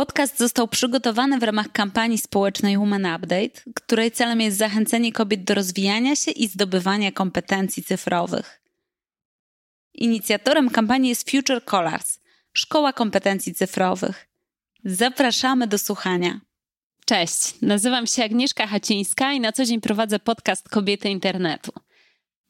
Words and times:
Podcast 0.00 0.38
został 0.38 0.68
przygotowany 0.68 1.38
w 1.38 1.42
ramach 1.42 1.72
kampanii 1.72 2.18
społecznej 2.18 2.78
Woman 2.78 3.06
Update, 3.16 3.60
której 3.74 4.10
celem 4.10 4.40
jest 4.40 4.58
zachęcenie 4.58 5.12
kobiet 5.12 5.44
do 5.44 5.54
rozwijania 5.54 6.16
się 6.16 6.30
i 6.30 6.48
zdobywania 6.48 7.12
kompetencji 7.12 7.82
cyfrowych. 7.82 8.62
Inicjatorem 9.94 10.70
kampanii 10.70 11.08
jest 11.08 11.30
Future 11.30 11.64
Colors, 11.64 12.18
Szkoła 12.52 12.92
Kompetencji 12.92 13.54
Cyfrowych. 13.54 14.28
Zapraszamy 14.84 15.66
do 15.66 15.78
słuchania. 15.78 16.40
Cześć, 17.04 17.54
nazywam 17.62 18.06
się 18.06 18.24
Agnieszka 18.24 18.66
Hacińska 18.66 19.32
i 19.32 19.40
na 19.40 19.52
co 19.52 19.64
dzień 19.64 19.80
prowadzę 19.80 20.18
podcast 20.18 20.68
Kobiety 20.68 21.08
Internetu. 21.08 21.72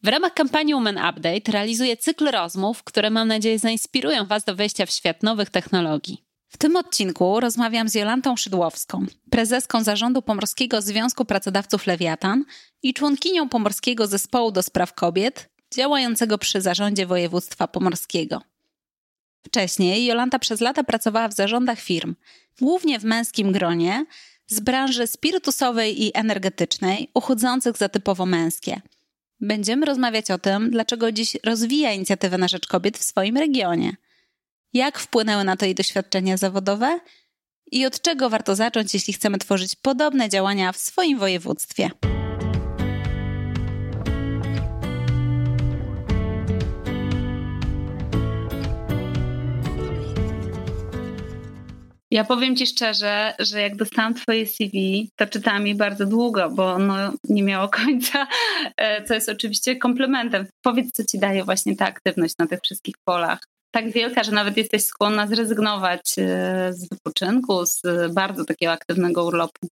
W 0.03 0.09
ramach 0.09 0.35
kampanii 0.35 0.75
Women 0.75 0.99
Update 0.99 1.53
realizuję 1.53 1.97
cykl 1.97 2.31
rozmów, 2.31 2.83
które 2.83 3.11
mam 3.11 3.29
nadzieję 3.29 3.59
zainspirują 3.59 4.27
Was 4.27 4.45
do 4.45 4.55
wejścia 4.55 4.87
w 4.87 4.91
świat 4.91 5.23
nowych 5.23 5.51
technologii. 5.51 6.30
W 6.51 6.59
tym 6.59 6.77
odcinku 6.77 7.41
rozmawiam 7.41 7.89
z 7.89 7.95
Jolantą 7.95 8.37
Szydłowską, 8.37 9.07
prezeską 9.31 9.85
zarządu 9.85 10.23
Pomorskiego 10.23 10.83
Związku 10.83 11.25
Pracodawców 11.25 11.87
Lewiatan 11.87 12.45
i 12.83 12.95
członkinią 12.95 13.49
Pomorskiego 13.49 14.07
Zespołu 14.07 14.51
do 14.53 14.63
Spraw 14.63 14.95
Kobiet, 14.95 15.49
działającego 15.75 16.39
przy 16.39 16.61
zarządzie 16.61 17.07
województwa 17.07 17.69
pomorskiego. 17.69 18.43
Wcześniej 19.47 20.05
Jolanta 20.05 20.39
przez 20.39 20.61
lata 20.61 20.85
pracowała 20.85 21.29
w 21.29 21.35
zarządach 21.35 21.81
firm, 21.81 22.15
głównie 22.61 22.99
w 22.99 23.05
męskim 23.05 23.53
gronie, 23.53 24.07
z 24.47 24.61
branży 24.61 25.07
spirytusowej 25.07 26.03
i 26.03 26.11
energetycznej, 26.15 27.11
uchodzących 27.15 27.77
za 27.77 27.89
typowo 27.89 28.27
męskie. 28.27 28.81
Będziemy 29.41 29.87
rozmawiać 29.87 30.31
o 30.31 30.39
tym, 30.39 30.71
dlaczego 30.71 31.13
dziś 31.13 31.37
rozwija 31.45 31.93
inicjatywę 31.93 32.39
na 32.39 32.49
rzecz 32.49 32.67
kobiet 32.67 32.99
w 32.99 33.03
swoim 33.03 33.37
regionie– 33.37 33.97
jak 34.73 34.99
wpłynęły 34.99 35.45
na 35.45 35.57
to 35.57 35.65
jej 35.65 35.75
doświadczenia 35.75 36.37
zawodowe 36.37 37.01
i 37.73 37.87
od 37.87 38.01
czego 38.01 38.31
warto 38.31 38.55
zacząć, 38.55 38.95
jeśli 38.95 39.13
chcemy 39.13 39.39
tworzyć 39.39 39.77
podobne 39.77 40.29
działania 40.29 40.73
w 40.73 40.77
swoim 40.77 41.19
województwie. 41.19 41.91
Ja 52.13 52.25
powiem 52.25 52.57
Ci 52.57 52.67
szczerze, 52.67 53.35
że 53.39 53.61
jak 53.61 53.77
dostałam 53.77 54.15
Twoje 54.15 54.47
CV, 54.47 55.11
to 55.17 55.27
czytałam 55.27 55.67
je 55.67 55.75
bardzo 55.75 56.07
długo, 56.07 56.51
bo 56.51 56.73
ono 56.73 57.13
nie 57.29 57.43
miało 57.43 57.69
końca, 57.85 58.27
e, 58.77 59.05
co 59.05 59.15
jest 59.15 59.29
oczywiście 59.29 59.77
komplementem. 59.77 60.47
Powiedz, 60.63 60.93
co 60.93 61.05
Ci 61.05 61.19
daje 61.19 61.45
właśnie 61.45 61.77
ta 61.77 61.87
aktywność 61.87 62.35
na 62.39 62.47
tych 62.47 62.61
wszystkich 62.61 62.95
polach 63.05 63.41
tak 63.71 63.93
wielka, 63.93 64.23
że 64.23 64.33
nawet 64.33 64.57
jesteś 64.57 64.85
skłonna 64.85 65.27
zrezygnować 65.27 66.15
e, 66.19 66.73
z 66.73 66.89
wypoczynku, 66.89 67.67
z 67.67 67.83
bardzo 68.15 68.45
takiego 68.45 68.73
aktywnego 68.73 69.25
urlopu. 69.25 69.69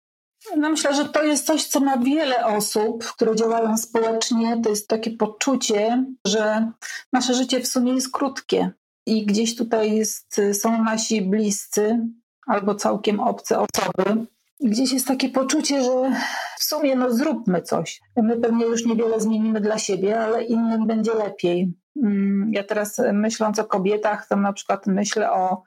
No 0.57 0.71
myślę, 0.71 0.95
że 0.95 1.05
to 1.05 1.25
jest 1.25 1.47
coś, 1.47 1.65
co 1.65 1.81
ma 1.81 1.99
wiele 1.99 2.47
osób, 2.47 3.05
które 3.05 3.37
działają 3.37 3.77
społecznie. 3.77 4.61
To 4.63 4.71
jest 4.71 4.89
takie 4.89 5.11
poczucie, 5.11 6.05
że 6.27 6.73
nasze 7.13 7.35
życie 7.35 7.61
w 7.61 7.67
sumie 7.67 7.93
jest 7.93 8.13
krótkie 8.13 8.71
i 9.07 9.27
gdzieś 9.27 9.57
tutaj 9.57 9.97
jest, 9.97 10.41
są 10.53 10.85
nasi 10.85 11.23
bliscy 11.23 11.99
albo 12.47 12.75
całkiem 12.75 13.21
obce 13.21 13.59
osoby. 13.59 14.27
I 14.61 14.69
gdzieś 14.69 14.93
jest 14.93 15.07
takie 15.07 15.29
poczucie, 15.29 15.85
że 15.85 16.13
w 16.59 16.65
sumie 16.65 16.97
no 16.97 17.13
zróbmy 17.13 17.63
coś. 17.63 18.01
My 18.17 18.41
pewnie 18.41 18.65
już 18.65 18.87
niewiele 18.87 19.21
zmienimy 19.21 19.61
dla 19.61 19.79
siebie, 19.79 20.21
ale 20.21 20.45
innym 20.45 20.87
będzie 20.87 21.15
lepiej. 21.15 21.73
Mm, 22.03 22.51
ja 22.53 22.65
teraz 22.65 22.99
e, 22.99 23.13
myśląc 23.13 23.59
o 23.59 23.65
kobietach, 23.65 24.27
to 24.29 24.37
na 24.37 24.53
przykład 24.53 24.87
myślę 24.87 25.33
o 25.33 25.63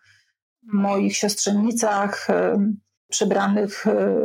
moich 0.64 1.18
siostrzenicach, 1.18 2.30
e, 2.30 2.72
przybranych 3.10 3.88
e, 3.88 4.16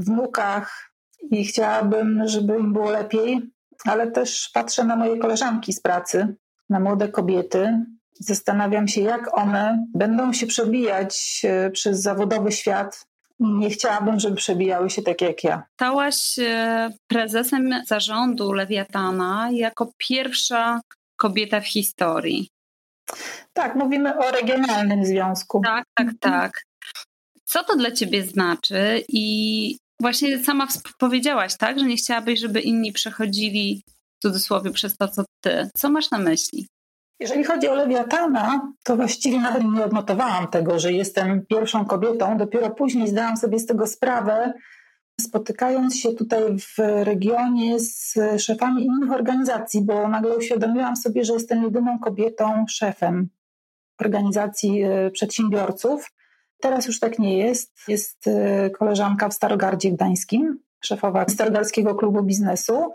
wnukach 0.00 0.92
i 1.30 1.44
chciałabym, 1.44 2.28
żeby 2.28 2.58
im 2.58 2.72
było 2.72 2.90
lepiej, 2.90 3.50
ale 3.84 4.10
też 4.10 4.50
patrzę 4.54 4.84
na 4.84 4.96
moje 4.96 5.18
koleżanki 5.18 5.72
z 5.72 5.80
pracy, 5.80 6.36
na 6.68 6.80
młode 6.80 7.08
kobiety. 7.08 7.84
Zastanawiam 8.20 8.88
się, 8.88 9.00
jak 9.00 9.38
one 9.38 9.86
będą 9.94 10.32
się 10.32 10.46
przebijać 10.46 11.42
przez 11.72 12.02
zawodowy 12.02 12.52
świat. 12.52 13.06
Nie 13.40 13.70
chciałabym, 13.70 14.20
żeby 14.20 14.36
przebijały 14.36 14.90
się 14.90 15.02
tak 15.02 15.20
jak 15.20 15.44
ja. 15.44 15.62
Stałaś 15.74 16.36
prezesem 17.06 17.70
zarządu 17.86 18.52
Lewiatana 18.52 19.48
jako 19.52 19.92
pierwsza 19.96 20.80
kobieta 21.20 21.60
w 21.60 21.66
historii. 21.66 22.48
Tak, 23.52 23.74
mówimy 23.74 24.18
o 24.18 24.30
regionalnym 24.30 25.04
związku. 25.04 25.60
Tak, 25.64 25.84
tak, 25.94 26.06
mhm. 26.06 26.18
tak. 26.18 26.52
Co 27.44 27.64
to 27.64 27.76
dla 27.76 27.90
ciebie 27.90 28.22
znaczy? 28.22 29.04
I 29.08 29.76
właśnie 30.00 30.44
sama 30.44 30.66
powiedziałaś, 30.98 31.56
tak, 31.56 31.78
że 31.78 31.86
nie 31.86 31.96
chciałabyś, 31.96 32.40
żeby 32.40 32.60
inni 32.60 32.92
przechodzili 32.92 33.82
w 34.18 34.22
cudzysłowie 34.22 34.70
przez 34.70 34.96
to, 34.96 35.08
co 35.08 35.22
ty. 35.40 35.68
Co 35.76 35.90
masz 35.90 36.10
na 36.10 36.18
myśli? 36.18 36.66
Jeżeli 37.20 37.44
chodzi 37.44 37.68
o 37.68 37.74
Lewiatana, 37.74 38.72
to 38.84 38.96
właściwie 38.96 39.40
nawet 39.40 39.64
nie 39.64 39.84
odnotowałam 39.84 40.48
tego, 40.48 40.78
że 40.78 40.92
jestem 40.92 41.46
pierwszą 41.46 41.84
kobietą. 41.84 42.38
Dopiero 42.38 42.70
później 42.70 43.08
zdałam 43.08 43.36
sobie 43.36 43.58
z 43.58 43.66
tego 43.66 43.86
sprawę, 43.86 44.52
spotykając 45.20 45.96
się 45.96 46.12
tutaj 46.12 46.42
w 46.58 46.78
regionie 47.04 47.80
z 47.80 48.14
szefami 48.38 48.84
innych 48.84 49.12
organizacji, 49.12 49.82
bo 49.82 50.08
nagle 50.08 50.36
uświadomiłam 50.36 50.96
sobie, 50.96 51.24
że 51.24 51.32
jestem 51.32 51.62
jedyną 51.62 51.98
kobietą 51.98 52.64
szefem 52.68 53.28
organizacji 54.00 54.82
e, 54.82 55.10
przedsiębiorców. 55.10 56.10
Teraz 56.60 56.86
już 56.86 57.00
tak 57.00 57.18
nie 57.18 57.38
jest. 57.38 57.72
Jest 57.88 58.26
e, 58.26 58.70
koleżanka 58.70 59.28
w 59.28 59.34
Starogardzie 59.34 59.90
Gdańskim, 59.90 60.58
szefowa 60.80 61.24
Starogardzkiego 61.28 61.94
Klubu 61.94 62.22
Biznesu. 62.22 62.92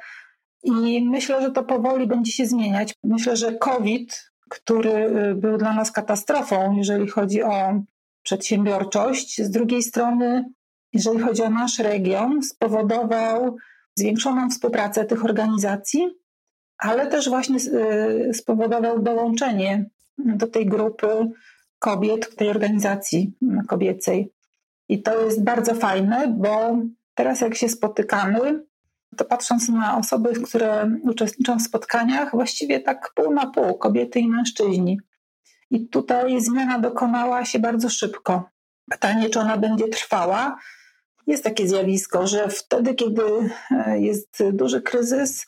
I 0.63 1.05
myślę, 1.09 1.41
że 1.41 1.51
to 1.51 1.63
powoli 1.63 2.07
będzie 2.07 2.31
się 2.31 2.45
zmieniać. 2.45 2.93
Myślę, 3.03 3.37
że 3.37 3.55
COVID, 3.55 4.31
który 4.49 4.91
e, 4.91 5.35
był 5.35 5.57
dla 5.57 5.73
nas 5.73 5.91
katastrofą, 5.91 6.75
jeżeli 6.77 7.09
chodzi 7.09 7.43
o 7.43 7.81
przedsiębiorczość, 8.23 9.41
z 9.41 9.49
drugiej 9.49 9.83
strony 9.83 10.45
jeżeli 10.95 11.19
chodzi 11.19 11.43
o 11.43 11.49
nasz 11.49 11.79
region, 11.79 12.43
spowodował 12.43 13.57
zwiększoną 13.95 14.49
współpracę 14.49 15.05
tych 15.05 15.25
organizacji, 15.25 16.09
ale 16.77 17.07
też 17.07 17.29
właśnie 17.29 17.57
y, 18.29 18.33
spowodował 18.33 19.01
dołączenie 19.01 19.89
do 20.17 20.47
tej 20.47 20.65
grupy 20.65 21.07
kobiet, 21.79 22.35
tej 22.35 22.49
organizacji 22.49 23.33
kobiecej. 23.67 24.33
I 24.89 25.01
to 25.01 25.21
jest 25.21 25.43
bardzo 25.43 25.75
fajne, 25.75 26.35
bo 26.37 26.77
teraz 27.15 27.41
jak 27.41 27.55
się 27.55 27.69
spotykamy, 27.69 28.63
to 29.17 29.25
patrząc 29.25 29.69
na 29.69 29.97
osoby, 29.97 30.33
które 30.33 30.91
uczestniczą 31.03 31.59
w 31.59 31.61
spotkaniach, 31.61 32.31
właściwie 32.31 32.79
tak 32.79 33.11
pół 33.15 33.33
na 33.33 33.51
pół, 33.51 33.77
kobiety 33.77 34.19
i 34.19 34.27
mężczyźni. 34.27 34.99
I 35.69 35.87
tutaj 35.87 36.41
zmiana 36.41 36.79
dokonała 36.79 37.45
się 37.45 37.59
bardzo 37.59 37.89
szybko. 37.89 38.49
Pytanie, 38.91 39.29
czy 39.29 39.39
ona 39.39 39.57
będzie 39.57 39.87
trwała, 39.87 40.57
jest 41.27 41.43
takie 41.43 41.67
zjawisko, 41.67 42.27
że 42.27 42.49
wtedy, 42.49 42.93
kiedy 42.93 43.23
e, 43.71 43.99
jest 43.99 44.43
duży 44.53 44.81
kryzys, 44.81 45.45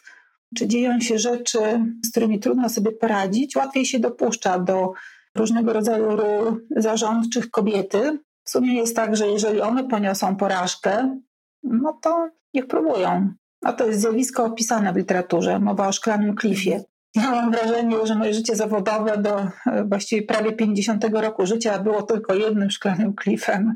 czy 0.56 0.68
dzieją 0.68 1.00
się 1.00 1.20
rzeczy, 1.20 1.60
z 2.06 2.12
którymi 2.12 2.40
trudno 2.40 2.70
sobie 2.70 2.92
poradzić, 2.92 3.56
łatwiej 3.56 3.86
się 3.86 4.00
dopuszcza 4.00 4.60
do 4.60 4.94
różnego 5.36 5.74
rodzaju 5.74 6.16
ról 6.16 6.66
zarządczych 6.76 7.52
kobiety. 7.52 8.20
W 8.44 8.50
sumie 8.50 8.76
jest 8.76 8.96
tak, 8.96 9.16
że 9.16 9.28
jeżeli 9.28 9.62
one 9.62 9.84
poniosą 9.84 10.36
porażkę, 10.36 11.20
no 11.64 12.00
to 12.02 12.30
niech 12.54 12.68
próbują. 12.68 13.34
A 13.62 13.74
to 13.74 13.88
jest 13.88 14.02
zjawisko 14.02 14.46
opisane 14.46 14.94
w 14.94 14.97
literaturze, 14.97 15.59
mowa 15.59 15.88
o 15.88 15.91
szklanym 15.91 16.35
klifie. 16.35 16.84
Ja 17.16 17.32
mam 17.32 17.52
wrażenie, 17.52 17.97
że 18.03 18.16
moje 18.16 18.34
życie 18.34 18.56
zawodowe 18.56 19.18
do 19.18 19.40
e, 19.40 19.50
właściwie 19.90 20.22
prawie 20.22 20.52
50 20.52 21.03
roku 21.03 21.46
życia 21.46 21.80
było 21.80 22.02
tylko 22.02 22.34
jednym 22.34 22.72
szklanym 22.72 23.14
klifem 23.14 23.73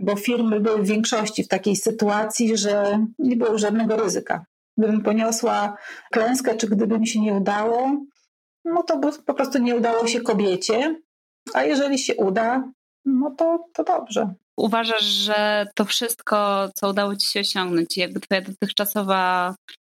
bo 0.00 0.16
firmy 0.16 0.60
były 0.60 0.82
w 0.82 0.86
większości 0.86 1.44
w 1.44 1.48
takiej 1.48 1.76
sytuacji, 1.76 2.56
że 2.56 3.04
nie 3.18 3.36
było 3.36 3.58
żadnego 3.58 3.96
ryzyka. 3.96 4.44
Gdybym 4.78 5.02
poniosła 5.02 5.76
klęskę, 6.12 6.56
czy 6.56 6.68
gdyby 6.68 6.98
mi 6.98 7.06
się 7.06 7.20
nie 7.20 7.32
udało, 7.32 7.90
no 8.64 8.82
to 8.82 9.00
po 9.26 9.34
prostu 9.34 9.58
nie 9.58 9.76
udało 9.76 10.06
się 10.06 10.20
kobiecie, 10.20 11.00
a 11.54 11.64
jeżeli 11.64 11.98
się 11.98 12.16
uda, 12.16 12.70
no 13.04 13.30
to, 13.30 13.64
to 13.74 13.84
dobrze. 13.84 14.34
Uważasz, 14.56 15.04
że 15.04 15.66
to 15.74 15.84
wszystko, 15.84 16.68
co 16.74 16.90
udało 16.90 17.16
Ci 17.16 17.26
się 17.26 17.40
osiągnąć, 17.40 17.96
jakby 17.96 18.20
Twoja 18.20 18.40
dotychczasowa 18.40 19.54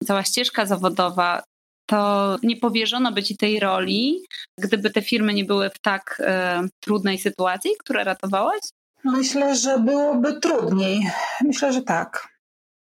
cała 0.08 0.24
ścieżka 0.24 0.66
zawodowa, 0.66 1.44
to 1.86 2.38
nie 2.44 2.58
powierzono 2.58 3.12
by 3.12 3.24
Ci 3.24 3.38
tej 3.38 3.60
roli, 3.60 4.26
gdyby 4.60 4.90
te 4.90 5.02
firmy 5.02 5.34
nie 5.34 5.46
były 5.46 5.70
w 5.70 5.80
tak 5.80 6.22
e, 6.26 6.62
trudnej 6.80 7.18
sytuacji, 7.18 7.72
które 7.80 8.04
ratowałaś? 8.04 8.62
Myślę, 9.04 9.56
że 9.56 9.80
byłoby 9.80 10.40
trudniej. 10.40 11.12
Myślę, 11.42 11.74
że 11.74 11.82
tak. 11.82 12.28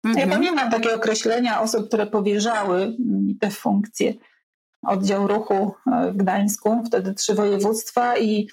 Mhm. 0.05 0.31
Ja 0.31 0.39
nie 0.39 0.53
mam 0.53 0.71
takiego 0.71 0.95
określenia 0.95 1.61
osób, 1.61 1.89
które 1.89 2.07
powierzały 2.07 2.97
mi 2.99 3.37
te 3.37 3.51
funkcje. 3.51 4.15
Oddział 4.87 5.27
ruchu 5.27 5.75
e, 5.93 6.13
w 6.13 6.17
Gdańsku, 6.17 6.83
wtedy 6.87 7.15
trzy 7.15 7.35
województwa 7.35 8.19
i 8.19 8.49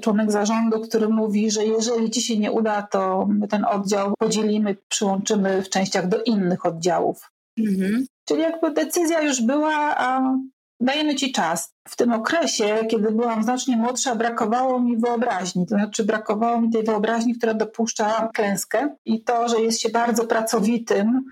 członek 0.00 0.32
zarządu, 0.32 0.80
który 0.80 1.08
mówi, 1.08 1.50
że 1.50 1.64
jeżeli 1.64 2.10
ci 2.10 2.22
się 2.22 2.38
nie 2.38 2.52
uda, 2.52 2.82
to 2.82 3.26
my 3.28 3.48
ten 3.48 3.64
oddział 3.64 4.14
podzielimy, 4.18 4.76
przyłączymy 4.88 5.62
w 5.62 5.68
częściach 5.68 6.08
do 6.08 6.22
innych 6.22 6.66
oddziałów. 6.66 7.30
Mhm. 7.58 8.06
Czyli 8.28 8.40
jakby 8.40 8.70
decyzja 8.70 9.22
już 9.22 9.42
była, 9.42 9.96
a 9.96 10.36
dajemy 10.84 11.14
ci 11.14 11.32
czas. 11.32 11.74
W 11.88 11.96
tym 11.96 12.12
okresie, 12.12 12.78
kiedy 12.90 13.10
byłam 13.10 13.42
znacznie 13.42 13.76
młodsza, 13.76 14.14
brakowało 14.14 14.80
mi 14.80 14.96
wyobraźni. 14.96 15.66
To 15.66 15.74
znaczy, 15.74 16.04
brakowało 16.04 16.60
mi 16.60 16.70
tej 16.70 16.84
wyobraźni, 16.84 17.34
która 17.34 17.54
dopuszcza 17.54 18.28
klęskę 18.34 18.96
i 19.04 19.22
to, 19.22 19.48
że 19.48 19.60
jest 19.60 19.80
się 19.80 19.88
bardzo 19.88 20.24
pracowitym, 20.24 21.24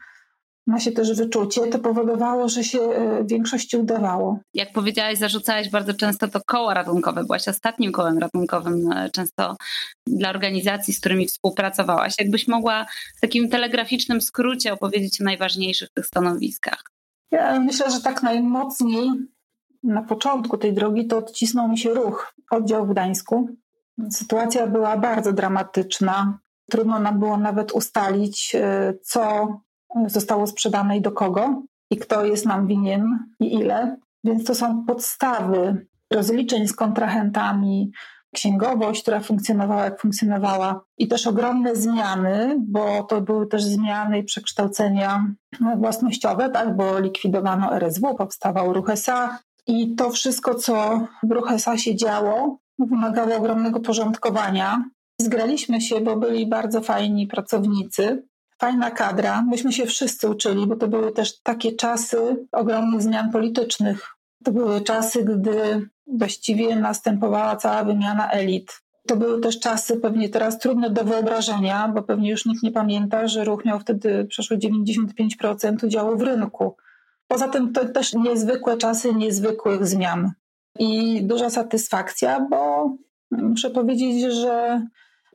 ma 0.66 0.80
się 0.80 0.92
też 0.92 1.16
wyczucie, 1.16 1.66
to 1.66 1.78
powodowało, 1.78 2.48
że 2.48 2.64
się 2.64 2.80
e, 2.80 3.24
w 3.24 3.28
większości 3.28 3.76
udawało. 3.76 4.38
Jak 4.54 4.72
powiedziałaś, 4.72 5.18
zarzucałeś 5.18 5.70
bardzo 5.70 5.94
często 5.94 6.28
to 6.28 6.40
koło 6.46 6.74
ratunkowe. 6.74 7.24
Byłaś 7.24 7.48
ostatnim 7.48 7.92
kołem 7.92 8.18
ratunkowym 8.18 8.92
e, 8.92 9.10
często 9.10 9.56
dla 10.06 10.30
organizacji, 10.30 10.94
z 10.94 11.00
którymi 11.00 11.26
współpracowałaś. 11.26 12.14
Jakbyś 12.18 12.48
mogła 12.48 12.86
w 13.16 13.20
takim 13.20 13.48
telegraficznym 13.48 14.20
skrócie 14.20 14.72
opowiedzieć 14.72 15.20
o 15.20 15.24
najważniejszych 15.24 15.88
tych 15.90 16.06
stanowiskach? 16.06 16.82
Ja 17.30 17.60
myślę, 17.60 17.90
że 17.90 18.00
tak 18.00 18.22
najmocniej 18.22 19.10
na 19.82 20.02
początku 20.02 20.58
tej 20.58 20.74
drogi 20.74 21.06
to 21.06 21.18
odcisnął 21.18 21.68
mi 21.68 21.78
się 21.78 21.94
ruch, 21.94 22.34
oddział 22.50 22.86
w 22.86 22.90
Gdańsku. 22.90 23.48
Sytuacja 24.10 24.66
była 24.66 24.96
bardzo 24.96 25.32
dramatyczna. 25.32 26.38
Trudno 26.70 26.98
nam 26.98 27.18
było 27.18 27.36
nawet 27.36 27.72
ustalić, 27.72 28.54
e, 28.54 28.94
co 29.02 29.48
zostało 30.06 30.46
sprzedane 30.46 30.96
i 30.96 31.00
do 31.00 31.12
kogo, 31.12 31.62
i 31.90 31.96
kto 31.96 32.24
jest 32.24 32.46
nam 32.46 32.66
winien 32.66 33.18
i 33.40 33.54
ile. 33.54 33.96
Więc 34.24 34.44
to 34.44 34.54
są 34.54 34.84
podstawy 34.84 35.86
rozliczeń 36.12 36.68
z 36.68 36.72
kontrahentami, 36.72 37.92
księgowość, 38.34 39.02
która 39.02 39.20
funkcjonowała 39.20 39.84
jak 39.84 40.00
funkcjonowała, 40.00 40.84
i 40.98 41.08
też 41.08 41.26
ogromne 41.26 41.76
zmiany, 41.76 42.56
bo 42.60 43.02
to 43.02 43.20
były 43.20 43.46
też 43.46 43.64
zmiany 43.64 44.18
i 44.18 44.24
przekształcenia 44.24 45.26
własnościowe, 45.76 46.50
tak, 46.50 46.76
bo 46.76 46.98
likwidowano 46.98 47.76
RSW, 47.76 48.14
powstawał 48.14 48.72
ruch 48.72 48.90
SA 48.90 49.38
i 49.66 49.94
to 49.94 50.10
wszystko, 50.10 50.54
co 50.54 51.06
w 51.22 51.30
ruch 51.30 51.52
SA 51.52 51.78
się 51.78 51.96
działo, 51.96 52.58
wymagało 52.78 53.36
ogromnego 53.36 53.80
porządkowania. 53.80 54.84
Zgraliśmy 55.20 55.80
się, 55.80 56.00
bo 56.00 56.16
byli 56.16 56.46
bardzo 56.46 56.80
fajni 56.80 57.26
pracownicy, 57.26 58.22
fajna 58.58 58.90
kadra. 58.90 59.42
Myśmy 59.42 59.72
się 59.72 59.86
wszyscy 59.86 60.28
uczyli, 60.28 60.66
bo 60.66 60.76
to 60.76 60.88
były 60.88 61.12
też 61.12 61.40
takie 61.40 61.72
czasy 61.72 62.46
ogromnych 62.52 63.02
zmian 63.02 63.30
politycznych. 63.30 64.16
To 64.44 64.52
były 64.52 64.80
czasy, 64.80 65.24
gdy 65.24 65.88
właściwie 66.06 66.76
następowała 66.76 67.56
cała 67.56 67.84
wymiana 67.84 68.30
elit. 68.30 68.82
To 69.08 69.16
były 69.16 69.40
też 69.40 69.60
czasy 69.60 69.96
pewnie 69.96 70.28
teraz 70.28 70.58
trudne 70.58 70.90
do 70.90 71.04
wyobrażenia, 71.04 71.88
bo 71.88 72.02
pewnie 72.02 72.30
już 72.30 72.46
nikt 72.46 72.62
nie 72.62 72.72
pamięta, 72.72 73.28
że 73.28 73.44
ruch 73.44 73.64
miał 73.64 73.80
wtedy 73.80 74.24
przeszło 74.24 74.56
95% 74.56 75.86
udziału 75.86 76.16
w 76.18 76.22
rynku. 76.22 76.76
Poza 77.32 77.48
tym 77.48 77.72
to 77.72 77.88
też 77.88 78.14
niezwykłe 78.14 78.76
czasy 78.76 79.14
niezwykłych 79.14 79.86
zmian. 79.86 80.32
I 80.78 81.22
duża 81.22 81.50
satysfakcja, 81.50 82.46
bo 82.50 82.92
muszę 83.30 83.70
powiedzieć, 83.70 84.32
że 84.34 84.86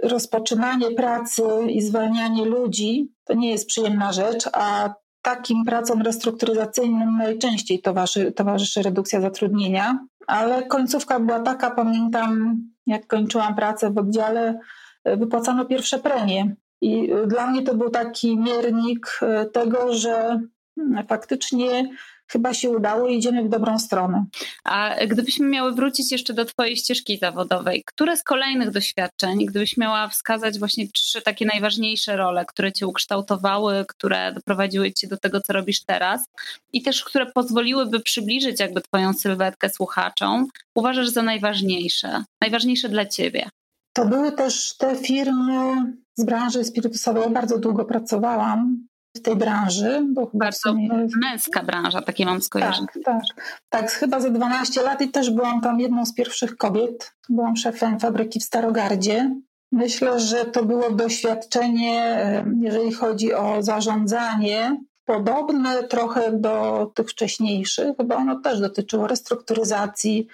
rozpoczynanie 0.03 0.91
pracy 0.91 1.44
i 1.69 1.81
zwalnianie 1.81 2.45
ludzi 2.45 3.11
to 3.23 3.33
nie 3.33 3.51
jest 3.51 3.67
przyjemna 3.67 4.11
rzecz, 4.11 4.49
a 4.53 4.94
takim 5.21 5.65
pracom 5.65 6.01
restrukturyzacyjnym 6.01 7.17
najczęściej 7.17 7.81
towarzyszy, 7.81 8.31
towarzyszy 8.31 8.81
redukcja 8.81 9.21
zatrudnienia. 9.21 10.00
Ale 10.27 10.63
końcówka 10.63 11.19
była 11.19 11.39
taka, 11.39 11.71
pamiętam, 11.71 12.61
jak 12.85 13.07
kończyłam 13.07 13.55
pracę 13.55 13.91
w 13.91 13.97
oddziale, 13.97 14.59
wypłacano 15.05 15.65
pierwsze 15.65 16.00
premie. 16.00 16.55
I 16.81 17.09
dla 17.27 17.47
mnie 17.47 17.61
to 17.61 17.75
był 17.75 17.89
taki 17.89 18.39
miernik 18.39 19.19
tego, 19.53 19.93
że 19.93 20.39
faktycznie 21.07 21.89
chyba 22.27 22.53
się 22.53 22.69
udało 22.69 23.07
i 23.07 23.18
idziemy 23.18 23.44
w 23.44 23.50
dobrą 23.50 23.79
stronę. 23.79 24.25
A 24.63 24.95
gdybyśmy 25.07 25.47
miały 25.47 25.71
wrócić 25.71 26.12
jeszcze 26.12 26.33
do 26.33 26.45
Twojej 26.45 26.77
ścieżki 26.77 27.18
zawodowej, 27.18 27.83
które 27.85 28.18
z 28.18 28.24
kolejnych 28.24 28.71
doświadczeń, 28.71 29.45
gdybyś 29.45 29.77
miała 29.77 30.07
wskazać 30.07 30.59
właśnie 30.59 30.88
trzy 30.88 31.21
takie 31.21 31.45
najważniejsze 31.45 32.18
role, 32.18 32.45
które 32.45 32.74
Cię 32.74 32.88
ukształtowały, 32.88 33.85
które 33.88 34.31
doprowadziły 34.33 34.94
Cię 34.94 35.07
do 35.07 35.18
tego, 35.18 35.41
co 35.41 35.53
robisz 35.53 35.83
teraz 35.83 36.25
i 36.74 36.81
też 36.81 37.03
które 37.03 37.25
pozwoliłyby 37.25 38.00
przybliżyć 38.00 38.59
jakby 38.59 38.81
Twoją 38.81 39.13
sylwetkę 39.13 39.69
słuchaczom, 39.69 40.47
uważasz 40.75 41.09
za 41.09 41.24
najważniejsze, 41.24 42.24
najważniejsze 42.41 42.89
dla 42.89 43.06
Ciebie? 43.06 43.50
To 43.94 44.06
były 44.06 44.31
też 44.31 44.77
te 44.77 44.95
firmy 44.95 45.94
z 46.15 46.25
branży 46.25 46.63
spirytusowej. 46.63 47.29
Bardzo 47.29 47.57
długo 47.57 47.85
pracowałam 47.85 48.88
w 49.17 49.21
tej 49.21 49.35
branży. 49.35 50.01
Bo 50.13 50.31
Bardzo 50.33 50.75
męska 51.21 51.63
branża, 51.63 52.01
takie 52.01 52.25
mam 52.25 52.41
skojarzenie. 52.41 52.87
Tak, 52.93 53.03
tak. 53.03 53.23
Tak, 53.69 53.91
chyba 53.91 54.19
za 54.19 54.29
12 54.29 54.81
lat 54.81 55.01
i 55.01 55.09
też 55.09 55.31
byłam 55.31 55.61
tam 55.61 55.79
jedną 55.79 56.05
z 56.05 56.13
pierwszych 56.13 56.57
kobiet. 56.57 57.13
Byłam 57.29 57.55
szefem 57.55 57.99
fabryki 57.99 58.39
w 58.39 58.43
Starogardzie. 58.43 59.35
Myślę, 59.71 60.19
że 60.19 60.45
to 60.45 60.65
było 60.65 60.91
doświadczenie, 60.91 62.17
jeżeli 62.61 62.93
chodzi 62.93 63.33
o 63.33 63.63
zarządzanie, 63.63 64.77
podobne 65.05 65.83
trochę 65.83 66.31
do 66.31 66.85
tych 66.95 67.09
wcześniejszych, 67.09 67.91
bo 68.05 68.15
ono 68.15 68.39
też 68.39 68.59
dotyczyło 68.59 69.07
restrukturyzacji, 69.07 70.27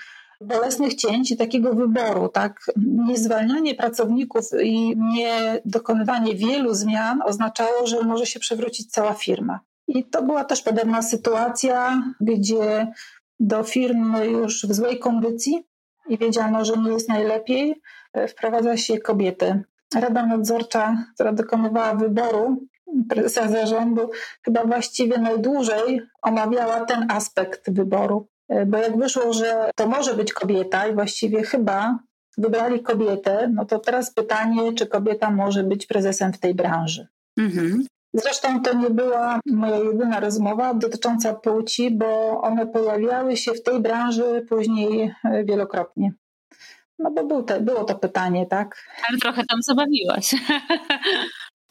bolesnych 0.44 0.96
cięć 0.96 1.32
i 1.32 1.38
takiego 1.38 1.74
wyboru, 1.74 2.30
tak? 2.30 2.60
Niezwalnianie 3.08 3.76
pracowników 3.76 4.44
i 4.64 4.98
nie 4.98 5.62
dokonywanie 5.66 6.36
wielu 6.36 6.74
zmian 6.74 7.22
oznaczało, 7.26 7.88
że 7.88 8.04
może 8.04 8.26
się 8.26 8.40
przewrócić 8.40 8.92
cała 8.92 9.14
firma. 9.14 9.60
I 9.88 10.04
to 10.04 10.24
była 10.24 10.44
też 10.44 10.62
podobna 10.62 11.02
sytuacja, 11.02 12.04
gdzie 12.22 12.88
do 13.40 13.64
firmy 13.64 14.28
już 14.28 14.66
w 14.66 14.74
złej 14.74 15.00
kondycji 15.00 15.64
i 16.10 16.18
wiedziano, 16.18 16.66
że 16.66 16.78
nie 16.78 16.92
jest 16.92 17.10
najlepiej, 17.10 17.82
wprowadza 18.28 18.78
się 18.78 18.98
kobietę. 18.98 19.64
Rada 19.96 20.26
nadzorcza, 20.26 21.06
która 21.16 21.34
dokonywała 21.34 21.96
wyboru 21.96 22.68
prezesa 23.10 23.48
zarządu, 23.48 24.10
chyba 24.46 24.66
właściwie 24.66 25.18
najdłużej 25.18 26.02
omawiała 26.22 26.86
ten 26.86 27.12
aspekt 27.12 27.72
wyboru. 27.72 28.28
E, 28.50 28.66
bo 28.66 28.78
jak 28.78 28.98
wyszło, 28.98 29.34
że 29.34 29.72
to 29.76 29.88
może 29.88 30.14
być 30.14 30.34
kobieta 30.34 30.88
i 30.88 30.94
właściwie 30.94 31.44
chyba 31.44 32.00
wybrali 32.38 32.84
kobietę, 32.84 33.52
no 33.54 33.66
to 33.66 33.80
teraz 33.80 34.14
pytanie, 34.14 34.74
czy 34.74 34.88
kobieta 34.88 35.32
może 35.32 35.64
być 35.64 35.86
prezesem 35.86 36.34
w 36.34 36.40
tej 36.40 36.56
branży. 36.56 37.08
Mhm. 37.38 37.86
Zresztą 38.14 38.62
to 38.62 38.74
nie 38.74 38.90
była 38.90 39.40
moja 39.46 39.78
jedyna 39.78 40.20
rozmowa 40.20 40.74
dotycząca 40.74 41.34
płci, 41.34 41.92
bo 41.92 42.42
one 42.42 42.68
pojawiały 42.68 43.38
się 43.38 43.52
w 43.54 43.64
tej 43.64 43.82
branży 43.82 44.46
później 44.50 45.14
e, 45.24 45.44
wielokrotnie. 45.44 46.14
No 47.00 47.12
bo 47.12 47.26
był 47.26 47.44
te, 47.44 47.62
było 47.62 47.84
to 47.84 47.96
pytanie, 47.96 48.46
tak? 48.46 48.84
Ale 49.10 49.18
trochę 49.18 49.44
tam 49.46 49.62
zabawiłaś. 49.62 50.36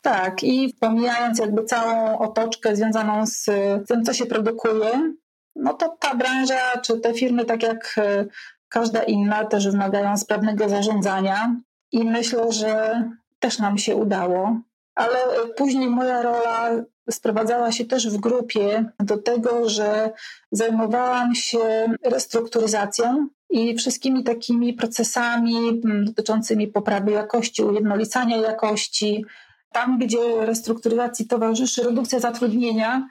Tak, 0.05 0.43
i 0.43 0.75
pomijając 0.81 1.39
jakby 1.39 1.65
całą 1.65 2.19
otoczkę 2.19 2.77
związaną 2.77 3.27
z 3.27 3.45
tym, 3.89 4.05
co 4.05 4.13
się 4.13 4.27
produkuje, 4.27 5.13
no 5.57 5.75
to 5.75 5.97
ta 5.99 6.15
branża, 6.15 6.79
czy 6.83 7.01
te 7.01 7.15
firmy, 7.15 7.45
tak 7.45 7.63
jak 7.63 7.95
e, 7.99 8.25
każda 8.69 9.03
inna, 9.03 9.45
też 9.45 9.69
wymagają 9.69 10.17
sprawnego 10.17 10.69
zarządzania 10.69 11.57
i 11.93 12.05
myślę, 12.05 12.53
że 12.53 13.03
też 13.39 13.59
nam 13.59 13.79
się 13.79 13.97
udało. 13.97 14.61
Ale 14.95 15.19
później 15.57 15.89
moja 15.91 16.23
rola 16.23 16.71
sprowadzała 17.11 17.73
się 17.73 17.85
też 17.85 18.09
w 18.09 18.17
grupie 18.17 18.85
do 19.01 19.19
tego, 19.19 19.69
że 19.69 20.11
zajmowałam 20.53 21.35
się 21.35 21.59
restrukturyzacją 22.05 23.29
i 23.51 23.77
wszystkimi 23.77 24.25
takimi 24.25 24.73
procesami 24.73 25.81
dotyczącymi 26.05 26.69
poprawy 26.69 27.11
jakości, 27.11 27.63
ujednolicania 27.63 28.37
jakości. 28.37 29.25
Tam, 29.73 29.99
gdzie 29.99 30.47
restrukturyzacji 30.47 31.27
towarzyszy 31.27 31.83
redukcja 31.83 32.21
zatrudnienia, 32.21 33.09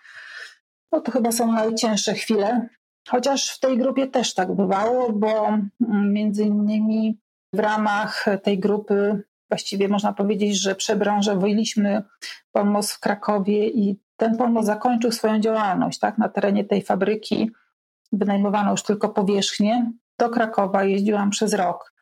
no 0.91 1.01
to 1.01 1.11
chyba 1.11 1.31
są 1.31 1.51
najcięższe 1.51 2.13
chwile. 2.13 2.67
Chociaż 3.09 3.49
w 3.49 3.59
tej 3.59 3.77
grupie 3.77 4.07
też 4.07 4.33
tak 4.33 4.55
bywało, 4.55 5.13
bo 5.13 5.57
między 5.89 6.43
innymi 6.43 7.19
w 7.53 7.59
ramach 7.59 8.25
tej 8.43 8.59
grupy 8.59 9.23
właściwie 9.49 9.87
można 9.87 10.13
powiedzieć, 10.13 10.61
że 10.61 10.75
przebranżowiliśmy 10.75 12.03
pomoc 12.51 12.91
w 12.91 12.99
Krakowie 12.99 13.67
i 13.67 13.99
ten 14.17 14.37
pomoc 14.37 14.65
zakończył 14.65 15.11
swoją 15.11 15.39
działalność. 15.39 15.99
Tak? 15.99 16.17
Na 16.17 16.29
terenie 16.29 16.63
tej 16.63 16.81
fabryki 16.81 17.51
wynajmowano 18.11 18.71
już 18.71 18.83
tylko 18.83 19.09
powierzchnię. 19.09 19.91
Do 20.19 20.29
Krakowa 20.29 20.83
jeździłam 20.83 21.29
przez 21.29 21.53
rok 21.53 21.93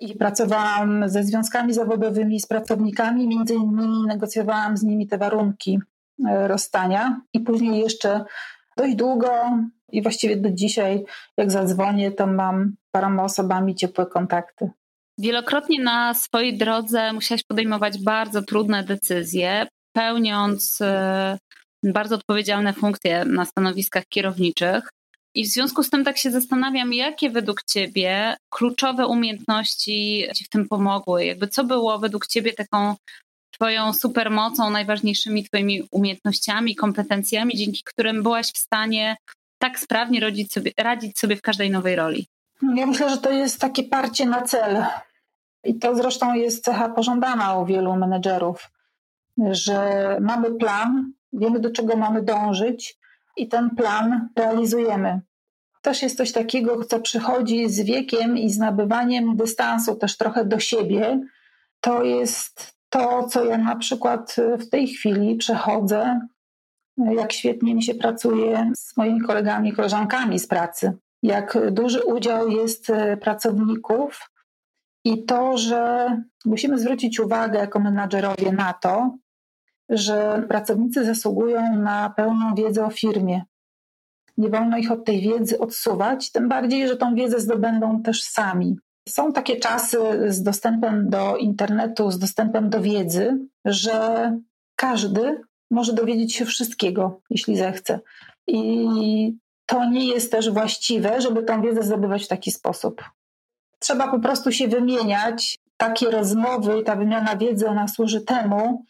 i 0.00 0.14
pracowałam 0.14 1.08
ze 1.08 1.24
związkami 1.24 1.74
zawodowymi, 1.74 2.40
z 2.40 2.46
pracownikami, 2.46 3.28
między 3.28 3.54
innymi 3.54 4.06
negocjowałam 4.06 4.76
z 4.76 4.82
nimi 4.82 5.06
te 5.06 5.18
warunki 5.18 5.78
rozstania 6.46 7.20
i 7.32 7.40
później 7.40 7.80
jeszcze 7.80 8.24
dość 8.76 8.94
długo 8.94 9.30
i 9.92 10.02
właściwie 10.02 10.36
do 10.36 10.50
dzisiaj, 10.50 11.04
jak 11.36 11.50
zadzwonię, 11.50 12.10
to 12.10 12.26
mam 12.26 12.76
paroma 12.92 13.24
osobami 13.24 13.74
ciepłe 13.74 14.06
kontakty. 14.06 14.70
Wielokrotnie 15.18 15.82
na 15.82 16.14
swojej 16.14 16.58
drodze 16.58 17.12
musiałaś 17.12 17.42
podejmować 17.44 18.04
bardzo 18.04 18.42
trudne 18.42 18.84
decyzje, 18.84 19.66
pełniąc 19.92 20.78
e, 20.80 21.38
bardzo 21.84 22.14
odpowiedzialne 22.14 22.72
funkcje 22.72 23.24
na 23.24 23.44
stanowiskach 23.44 24.04
kierowniczych. 24.08 24.88
I 25.34 25.44
w 25.44 25.48
związku 25.48 25.82
z 25.82 25.90
tym 25.90 26.04
tak 26.04 26.18
się 26.18 26.30
zastanawiam, 26.30 26.92
jakie 26.92 27.30
według 27.30 27.62
Ciebie 27.62 28.36
kluczowe 28.50 29.06
umiejętności 29.06 30.24
Ci 30.34 30.44
w 30.44 30.48
tym 30.48 30.68
pomogły? 30.68 31.24
Jakby 31.24 31.48
co 31.48 31.64
było 31.64 31.98
według 31.98 32.26
Ciebie 32.26 32.52
taką 32.52 32.94
Twoją 33.58 33.92
supermocą, 33.92 34.70
najważniejszymi 34.70 35.44
Twoimi 35.44 35.82
umiejętnościami, 35.90 36.76
kompetencjami, 36.76 37.56
dzięki 37.56 37.82
którym 37.84 38.22
byłaś 38.22 38.52
w 38.52 38.58
stanie 38.58 39.16
tak 39.58 39.78
sprawnie 39.78 40.20
radzić 40.20 40.52
sobie, 40.52 40.72
radzić 40.78 41.18
sobie 41.18 41.36
w 41.36 41.42
każdej 41.42 41.70
nowej 41.70 41.96
roli? 41.96 42.26
Ja 42.74 42.86
myślę, 42.86 43.10
że 43.10 43.18
to 43.18 43.32
jest 43.32 43.60
takie 43.60 43.82
parcie 43.82 44.26
na 44.26 44.42
cel. 44.42 44.84
I 45.64 45.78
to 45.78 45.96
zresztą 45.96 46.34
jest 46.34 46.64
cecha 46.64 46.88
pożądana 46.88 47.58
u 47.58 47.66
wielu 47.66 47.96
menedżerów, 47.96 48.70
że 49.50 50.16
mamy 50.20 50.54
plan, 50.54 51.12
wiemy 51.32 51.60
do 51.60 51.70
czego 51.70 51.96
mamy 51.96 52.22
dążyć 52.22 52.98
i 53.36 53.48
ten 53.48 53.70
plan 53.70 54.28
realizujemy. 54.36 55.20
Też 55.82 56.02
jest 56.02 56.16
coś 56.16 56.32
takiego, 56.32 56.84
co 56.84 57.00
przychodzi 57.00 57.68
z 57.68 57.80
wiekiem 57.80 58.38
i 58.38 58.50
z 58.50 58.58
nabywaniem 58.58 59.36
dystansu 59.36 59.94
też 59.94 60.16
trochę 60.16 60.44
do 60.44 60.60
siebie. 60.60 61.20
To 61.80 62.02
jest 62.02 62.77
to, 62.90 63.28
co 63.28 63.44
ja 63.44 63.58
na 63.58 63.76
przykład 63.76 64.36
w 64.58 64.68
tej 64.68 64.88
chwili 64.88 65.36
przechodzę, 65.36 66.20
jak 66.96 67.32
świetnie 67.32 67.74
mi 67.74 67.82
się 67.82 67.94
pracuje 67.94 68.72
z 68.76 68.96
moimi 68.96 69.20
kolegami, 69.20 69.72
koleżankami 69.72 70.38
z 70.38 70.46
pracy, 70.46 70.92
jak 71.22 71.72
duży 71.72 72.04
udział 72.04 72.48
jest 72.48 72.92
pracowników 73.20 74.30
i 75.04 75.24
to, 75.24 75.58
że 75.58 76.08
musimy 76.44 76.78
zwrócić 76.78 77.20
uwagę 77.20 77.58
jako 77.58 77.80
menadżerowie 77.80 78.52
na 78.52 78.72
to, 78.72 79.16
że 79.88 80.44
pracownicy 80.48 81.04
zasługują 81.04 81.76
na 81.76 82.10
pełną 82.10 82.54
wiedzę 82.54 82.84
o 82.84 82.90
firmie. 82.90 83.42
Nie 84.36 84.48
wolno 84.48 84.78
ich 84.78 84.92
od 84.92 85.04
tej 85.04 85.20
wiedzy 85.20 85.58
odsuwać, 85.58 86.32
tym 86.32 86.48
bardziej, 86.48 86.88
że 86.88 86.96
tą 86.96 87.14
wiedzę 87.14 87.40
zdobędą 87.40 88.02
też 88.02 88.22
sami. 88.22 88.76
Są 89.08 89.32
takie 89.32 89.56
czasy 89.56 89.98
z 90.28 90.42
dostępem 90.42 91.10
do 91.10 91.36
internetu, 91.36 92.10
z 92.10 92.18
dostępem 92.18 92.70
do 92.70 92.80
wiedzy, 92.80 93.38
że 93.64 94.32
każdy 94.76 95.40
może 95.70 95.92
dowiedzieć 95.92 96.34
się 96.34 96.44
wszystkiego, 96.44 97.20
jeśli 97.30 97.56
zechce. 97.56 98.00
I 98.46 99.36
to 99.66 99.84
nie 99.84 100.06
jest 100.06 100.32
też 100.32 100.50
właściwe, 100.50 101.20
żeby 101.20 101.42
tą 101.42 101.62
wiedzę 101.62 101.82
zdobywać 101.82 102.24
w 102.24 102.28
taki 102.28 102.50
sposób. 102.50 103.04
Trzeba 103.78 104.08
po 104.10 104.20
prostu 104.20 104.52
się 104.52 104.68
wymieniać. 104.68 105.58
Takie 105.76 106.10
rozmowy 106.10 106.80
i 106.80 106.84
ta 106.84 106.96
wymiana 106.96 107.36
wiedzy, 107.36 107.68
ona 107.68 107.88
służy 107.88 108.20
temu, 108.20 108.84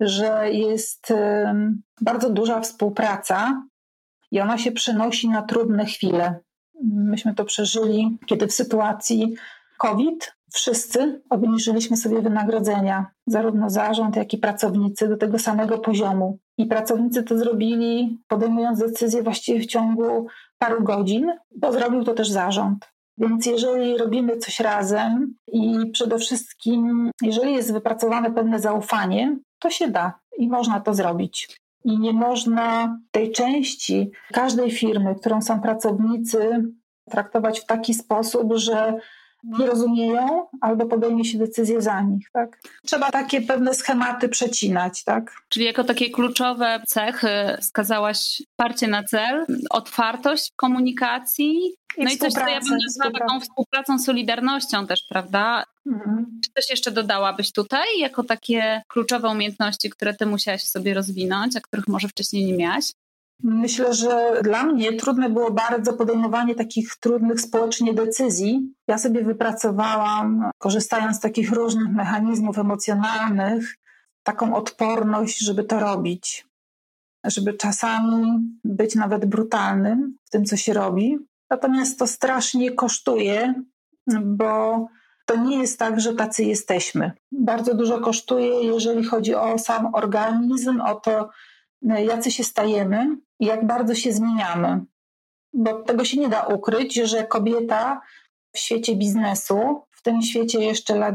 że 0.00 0.52
jest 0.52 1.12
bardzo 2.00 2.30
duża 2.30 2.60
współpraca 2.60 3.62
i 4.30 4.40
ona 4.40 4.58
się 4.58 4.72
przenosi 4.72 5.28
na 5.28 5.42
trudne 5.42 5.84
chwile. 5.84 6.40
Myśmy 6.84 7.34
to 7.34 7.44
przeżyli, 7.44 8.18
kiedy 8.26 8.46
w 8.46 8.52
sytuacji 8.52 9.34
COVID 9.80 10.32
wszyscy 10.52 11.22
obniżyliśmy 11.30 11.96
sobie 11.96 12.22
wynagrodzenia, 12.22 13.06
zarówno 13.26 13.70
zarząd, 13.70 14.16
jak 14.16 14.34
i 14.34 14.38
pracownicy 14.38 15.08
do 15.08 15.16
tego 15.16 15.38
samego 15.38 15.78
poziomu. 15.78 16.38
I 16.58 16.66
pracownicy 16.66 17.22
to 17.22 17.38
zrobili, 17.38 18.18
podejmując 18.28 18.78
decyzję 18.78 19.22
właściwie 19.22 19.60
w 19.60 19.66
ciągu 19.66 20.26
paru 20.58 20.82
godzin, 20.82 21.32
bo 21.56 21.72
zrobił 21.72 22.04
to 22.04 22.14
też 22.14 22.30
zarząd. 22.30 22.88
Więc 23.18 23.46
jeżeli 23.46 23.98
robimy 23.98 24.36
coś 24.36 24.60
razem 24.60 25.34
i 25.52 25.90
przede 25.92 26.18
wszystkim, 26.18 27.10
jeżeli 27.22 27.54
jest 27.54 27.72
wypracowane 27.72 28.30
pewne 28.30 28.60
zaufanie, 28.60 29.38
to 29.58 29.70
się 29.70 29.88
da 29.88 30.18
i 30.38 30.48
można 30.48 30.80
to 30.80 30.94
zrobić. 30.94 31.58
I 31.84 31.98
nie 31.98 32.12
można 32.12 32.98
tej 33.10 33.32
części 33.32 34.10
każdej 34.32 34.70
firmy, 34.70 35.14
którą 35.14 35.42
są 35.42 35.60
pracownicy, 35.60 36.64
traktować 37.10 37.60
w 37.60 37.66
taki 37.66 37.94
sposób, 37.94 38.52
że 38.54 39.00
nie 39.44 39.66
rozumieją 39.66 40.46
albo 40.60 40.86
podejmie 40.86 41.24
się 41.24 41.38
decyzję 41.38 41.82
za 41.82 42.00
nich. 42.00 42.30
Tak? 42.32 42.60
Trzeba 42.86 43.10
takie 43.10 43.40
pewne 43.42 43.74
schematy 43.74 44.28
przecinać. 44.28 45.04
Tak? 45.04 45.36
Czyli 45.48 45.66
jako 45.66 45.84
takie 45.84 46.10
kluczowe 46.10 46.82
cechy 46.86 47.28
wskazałaś 47.60 48.42
parcie 48.56 48.88
na 48.88 49.04
cel, 49.04 49.46
otwartość 49.70 50.52
w 50.52 50.56
komunikacji, 50.56 51.74
I 51.96 52.04
no 52.04 52.10
i 52.10 52.18
coś, 52.18 52.32
co 52.32 52.48
ja 52.48 52.60
bym 52.60 52.78
nazwała 52.86 53.10
taką 53.10 53.40
współpracą, 53.40 53.98
solidarnością 53.98 54.86
też, 54.86 55.02
prawda? 55.08 55.64
Mhm. 55.86 56.40
Czy 56.44 56.50
coś 56.56 56.70
jeszcze 56.70 56.90
dodałabyś 56.90 57.52
tutaj 57.52 57.86
jako 57.98 58.24
takie 58.24 58.82
kluczowe 58.88 59.28
umiejętności, 59.28 59.90
które 59.90 60.14
ty 60.14 60.26
musiałaś 60.26 60.62
sobie 60.62 60.94
rozwinąć, 60.94 61.56
a 61.56 61.60
których 61.60 61.88
może 61.88 62.08
wcześniej 62.08 62.44
nie 62.44 62.54
miałaś? 62.54 62.84
Myślę, 63.42 63.94
że 63.94 64.40
dla 64.42 64.64
mnie 64.64 64.92
trudne 64.92 65.30
było 65.30 65.50
bardzo 65.50 65.92
podejmowanie 65.92 66.54
takich 66.54 66.96
trudnych 66.96 67.40
społecznie 67.40 67.94
decyzji. 67.94 68.74
Ja 68.88 68.98
sobie 68.98 69.24
wypracowałam, 69.24 70.50
korzystając 70.58 71.16
z 71.16 71.20
takich 71.20 71.52
różnych 71.52 71.92
mechanizmów 71.92 72.58
emocjonalnych, 72.58 73.76
taką 74.22 74.54
odporność, 74.54 75.38
żeby 75.38 75.64
to 75.64 75.80
robić. 75.80 76.46
Żeby 77.24 77.54
czasami 77.54 78.38
być 78.64 78.94
nawet 78.94 79.24
brutalnym 79.24 80.16
w 80.24 80.30
tym, 80.30 80.44
co 80.44 80.56
się 80.56 80.72
robi. 80.72 81.18
Natomiast 81.50 81.98
to 81.98 82.06
strasznie 82.06 82.72
kosztuje, 82.72 83.54
bo 84.24 84.86
to 85.26 85.36
nie 85.36 85.58
jest 85.58 85.78
tak, 85.78 86.00
że 86.00 86.14
tacy 86.14 86.44
jesteśmy. 86.44 87.12
Bardzo 87.32 87.74
dużo 87.74 88.00
kosztuje, 88.00 88.64
jeżeli 88.64 89.04
chodzi 89.04 89.34
o 89.34 89.58
sam 89.58 89.94
organizm, 89.94 90.80
o 90.80 90.94
to, 90.94 91.30
jacy 91.82 92.30
się 92.30 92.44
stajemy 92.44 93.16
jak 93.40 93.66
bardzo 93.66 93.94
się 93.94 94.12
zmieniamy. 94.12 94.84
Bo 95.52 95.82
tego 95.82 96.04
się 96.04 96.20
nie 96.20 96.28
da 96.28 96.42
ukryć, 96.42 96.94
że 96.94 97.24
kobieta 97.24 98.00
w 98.52 98.58
świecie 98.58 98.96
biznesu, 98.96 99.82
w 99.90 100.02
tym 100.02 100.22
świecie 100.22 100.60
jeszcze 100.60 100.98
lat 100.98 101.14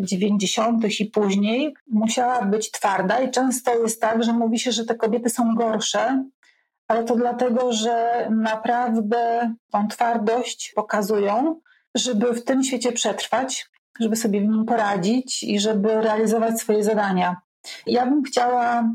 90. 0.00 1.00
i 1.00 1.06
później, 1.06 1.74
musiała 1.90 2.42
być 2.42 2.70
twarda, 2.70 3.20
i 3.20 3.30
często 3.30 3.82
jest 3.82 4.00
tak, 4.00 4.24
że 4.24 4.32
mówi 4.32 4.58
się, 4.58 4.72
że 4.72 4.84
te 4.84 4.94
kobiety 4.94 5.30
są 5.30 5.54
gorsze, 5.54 6.24
ale 6.88 7.04
to 7.04 7.16
dlatego, 7.16 7.72
że 7.72 8.26
naprawdę 8.30 9.54
tą 9.70 9.88
twardość 9.88 10.72
pokazują, 10.74 11.60
żeby 11.94 12.34
w 12.34 12.44
tym 12.44 12.62
świecie 12.62 12.92
przetrwać, 12.92 13.70
żeby 14.00 14.16
sobie 14.16 14.40
w 14.40 14.48
nim 14.48 14.64
poradzić 14.64 15.42
i 15.42 15.60
żeby 15.60 15.88
realizować 15.88 16.60
swoje 16.60 16.84
zadania. 16.84 17.36
Ja 17.86 18.06
bym 18.06 18.22
chciała 18.22 18.94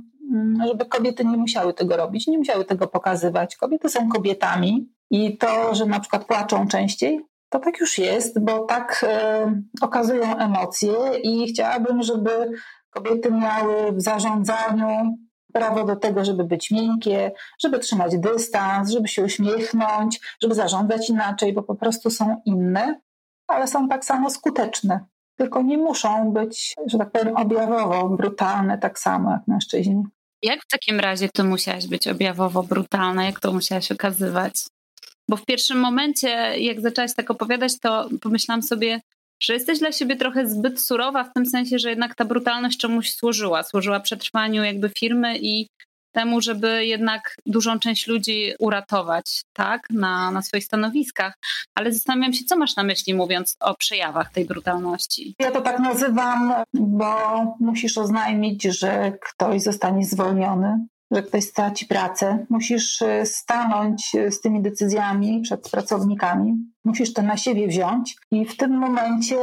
żeby 0.68 0.86
kobiety 0.86 1.26
nie 1.26 1.38
musiały 1.38 1.74
tego 1.74 1.98
robić, 1.98 2.28
nie 2.28 2.38
musiały 2.38 2.66
tego 2.66 2.88
pokazywać. 2.88 3.56
Kobiety 3.56 3.90
są 3.90 4.10
kobietami 4.10 4.90
i 5.10 5.38
to, 5.38 5.76
że 5.76 5.86
na 5.86 6.00
przykład 6.00 6.26
płaczą 6.26 6.68
częściej, 6.68 7.26
to 7.50 7.60
tak 7.60 7.80
już 7.80 7.98
jest, 7.98 8.44
bo 8.44 8.60
tak 8.60 9.06
e, 9.08 9.62
okazują 9.82 10.38
emocje 10.38 10.94
i 11.24 11.48
chciałabym, 11.48 12.04
żeby 12.04 12.52
kobiety 12.90 13.32
miały 13.32 13.92
w 13.92 14.02
zarządzaniu 14.02 15.18
prawo 15.54 15.84
do 15.84 15.96
tego, 15.96 16.26
żeby 16.26 16.44
być 16.44 16.72
miękkie, 16.72 17.32
żeby 17.60 17.80
trzymać 17.80 18.18
dystans, 18.18 18.90
żeby 18.90 19.08
się 19.08 19.24
uśmiechnąć, 19.24 20.20
żeby 20.42 20.56
zarządzać 20.56 21.10
inaczej, 21.10 21.54
bo 21.54 21.64
po 21.64 21.76
prostu 21.76 22.10
są 22.10 22.42
inne, 22.46 23.00
ale 23.48 23.68
są 23.68 23.88
tak 23.88 24.06
samo 24.06 24.30
skuteczne. 24.30 25.06
Tylko 25.36 25.62
nie 25.62 25.78
muszą 25.78 26.32
być, 26.32 26.76
że 26.86 26.98
tak 26.98 27.12
powiem, 27.12 27.38
objawowo 27.38 28.10
brutalne, 28.10 28.78
tak 28.78 29.00
samo 29.00 29.32
jak 29.32 29.48
mężczyźni. 29.48 30.04
Jak 30.44 30.64
w 30.64 30.68
takim 30.68 31.00
razie 31.00 31.30
to 31.30 31.44
musiałaś 31.44 31.88
być 31.88 32.08
objawowo 32.08 32.64
brutalna? 32.64 33.26
Jak 33.26 33.40
to 33.40 33.54
musiałaś 33.54 33.92
okazywać? 33.92 34.54
Bo 35.30 35.38
w 35.38 35.46
pierwszym 35.46 35.80
momencie, 35.80 36.28
jak 36.60 36.82
zaczęłaś 36.82 37.12
tak 37.16 37.32
opowiadać, 37.32 37.80
to 37.80 38.10
pomyślałam 38.22 38.64
sobie, 38.64 39.02
że 39.44 39.54
jesteś 39.54 39.80
dla 39.80 39.92
siebie 39.92 40.16
trochę 40.16 40.48
zbyt 40.48 40.82
surowa 40.82 41.24
w 41.24 41.34
tym 41.34 41.46
sensie, 41.46 41.80
że 41.80 41.90
jednak 41.90 42.16
ta 42.16 42.26
brutalność 42.26 42.78
czemuś 42.78 43.12
służyła. 43.12 43.64
Służyła 43.64 44.00
przetrwaniu 44.00 44.64
jakby 44.64 44.90
firmy 44.90 45.38
i 45.42 45.68
temu, 46.18 46.42
żeby 46.42 46.86
jednak 46.86 47.36
dużą 47.46 47.80
część 47.80 48.08
ludzi 48.08 48.54
uratować, 48.60 49.42
tak, 49.54 49.90
na, 49.90 50.32
na 50.32 50.42
swoich 50.42 50.64
stanowiskach. 50.64 51.34
Ale 51.76 51.94
zastanawiam 51.94 52.34
się, 52.34 52.46
co 52.46 52.58
masz 52.58 52.76
na 52.76 52.84
myśli, 52.84 53.14
mówiąc 53.14 53.58
o 53.60 53.76
przejawach 53.76 54.32
tej 54.32 54.46
brutalności. 54.46 55.36
Ja 55.40 55.52
to 55.52 55.62
tak 55.62 55.80
nazywam, 55.80 56.54
bo 56.74 57.16
musisz 57.60 57.98
oznajmić, 57.98 58.64
że 58.64 59.12
ktoś 59.22 59.62
zostanie 59.62 60.06
zwolniony, 60.06 60.88
że 61.12 61.24
ktoś 61.24 61.44
straci 61.44 61.86
pracę. 61.86 62.46
Musisz 62.50 63.02
e, 63.02 63.26
stanąć 63.26 64.16
e, 64.16 64.32
z 64.32 64.42
tymi 64.42 64.62
decyzjami 64.62 65.42
przed 65.42 65.70
pracownikami. 65.72 66.54
Musisz 66.86 67.14
to 67.14 67.22
na 67.22 67.38
siebie 67.38 67.68
wziąć 67.68 68.16
i 68.32 68.46
w 68.46 68.58
tym 68.58 68.72
momencie 68.72 69.36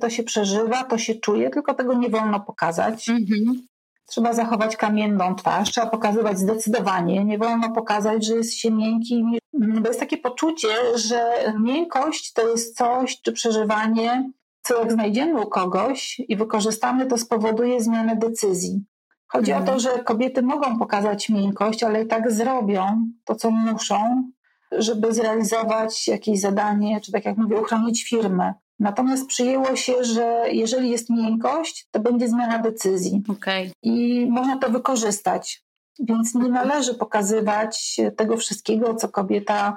to 0.00 0.10
się 0.10 0.22
przeżywa, 0.22 0.84
to 0.84 0.98
się 0.98 1.14
czuje, 1.14 1.50
tylko 1.50 1.74
tego 1.74 1.94
nie 1.94 2.08
wolno 2.08 2.40
pokazać. 2.40 3.08
Mhm. 3.08 3.66
Trzeba 4.06 4.32
zachować 4.32 4.76
kamienną 4.76 5.34
twarz, 5.34 5.70
trzeba 5.70 5.86
pokazywać 5.86 6.38
zdecydowanie. 6.38 7.24
Nie 7.24 7.38
wolno 7.38 7.72
pokazać, 7.72 8.26
że 8.26 8.34
jest 8.34 8.54
się 8.54 8.70
miękkim, 8.70 9.32
bo 9.52 9.88
jest 9.88 10.00
takie 10.00 10.16
poczucie, 10.16 10.68
że 10.94 11.54
miękkość 11.60 12.32
to 12.32 12.48
jest 12.48 12.76
coś, 12.76 13.22
czy 13.22 13.32
przeżywanie, 13.32 14.30
co 14.62 14.78
jak 14.78 14.92
znajdziemy 14.92 15.40
u 15.40 15.46
kogoś 15.46 16.20
i 16.28 16.36
wykorzystamy, 16.36 17.06
to 17.06 17.18
spowoduje 17.18 17.80
zmianę 17.80 18.16
decyzji. 18.16 18.84
Chodzi 19.26 19.52
mhm. 19.52 19.68
o 19.68 19.72
to, 19.72 19.80
że 19.80 20.04
kobiety 20.04 20.42
mogą 20.42 20.78
pokazać 20.78 21.28
miękkość, 21.28 21.82
ale 21.82 22.02
i 22.02 22.06
tak 22.06 22.32
zrobią 22.32 23.06
to, 23.24 23.34
co 23.34 23.50
muszą, 23.50 24.30
żeby 24.72 25.14
zrealizować 25.14 26.08
jakieś 26.08 26.40
zadanie, 26.40 27.00
czy 27.00 27.12
tak 27.12 27.24
jak 27.24 27.36
mówię, 27.36 27.60
uchronić 27.60 28.04
firmę. 28.08 28.54
Natomiast 28.78 29.26
przyjęło 29.26 29.76
się, 29.76 30.04
że 30.04 30.44
jeżeli 30.52 30.90
jest 30.90 31.10
miękkość, 31.10 31.86
to 31.90 32.00
będzie 32.00 32.28
zmiana 32.28 32.58
decyzji. 32.58 33.22
Okay. 33.28 33.70
I 33.82 34.26
można 34.30 34.58
to 34.58 34.70
wykorzystać. 34.70 35.62
Więc 35.98 36.34
nie 36.34 36.48
należy 36.48 36.94
pokazywać 36.94 37.96
tego 38.16 38.36
wszystkiego, 38.36 38.94
co 38.94 39.08
kobieta 39.08 39.76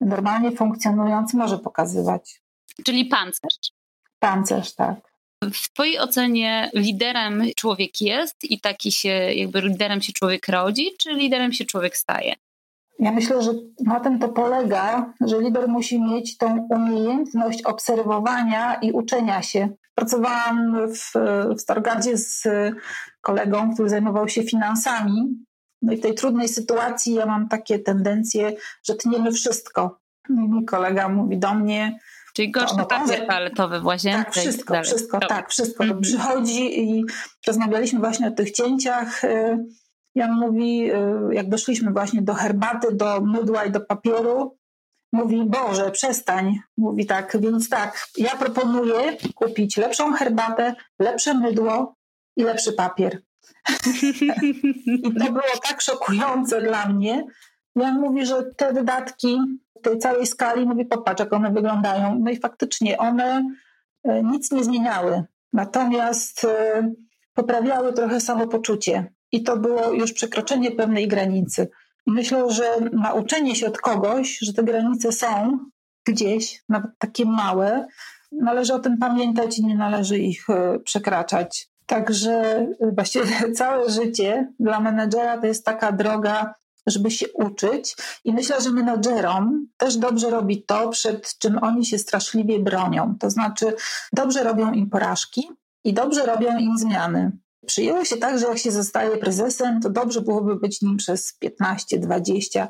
normalnie 0.00 0.52
funkcjonując 0.52 1.34
może 1.34 1.58
pokazywać. 1.58 2.42
Czyli 2.84 3.04
pancerz. 3.04 3.72
Pancerz, 4.18 4.74
tak. 4.74 4.96
W 5.42 5.72
Twojej 5.72 5.98
ocenie 5.98 6.70
liderem 6.74 7.42
człowiek 7.56 8.00
jest 8.00 8.44
i 8.44 8.60
taki 8.60 8.92
się, 8.92 9.08
jakby 9.08 9.60
liderem 9.60 10.02
się 10.02 10.12
człowiek 10.12 10.48
rodzi, 10.48 10.90
czy 10.98 11.12
liderem 11.12 11.52
się 11.52 11.64
człowiek 11.64 11.96
staje? 11.96 12.34
Ja 12.98 13.12
myślę, 13.12 13.42
że 13.42 13.52
na 13.84 14.00
tym 14.00 14.18
to 14.18 14.28
polega, 14.28 15.12
że 15.20 15.40
lider 15.40 15.68
musi 15.68 16.02
mieć 16.02 16.36
tą 16.36 16.66
umiejętność 16.70 17.62
obserwowania 17.62 18.74
i 18.74 18.92
uczenia 18.92 19.42
się. 19.42 19.68
Pracowałam 19.94 20.76
w, 20.88 21.12
w 21.56 21.60
Stargardzie 21.60 22.16
z 22.16 22.44
kolegą, 23.20 23.74
który 23.74 23.88
zajmował 23.88 24.28
się 24.28 24.42
finansami. 24.42 25.46
No 25.82 25.92
i 25.92 25.96
w 25.96 26.00
tej 26.00 26.14
trudnej 26.14 26.48
sytuacji 26.48 27.14
ja 27.14 27.26
mam 27.26 27.48
takie 27.48 27.78
tendencje, 27.78 28.52
że 28.84 28.94
tniemy 28.94 29.32
wszystko. 29.32 29.98
Mój 30.28 30.64
kolega 30.64 31.08
mówi 31.08 31.38
do 31.38 31.54
mnie, 31.54 31.98
Czyli 32.36 32.50
gorzki 32.50 32.76
no, 32.76 32.86
papier 32.86 33.26
toaletowy 33.26 33.80
w 33.80 33.84
łazience. 33.84 34.24
Tak, 34.24 34.34
wszystko, 34.34 34.82
wszystko, 34.82 35.18
tak, 35.18 35.50
wszystko. 35.50 35.84
-hmm. 35.84 36.00
Przychodzi 36.00 36.80
i 36.80 37.04
rozmawialiśmy 37.46 37.98
właśnie 37.98 38.28
o 38.28 38.30
tych 38.30 38.50
cięciach. 38.50 39.22
Y, 40.16 40.18
Jan 40.18 40.32
mówi, 40.32 40.92
y, 40.92 41.34
jak 41.34 41.48
doszliśmy 41.48 41.92
właśnie 41.92 42.22
do 42.22 42.34
herbaty, 42.34 42.94
do 42.94 43.20
mydła 43.20 43.64
i 43.64 43.70
do 43.70 43.80
papieru, 43.80 44.56
mówi, 45.12 45.44
Boże, 45.44 45.90
przestań. 45.90 46.58
Mówi 46.76 47.06
tak, 47.06 47.36
więc 47.40 47.68
tak, 47.68 48.08
ja 48.18 48.36
proponuję 48.36 49.16
kupić 49.34 49.76
lepszą 49.76 50.12
herbatę, 50.12 50.74
lepsze 50.98 51.34
mydło 51.34 51.94
i 52.36 52.42
lepszy 52.42 52.72
papier. 52.72 53.22
I 54.86 55.14
to 55.14 55.32
było 55.32 55.58
tak 55.68 55.80
szokujące 55.80 56.60
dla 56.60 56.86
mnie. 56.86 57.24
Jan 57.76 58.00
mówi, 58.00 58.26
że 58.26 58.42
te 58.56 58.72
wydatki 58.72 59.38
tej 59.82 59.98
całej 59.98 60.26
skali, 60.26 60.66
mówi, 60.66 60.84
popatrz, 60.84 61.20
jak 61.20 61.32
one 61.32 61.52
wyglądają. 61.52 62.18
No 62.18 62.30
i 62.30 62.36
faktycznie 62.36 62.98
one 62.98 63.44
y, 64.08 64.22
nic 64.24 64.52
nie 64.52 64.64
zmieniały. 64.64 65.24
Natomiast 65.52 66.44
y, 66.44 66.48
poprawiały 67.34 67.92
trochę 67.92 68.20
samopoczucie 68.20 69.15
i 69.32 69.42
to 69.42 69.56
było 69.56 69.92
już 69.92 70.12
przekroczenie 70.12 70.70
pewnej 70.70 71.08
granicy. 71.08 71.68
Myślę, 72.06 72.50
że 72.50 72.64
nauczenie 72.92 73.56
się 73.56 73.66
od 73.66 73.78
kogoś, 73.78 74.38
że 74.38 74.52
te 74.52 74.62
granice 74.62 75.12
są 75.12 75.58
gdzieś, 76.04 76.62
nawet 76.68 76.90
takie 76.98 77.24
małe, 77.24 77.86
należy 78.32 78.74
o 78.74 78.78
tym 78.78 78.98
pamiętać 78.98 79.58
i 79.58 79.66
nie 79.66 79.76
należy 79.76 80.18
ich 80.18 80.50
e, 80.50 80.78
przekraczać. 80.78 81.68
Także 81.86 82.32
e, 82.32 82.92
właściwie 82.92 83.52
całe 83.58 83.90
życie 83.90 84.52
dla 84.60 84.80
menedżera 84.80 85.38
to 85.38 85.46
jest 85.46 85.64
taka 85.64 85.92
droga, 85.92 86.54
żeby 86.86 87.10
się 87.10 87.26
uczyć. 87.32 87.96
I 88.24 88.32
myślę, 88.32 88.60
że 88.60 88.70
menedżerom 88.70 89.66
też 89.76 89.96
dobrze 89.96 90.30
robi 90.30 90.62
to, 90.62 90.88
przed 90.88 91.38
czym 91.38 91.58
oni 91.62 91.86
się 91.86 91.98
straszliwie 91.98 92.58
bronią. 92.58 93.14
To 93.20 93.30
znaczy, 93.30 93.74
dobrze 94.12 94.44
robią 94.44 94.72
im 94.72 94.90
porażki 94.90 95.48
i 95.84 95.94
dobrze 95.94 96.26
robią 96.26 96.58
im 96.58 96.78
zmiany. 96.78 97.32
Przyjęło 97.66 98.04
się 98.04 98.16
tak, 98.16 98.38
że 98.38 98.46
jak 98.46 98.58
się 98.58 98.72
zostaje 98.72 99.16
prezesem, 99.16 99.80
to 99.80 99.90
dobrze 99.90 100.20
byłoby 100.20 100.56
być 100.56 100.82
nim 100.82 100.96
przez 100.96 101.38
15, 101.38 101.98
20, 101.98 102.68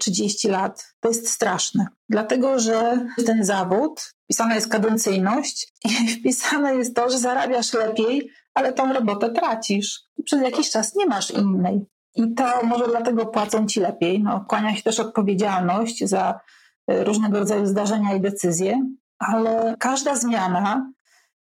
30 0.00 0.48
lat. 0.48 0.94
To 1.00 1.08
jest 1.08 1.30
straszne, 1.30 1.86
dlatego 2.08 2.58
że 2.58 3.06
ten 3.26 3.44
zawód, 3.44 4.00
wpisana 4.24 4.54
jest 4.54 4.68
kadencyjność 4.68 5.72
i 5.84 5.88
wpisane 6.18 6.76
jest 6.76 6.96
to, 6.96 7.10
że 7.10 7.18
zarabiasz 7.18 7.72
lepiej, 7.72 8.30
ale 8.54 8.72
tą 8.72 8.92
robotę 8.92 9.30
tracisz. 9.30 10.00
Przez 10.24 10.42
jakiś 10.42 10.70
czas 10.70 10.94
nie 10.94 11.06
masz 11.06 11.30
innej. 11.30 11.86
I 12.14 12.34
to 12.34 12.44
może 12.64 12.88
dlatego 12.88 13.26
płacą 13.26 13.66
ci 13.66 13.80
lepiej. 13.80 14.22
No, 14.22 14.44
kłania 14.48 14.76
się 14.76 14.82
też 14.82 15.00
odpowiedzialność 15.00 16.04
za 16.04 16.40
e, 16.86 17.04
różnego 17.04 17.38
rodzaju 17.38 17.66
zdarzenia 17.66 18.14
i 18.14 18.20
decyzje, 18.20 18.88
ale 19.18 19.76
każda 19.78 20.16
zmiana 20.16 20.92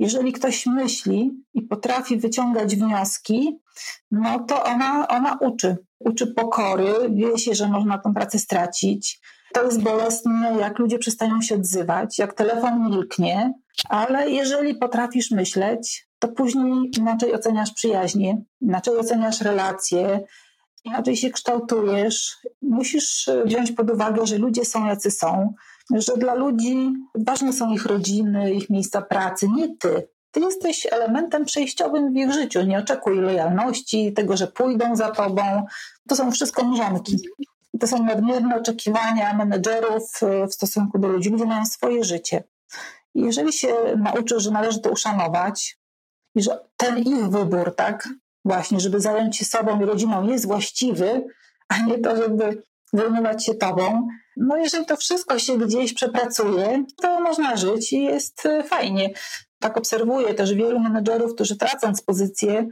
jeżeli 0.01 0.33
ktoś 0.33 0.67
myśli 0.67 1.31
i 1.55 1.63
potrafi 1.63 2.17
wyciągać 2.17 2.77
wnioski, 2.77 3.59
no 4.11 4.39
to 4.39 4.65
ona, 4.65 5.09
ona 5.09 5.39
uczy. 5.41 5.77
Uczy 5.99 6.27
pokory, 6.27 6.93
wie 7.11 7.39
się, 7.39 7.55
że 7.55 7.69
można 7.69 7.99
tą 7.99 8.15
pracę 8.15 8.39
stracić. 8.39 9.21
To 9.53 9.65
jest 9.65 9.83
bolesne, 9.83 10.57
jak 10.61 10.79
ludzie 10.79 10.99
przestają 10.99 11.41
się 11.41 11.55
odzywać, 11.55 12.19
jak 12.19 12.35
telefon 12.35 12.91
milknie, 12.91 13.53
ale 13.89 14.31
jeżeli 14.31 14.75
potrafisz 14.75 15.31
myśleć, 15.31 16.09
to 16.19 16.29
później 16.29 16.91
inaczej 16.99 17.35
oceniasz 17.35 17.73
przyjaźnie, 17.73 18.43
inaczej 18.61 18.97
oceniasz 18.97 19.41
relacje, 19.41 20.21
inaczej 20.85 21.17
się 21.17 21.31
kształtujesz. 21.31 22.37
Musisz 22.63 23.31
wziąć 23.45 23.73
pod 23.73 23.91
uwagę, 23.91 24.27
że 24.27 24.39
ludzie 24.39 24.65
są 24.65 24.87
jacy 24.87 25.11
są, 25.11 25.55
że 25.91 26.17
dla 26.17 26.35
ludzi 26.35 26.93
ważne 27.15 27.53
są 27.53 27.73
ich 27.73 27.87
rodziny, 27.87 28.55
ich 28.55 28.71
miejsca 28.71 29.03
pracy, 29.03 29.49
nie 29.57 29.77
ty. 29.77 30.09
Ty 30.31 30.41
jesteś 30.41 30.87
elementem 30.91 31.45
przejściowym 31.45 32.13
w 32.13 32.17
ich 32.17 32.33
życiu. 32.33 32.63
Nie 32.63 32.79
oczekuj 32.79 33.21
lojalności, 33.21 34.13
tego, 34.13 34.37
że 34.37 34.47
pójdą 34.47 34.97
za 34.97 35.11
tobą. 35.11 35.43
To 36.09 36.17
są 36.17 36.31
wszystko 36.31 36.65
mrzonki. 36.65 37.17
To 37.81 37.87
są 37.87 38.05
nadmierne 38.05 38.57
oczekiwania 38.57 39.35
menedżerów 39.35 40.21
e, 40.23 40.47
w 40.47 40.55
stosunku 40.55 40.99
do 40.99 41.09
ludzi. 41.09 41.31
Ludzie 41.31 41.45
mają 41.45 41.67
swoje 41.67 42.05
życie. 42.05 42.45
I 43.15 43.21
jeżeli 43.21 43.53
się 43.53 43.75
nauczy, 43.97 44.41
że 44.41 44.51
należy 44.51 44.81
to 44.81 44.91
uszanować 44.91 45.79
i 46.35 46.43
że 46.43 46.61
ten 46.77 46.99
ich 46.99 47.29
wybór, 47.29 47.75
tak, 47.77 48.09
właśnie, 48.45 48.81
żeby 48.81 49.01
zająć 49.01 49.37
się 49.37 49.45
sobą 49.45 49.81
i 49.81 49.85
rodziną 49.85 50.27
jest 50.27 50.47
właściwy, 50.47 51.25
a 51.69 51.79
nie 51.79 51.99
to, 51.99 52.17
żeby 52.17 52.63
zajmować 52.93 53.47
się 53.47 53.55
tobą. 53.55 54.09
No 54.37 54.57
jeżeli 54.57 54.87
to 54.87 54.97
wszystko 54.97 55.39
się 55.39 55.59
gdzieś 55.59 55.95
przepracuje, 55.95 56.85
to 57.03 57.21
można 57.21 57.57
żyć 57.57 57.93
i 57.93 58.03
jest 58.03 58.47
e, 58.47 58.63
fajnie. 58.63 59.11
Tak 59.59 59.77
obserwuję 59.77 60.35
też 60.35 60.55
wielu 60.55 60.81
menedżerów, 60.81 61.35
którzy 61.35 61.57
tracąc 61.57 62.03
pozycję, 62.03 62.69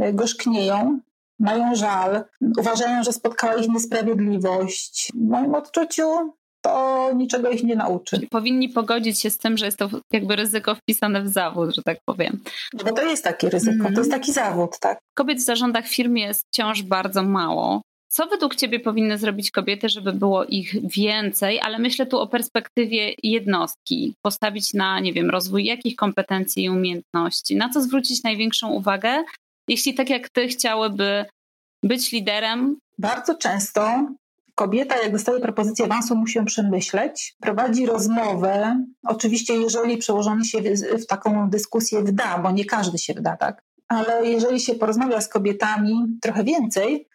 e, 0.00 0.12
gorzknieją, 0.12 1.00
mają 1.38 1.74
żal, 1.74 2.24
uważają, 2.58 3.02
że 3.02 3.12
spotkała 3.12 3.54
ich 3.54 3.68
niesprawiedliwość. 3.68 5.12
W 5.14 5.28
moim 5.28 5.54
odczuciu 5.54 6.32
to 6.66 7.10
niczego 7.16 7.50
ich 7.50 7.64
nie 7.64 7.76
nauczy. 7.76 8.26
Powinni 8.30 8.68
pogodzić 8.68 9.20
się 9.20 9.30
z 9.30 9.38
tym, 9.38 9.56
że 9.56 9.66
jest 9.66 9.78
to 9.78 9.88
jakby 10.12 10.36
ryzyko 10.36 10.74
wpisane 10.74 11.22
w 11.22 11.28
zawód, 11.28 11.74
że 11.74 11.82
tak 11.82 11.98
powiem. 12.04 12.40
No 12.72 12.84
bo 12.84 12.92
to 12.92 13.02
jest 13.02 13.24
takie 13.24 13.50
ryzyko, 13.50 13.80
mm 13.80 13.94
to 13.94 14.00
jest 14.00 14.10
taki 14.10 14.32
zawód, 14.32 14.78
tak. 14.80 14.98
Kobiet 15.14 15.38
w 15.38 15.44
zarządach 15.44 15.86
firm 15.86 16.16
jest 16.16 16.46
wciąż 16.46 16.82
bardzo 16.82 17.22
mało. 17.22 17.82
Co 18.08 18.26
według 18.26 18.56
Ciebie 18.56 18.80
powinny 18.80 19.18
zrobić 19.18 19.50
kobiety, 19.50 19.88
żeby 19.88 20.12
było 20.12 20.44
ich 20.44 20.74
więcej, 20.96 21.60
ale 21.60 21.78
myślę 21.78 22.06
tu 22.06 22.18
o 22.18 22.26
perspektywie 22.26 23.14
jednostki, 23.22 24.14
postawić 24.22 24.74
na, 24.74 25.00
nie 25.00 25.12
wiem, 25.12 25.30
rozwój 25.30 25.64
jakich 25.64 25.96
kompetencji 25.96 26.64
i 26.64 26.70
umiejętności, 26.70 27.56
na 27.56 27.68
co 27.68 27.82
zwrócić 27.82 28.22
największą 28.22 28.70
uwagę, 28.70 29.24
jeśli 29.68 29.94
tak 29.94 30.10
jak 30.10 30.28
Ty 30.28 30.48
chciałyby 30.48 31.24
być 31.82 32.12
liderem? 32.12 32.76
Bardzo 32.98 33.34
często 33.34 34.08
kobieta, 34.54 35.02
jak 35.02 35.12
dostaje 35.12 35.40
propozycję 35.40 35.84
awansu, 35.84 36.16
musi 36.16 36.38
ją 36.38 36.44
przemyśleć, 36.44 37.34
prowadzi 37.40 37.86
rozmowę. 37.86 38.84
Oczywiście, 39.02 39.54
jeżeli 39.54 39.96
przełożony 39.96 40.44
się 40.44 40.58
w 41.02 41.06
taką 41.06 41.50
dyskusję 41.50 42.02
wda, 42.02 42.38
bo 42.38 42.50
nie 42.50 42.64
każdy 42.64 42.98
się 42.98 43.14
wda, 43.14 43.36
tak? 43.36 43.62
Ale 43.88 44.26
jeżeli 44.26 44.60
się 44.60 44.74
porozmawia 44.74 45.20
z 45.20 45.28
kobietami 45.28 46.18
trochę 46.22 46.44
więcej, 46.44 47.08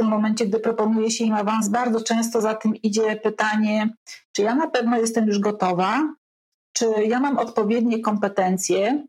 tym 0.00 0.08
momencie, 0.08 0.46
gdy 0.46 0.60
proponuje 0.60 1.10
się 1.10 1.24
im 1.24 1.34
awans, 1.34 1.68
bardzo 1.68 2.00
często 2.00 2.40
za 2.40 2.54
tym 2.54 2.76
idzie 2.76 3.16
pytanie, 3.16 3.90
czy 4.32 4.42
ja 4.42 4.54
na 4.54 4.66
pewno 4.66 4.98
jestem 4.98 5.26
już 5.26 5.38
gotowa, 5.38 6.14
czy 6.72 6.86
ja 7.06 7.20
mam 7.20 7.38
odpowiednie 7.38 8.00
kompetencje. 8.00 9.06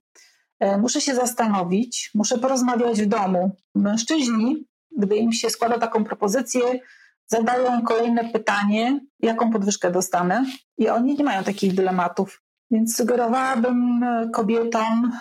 E, 0.59 0.77
muszę 0.77 1.01
się 1.01 1.15
zastanowić, 1.15 2.11
muszę 2.15 2.37
porozmawiać 2.37 3.01
w 3.01 3.05
domu. 3.05 3.51
Mężczyźni, 3.75 4.67
gdy 4.97 5.15
im 5.15 5.33
się 5.33 5.49
składa 5.49 5.79
taką 5.79 6.03
propozycję, 6.03 6.61
zadają 7.27 7.81
kolejne 7.81 8.29
pytanie, 8.29 8.99
jaką 9.19 9.51
podwyżkę 9.51 9.91
dostanę, 9.91 10.45
i 10.77 10.89
oni 10.89 11.15
nie 11.15 11.23
mają 11.23 11.43
takich 11.43 11.75
dylematów. 11.75 12.41
Więc 12.71 12.97
sugerowałabym 12.97 14.05
kobietom, 14.33 15.11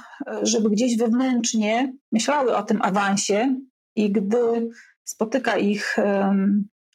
żeby 0.42 0.70
gdzieś 0.70 0.96
wewnętrznie 0.96 1.92
myślały 2.12 2.56
o 2.56 2.62
tym 2.62 2.82
awansie 2.82 3.56
i 3.96 4.12
gdy 4.12 4.70
spotyka 5.10 5.56
ich 5.56 5.96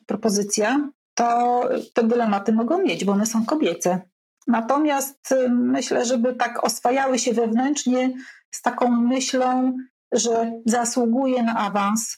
propozycja, 0.05 0.89
to 1.13 1.61
te 1.93 2.03
dylematy 2.03 2.53
mogą 2.53 2.83
mieć, 2.83 3.05
bo 3.05 3.11
one 3.11 3.25
są 3.25 3.45
kobiece. 3.45 4.01
Natomiast 4.47 5.33
myślę, 5.49 6.05
żeby 6.05 6.35
tak 6.35 6.63
oswajały 6.63 7.19
się 7.19 7.33
wewnętrznie 7.33 8.13
z 8.51 8.61
taką 8.61 8.91
myślą, 8.91 9.77
że 10.11 10.51
zasługuje 10.65 11.43
na 11.43 11.55
awans, 11.55 12.17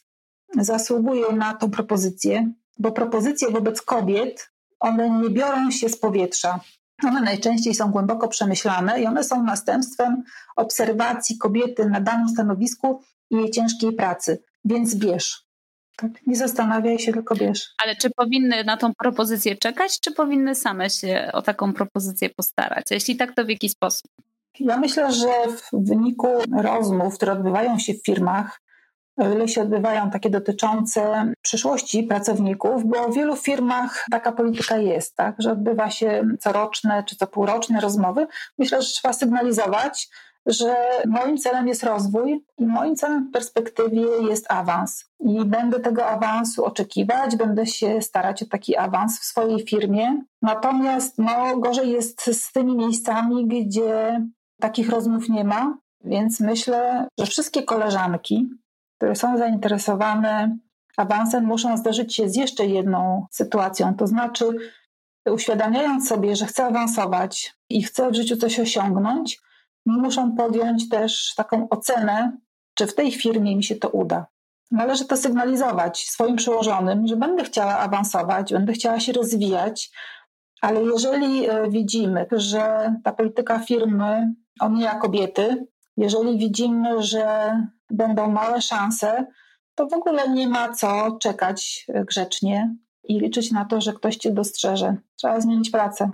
zasługuje 0.58 1.32
na 1.32 1.54
tą 1.54 1.72
propozycję, 1.72 2.52
bo 2.80 2.92
propozycje 2.92 3.52
wobec 3.52 3.82
kobiet, 3.82 4.52
one 4.80 5.10
nie 5.10 5.30
biorą 5.30 5.72
się 5.72 5.90
z 5.90 5.98
powietrza. 5.98 6.60
One 7.04 7.22
najczęściej 7.22 7.76
są 7.76 7.92
głęboko 7.92 8.28
przemyślane 8.28 9.02
i 9.02 9.06
one 9.06 9.24
są 9.24 9.44
następstwem 9.44 10.24
obserwacji 10.56 11.38
kobiety 11.38 11.90
na 11.90 12.02
danym 12.02 12.30
stanowisku 12.30 13.02
i 13.30 13.36
jej 13.36 13.52
ciężkiej 13.52 13.94
pracy. 13.94 14.44
Więc 14.66 14.96
bierz. 14.96 15.47
Tak, 15.98 16.12
nie 16.28 16.36
zastanawiaj 16.36 17.00
się, 17.00 17.14
tylko 17.14 17.36
bierz. 17.36 17.74
Ale 17.84 17.96
czy 17.96 18.10
powinny 18.10 18.64
na 18.64 18.78
tą 18.78 18.94
propozycję 18.94 19.56
czekać, 19.56 20.00
czy 20.00 20.12
powinny 20.12 20.56
same 20.56 20.90
się 20.90 21.30
o 21.34 21.42
taką 21.42 21.74
propozycję 21.74 22.30
postarać? 22.30 22.86
A 22.92 22.94
jeśli 22.94 23.16
tak, 23.16 23.36
to 23.36 23.46
w 23.46 23.50
jaki 23.50 23.70
sposób? 23.70 24.12
Ja 24.60 24.78
myślę, 24.78 25.12
że 25.12 25.28
w 25.48 25.88
wyniku 25.88 26.28
rozmów, 26.62 27.16
które 27.16 27.32
odbywają 27.32 27.80
się 27.80 27.94
w 27.94 28.06
firmach, 28.06 28.62
o 29.18 29.30
ile 29.30 29.48
się 29.48 29.62
odbywają 29.62 30.12
takie 30.12 30.30
dotyczące 30.30 31.32
przyszłości 31.42 32.04
pracowników, 32.04 32.86
bo 32.86 33.10
w 33.10 33.16
wielu 33.16 33.36
firmach 33.36 34.06
taka 34.12 34.32
polityka 34.32 34.78
jest, 34.78 35.16
tak, 35.16 35.36
że 35.40 35.52
odbywa 35.52 35.90
się 35.90 36.24
coroczne 36.40 37.04
czy 37.04 37.16
co 37.16 37.28
półroczne 37.28 37.82
rozmowy. 37.82 38.28
Myślę, 38.58 38.82
że 38.82 38.88
trzeba 38.88 39.14
sygnalizować, 39.14 40.10
że 40.48 40.76
moim 41.08 41.38
celem 41.38 41.68
jest 41.68 41.84
rozwój 41.84 42.46
i 42.58 42.66
moim 42.66 42.96
celem 42.96 43.28
w 43.30 43.32
perspektywie 43.32 44.06
jest 44.30 44.52
awans. 44.52 45.06
I 45.20 45.46
będę 45.46 45.80
tego 45.80 46.06
awansu 46.06 46.66
oczekiwać, 46.66 47.36
będę 47.36 47.66
się 47.66 48.02
starać 48.02 48.44
o 48.44 48.46
taki 48.46 48.78
awans 48.78 49.20
w 49.20 49.24
swojej 49.24 49.68
firmie. 49.68 50.22
Natomiast 50.42 51.18
no, 51.18 51.58
gorzej 51.58 51.92
jest 51.92 52.22
z 52.22 52.52
tymi 52.52 52.76
miejscami, 52.76 53.48
gdzie 53.48 54.22
takich 54.60 54.90
rozmów 54.90 55.30
nie 55.30 55.44
ma, 55.44 55.78
więc 56.04 56.40
myślę, 56.40 57.08
że 57.20 57.26
wszystkie 57.26 57.64
koleżanki, 57.64 58.50
które 58.98 59.16
są 59.16 59.38
zainteresowane 59.38 60.58
awansem, 60.98 61.46
muszą 61.46 61.78
zderzyć 61.78 62.16
się 62.16 62.30
z 62.30 62.36
jeszcze 62.36 62.66
jedną 62.66 63.26
sytuacją. 63.32 63.96
To 63.96 64.08
znaczy, 64.08 64.46
uświadamiając 65.32 66.08
sobie, 66.08 66.36
że 66.36 66.46
chcę 66.46 66.66
awansować 66.66 67.56
i 67.70 67.84
chcę 67.84 68.12
w 68.12 68.16
życiu 68.16 68.38
coś 68.38 68.60
osiągnąć, 68.60 69.40
muszą 69.88 70.36
podjąć 70.36 70.90
też 70.90 71.34
taką 71.36 71.70
ocenę, 71.70 72.38
czy 72.74 72.88
w 72.88 72.96
tej 72.96 73.12
firmie 73.12 73.56
mi 73.56 73.64
się 73.64 73.76
to 73.76 73.90
uda. 73.90 74.26
Należy 74.72 75.06
to 75.06 75.18
sygnalizować 75.18 76.10
swoim 76.10 76.36
przełożonym, 76.36 77.08
że 77.08 77.16
będę 77.16 77.44
chciała 77.44 77.78
awansować, 77.78 78.54
będę 78.54 78.74
chciała 78.74 79.00
się 79.00 79.14
rozwijać, 79.14 79.92
ale 80.62 80.84
jeżeli 80.84 81.50
e, 81.50 81.70
widzimy, 81.70 82.26
że 82.32 82.94
ta 83.04 83.12
polityka 83.12 83.60
firmy 83.60 84.34
omija 84.60 84.96
kobiety, 84.96 85.68
jeżeli 85.98 86.38
widzimy, 86.38 87.04
że 87.04 87.52
będą 87.90 88.32
małe 88.32 88.62
szanse, 88.62 89.26
to 89.76 89.88
w 89.88 89.94
ogóle 89.94 90.30
nie 90.30 90.48
ma 90.48 90.74
co 90.74 91.18
czekać 91.22 91.86
grzecznie 92.08 92.76
i 93.04 93.20
liczyć 93.20 93.52
na 93.52 93.66
to, 93.66 93.82
że 93.82 93.94
ktoś 93.94 94.16
cię 94.16 94.32
dostrzeże. 94.32 94.96
Trzeba 95.16 95.42
zmienić 95.42 95.70
pracę. 95.70 96.12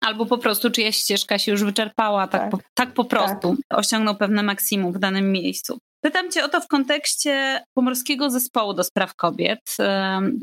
Albo 0.00 0.26
po 0.26 0.38
prostu 0.38 0.70
czyjaś 0.70 0.96
ścieżka 0.96 1.38
się 1.38 1.52
już 1.52 1.64
wyczerpała, 1.64 2.28
tak, 2.28 2.40
tak, 2.40 2.50
po, 2.50 2.58
tak 2.74 2.92
po 2.92 3.04
prostu 3.04 3.56
tak. 3.68 3.78
osiągnął 3.78 4.16
pewne 4.16 4.42
maksimum 4.42 4.92
w 4.92 4.98
danym 4.98 5.32
miejscu. 5.32 5.78
Pytam 6.00 6.30
Cię 6.30 6.44
o 6.44 6.48
to 6.48 6.60
w 6.60 6.68
kontekście 6.68 7.62
Pomorskiego 7.74 8.30
Zespołu 8.30 8.74
do 8.74 8.84
Spraw 8.84 9.14
Kobiet, 9.14 9.76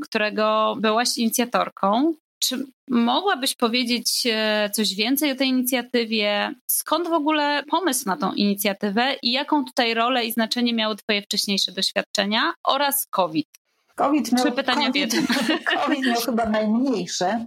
którego 0.01 0.75
byłaś 0.79 1.17
inicjatorką. 1.17 2.13
Czy 2.39 2.65
mogłabyś 2.89 3.55
powiedzieć 3.55 4.27
e, 4.31 4.69
coś 4.73 4.95
więcej 4.95 5.31
o 5.31 5.35
tej 5.35 5.47
inicjatywie? 5.47 6.55
Skąd 6.67 7.07
w 7.07 7.13
ogóle 7.13 7.63
pomysł 7.69 8.03
na 8.05 8.17
tą 8.17 8.33
inicjatywę 8.33 9.15
i 9.21 9.31
jaką 9.31 9.65
tutaj 9.65 9.93
rolę 9.93 10.25
i 10.25 10.31
znaczenie 10.31 10.73
miały 10.73 10.95
Twoje 10.95 11.21
wcześniejsze 11.21 11.71
doświadczenia 11.71 12.53
oraz 12.67 13.07
COVID? 13.09 13.47
COVID 13.95 14.31
miał, 14.31 14.45
Trzy 14.45 14.55
pytania 14.55 14.87
COVID, 14.87 15.15
COVID 15.85 16.05
miał 16.05 16.21
chyba 16.21 16.45
najmniejsze, 16.45 17.45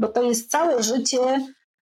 bo 0.00 0.08
to 0.08 0.22
jest 0.22 0.50
całe 0.50 0.82
życie. 0.82 1.18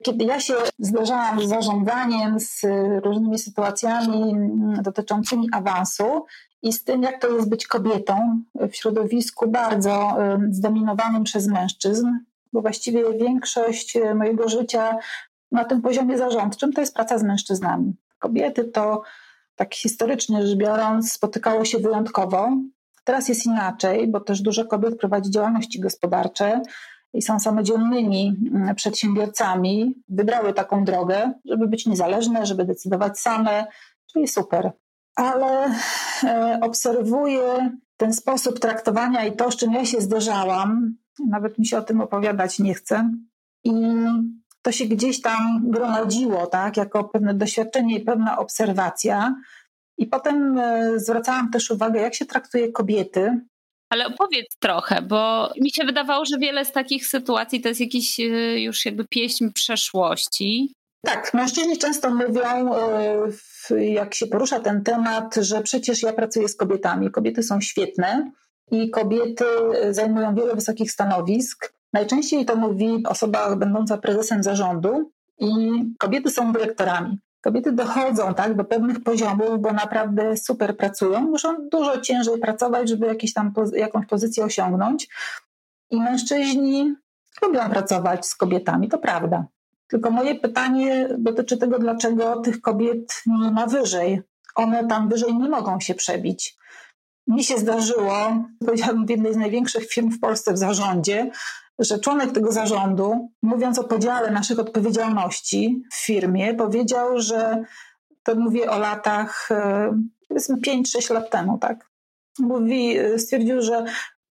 Kiedy 0.02 0.24
ja 0.24 0.40
się 0.40 0.54
zderzałam 0.78 1.40
z 1.40 1.48
zarządzaniem, 1.48 2.40
z 2.40 2.60
różnymi 3.04 3.38
sytuacjami 3.38 4.34
dotyczącymi 4.82 5.48
awansu 5.52 6.24
i 6.62 6.72
z 6.72 6.84
tym, 6.84 7.02
jak 7.02 7.20
to 7.20 7.28
jest 7.28 7.48
być 7.48 7.66
kobietą 7.66 8.42
w 8.54 8.76
środowisku 8.76 9.50
bardzo 9.50 10.16
zdominowanym 10.50 11.24
przez 11.24 11.46
mężczyzn, 11.46 12.06
bo 12.52 12.62
właściwie 12.62 13.14
większość 13.18 13.96
e, 13.96 14.14
mojego 14.14 14.48
życia 14.48 14.98
na 15.52 15.64
tym 15.64 15.82
poziomie 15.82 16.18
zarządczym 16.18 16.72
to 16.72 16.80
jest 16.80 16.94
praca 16.94 17.18
z 17.18 17.22
mężczyznami. 17.22 17.96
Kobiety 18.18 18.64
to, 18.64 19.02
tak 19.56 19.74
historycznie 19.74 20.46
rzecz 20.46 20.58
biorąc, 20.58 21.12
spotykało 21.12 21.64
się 21.64 21.78
wyjątkowo. 21.78 22.50
Teraz 23.04 23.28
jest 23.28 23.46
inaczej, 23.46 24.08
bo 24.08 24.20
też 24.20 24.40
dużo 24.40 24.64
kobiet 24.64 24.98
prowadzi 24.98 25.30
działalności 25.30 25.80
gospodarcze 25.80 26.62
i 27.14 27.22
są 27.22 27.40
samodzielnymi 27.40 28.36
mm, 28.54 28.74
przedsiębiorcami. 28.74 29.94
Wybrały 30.08 30.52
taką 30.52 30.84
drogę, 30.84 31.32
żeby 31.44 31.68
być 31.68 31.86
niezależne, 31.86 32.46
żeby 32.46 32.64
decydować 32.64 33.18
same, 33.18 33.66
czyli 34.12 34.28
super. 34.28 34.72
Ale 35.16 35.74
e, 36.24 36.58
obserwuję 36.62 37.70
ten 37.96 38.12
sposób 38.12 38.60
traktowania 38.60 39.24
i 39.24 39.36
to, 39.36 39.50
z 39.50 39.56
czym 39.56 39.72
ja 39.72 39.84
się 39.84 40.00
zderzałam, 40.00 40.96
nawet 41.28 41.58
mi 41.58 41.66
się 41.66 41.78
o 41.78 41.82
tym 41.82 42.00
opowiadać 42.00 42.58
nie 42.58 42.74
chce. 42.74 43.10
I 43.64 43.72
to 44.62 44.72
się 44.72 44.84
gdzieś 44.84 45.20
tam 45.20 45.70
gromadziło, 45.70 46.46
tak, 46.46 46.76
jako 46.76 47.04
pewne 47.04 47.34
doświadczenie 47.34 47.98
i 47.98 48.04
pewna 48.04 48.38
obserwacja. 48.38 49.34
I 49.98 50.06
potem 50.06 50.58
e, 50.58 50.98
zwracałam 50.98 51.50
też 51.50 51.70
uwagę, 51.70 52.00
jak 52.00 52.14
się 52.14 52.24
traktuje 52.26 52.72
kobiety. 52.72 53.40
Ale 53.90 54.06
opowiedz 54.06 54.56
trochę, 54.58 55.02
bo 55.02 55.50
mi 55.60 55.70
się 55.70 55.84
wydawało, 55.84 56.24
że 56.24 56.38
wiele 56.38 56.64
z 56.64 56.72
takich 56.72 57.06
sytuacji 57.06 57.60
to 57.60 57.68
jest 57.68 57.80
jakiś 57.80 58.20
e, 58.20 58.60
już 58.60 58.84
jakby 58.84 59.04
pieśń 59.08 59.48
przeszłości. 59.54 60.74
Tak, 61.06 61.34
mężczyźni 61.34 61.78
często 61.78 62.14
mówią, 62.14 62.74
e, 63.70 63.84
jak 63.84 64.14
się 64.14 64.26
porusza 64.26 64.60
ten 64.60 64.82
temat, 64.82 65.34
że 65.36 65.62
przecież 65.62 66.02
ja 66.02 66.12
pracuję 66.12 66.48
z 66.48 66.56
kobietami. 66.56 67.10
Kobiety 67.10 67.42
są 67.42 67.60
świetne, 67.60 68.30
i 68.70 68.90
kobiety 68.90 69.44
zajmują 69.90 70.34
wiele 70.34 70.54
wysokich 70.54 70.92
stanowisk. 70.92 71.72
Najczęściej 71.92 72.44
to 72.44 72.56
mówi 72.56 73.02
osoba 73.08 73.56
będąca 73.56 73.98
prezesem 73.98 74.42
zarządu 74.42 75.10
i 75.38 75.48
kobiety 75.98 76.30
są 76.30 76.52
dyrektorami. 76.52 77.18
Kobiety 77.44 77.72
dochodzą 77.72 78.34
tak, 78.34 78.56
do 78.56 78.64
pewnych 78.64 79.02
poziomów, 79.02 79.60
bo 79.60 79.72
naprawdę 79.72 80.36
super 80.36 80.76
pracują, 80.76 81.20
muszą 81.20 81.68
dużo 81.68 82.00
ciężej 82.00 82.38
pracować, 82.38 82.88
żeby 82.88 83.06
jakieś 83.06 83.32
tam, 83.32 83.52
jakąś 83.72 84.06
pozycję 84.06 84.44
osiągnąć. 84.44 85.08
I 85.90 86.00
mężczyźni 86.00 86.94
lubią 87.42 87.70
pracować 87.70 88.26
z 88.26 88.34
kobietami, 88.34 88.88
to 88.88 88.98
prawda. 88.98 89.46
Tylko 89.88 90.10
moje 90.10 90.34
pytanie 90.34 91.08
dotyczy 91.18 91.56
tego, 91.56 91.78
dlaczego 91.78 92.40
tych 92.40 92.60
kobiet 92.60 93.22
nie 93.26 93.50
ma 93.50 93.66
wyżej. 93.66 94.22
One 94.54 94.86
tam 94.86 95.08
wyżej 95.08 95.34
nie 95.34 95.48
mogą 95.48 95.80
się 95.80 95.94
przebić. 95.94 96.56
Mi 97.26 97.44
się 97.44 97.58
zdarzyło, 97.58 98.16
powiedziałabym, 98.66 99.06
w 99.06 99.10
jednej 99.10 99.34
z 99.34 99.36
największych 99.36 99.88
firm 99.88 100.10
w 100.10 100.20
Polsce 100.20 100.52
w 100.52 100.58
zarządzie, 100.58 101.30
że 101.78 101.98
członek 101.98 102.32
tego 102.32 102.52
zarządu, 102.52 103.30
mówiąc 103.42 103.78
o 103.78 103.84
podziale 103.84 104.30
naszych 104.30 104.58
odpowiedzialności 104.58 105.82
w 105.92 105.96
firmie, 105.96 106.54
powiedział, 106.54 107.20
że 107.20 107.64
to 108.22 108.34
mówię 108.34 108.70
o 108.70 108.78
latach, 108.78 109.48
e, 109.50 109.98
powiedzmy 110.28 110.56
5-6 110.56 111.14
lat 111.14 111.30
temu, 111.30 111.58
tak? 111.58 111.90
Mówi, 112.38 112.96
stwierdził, 113.16 113.62
że 113.62 113.84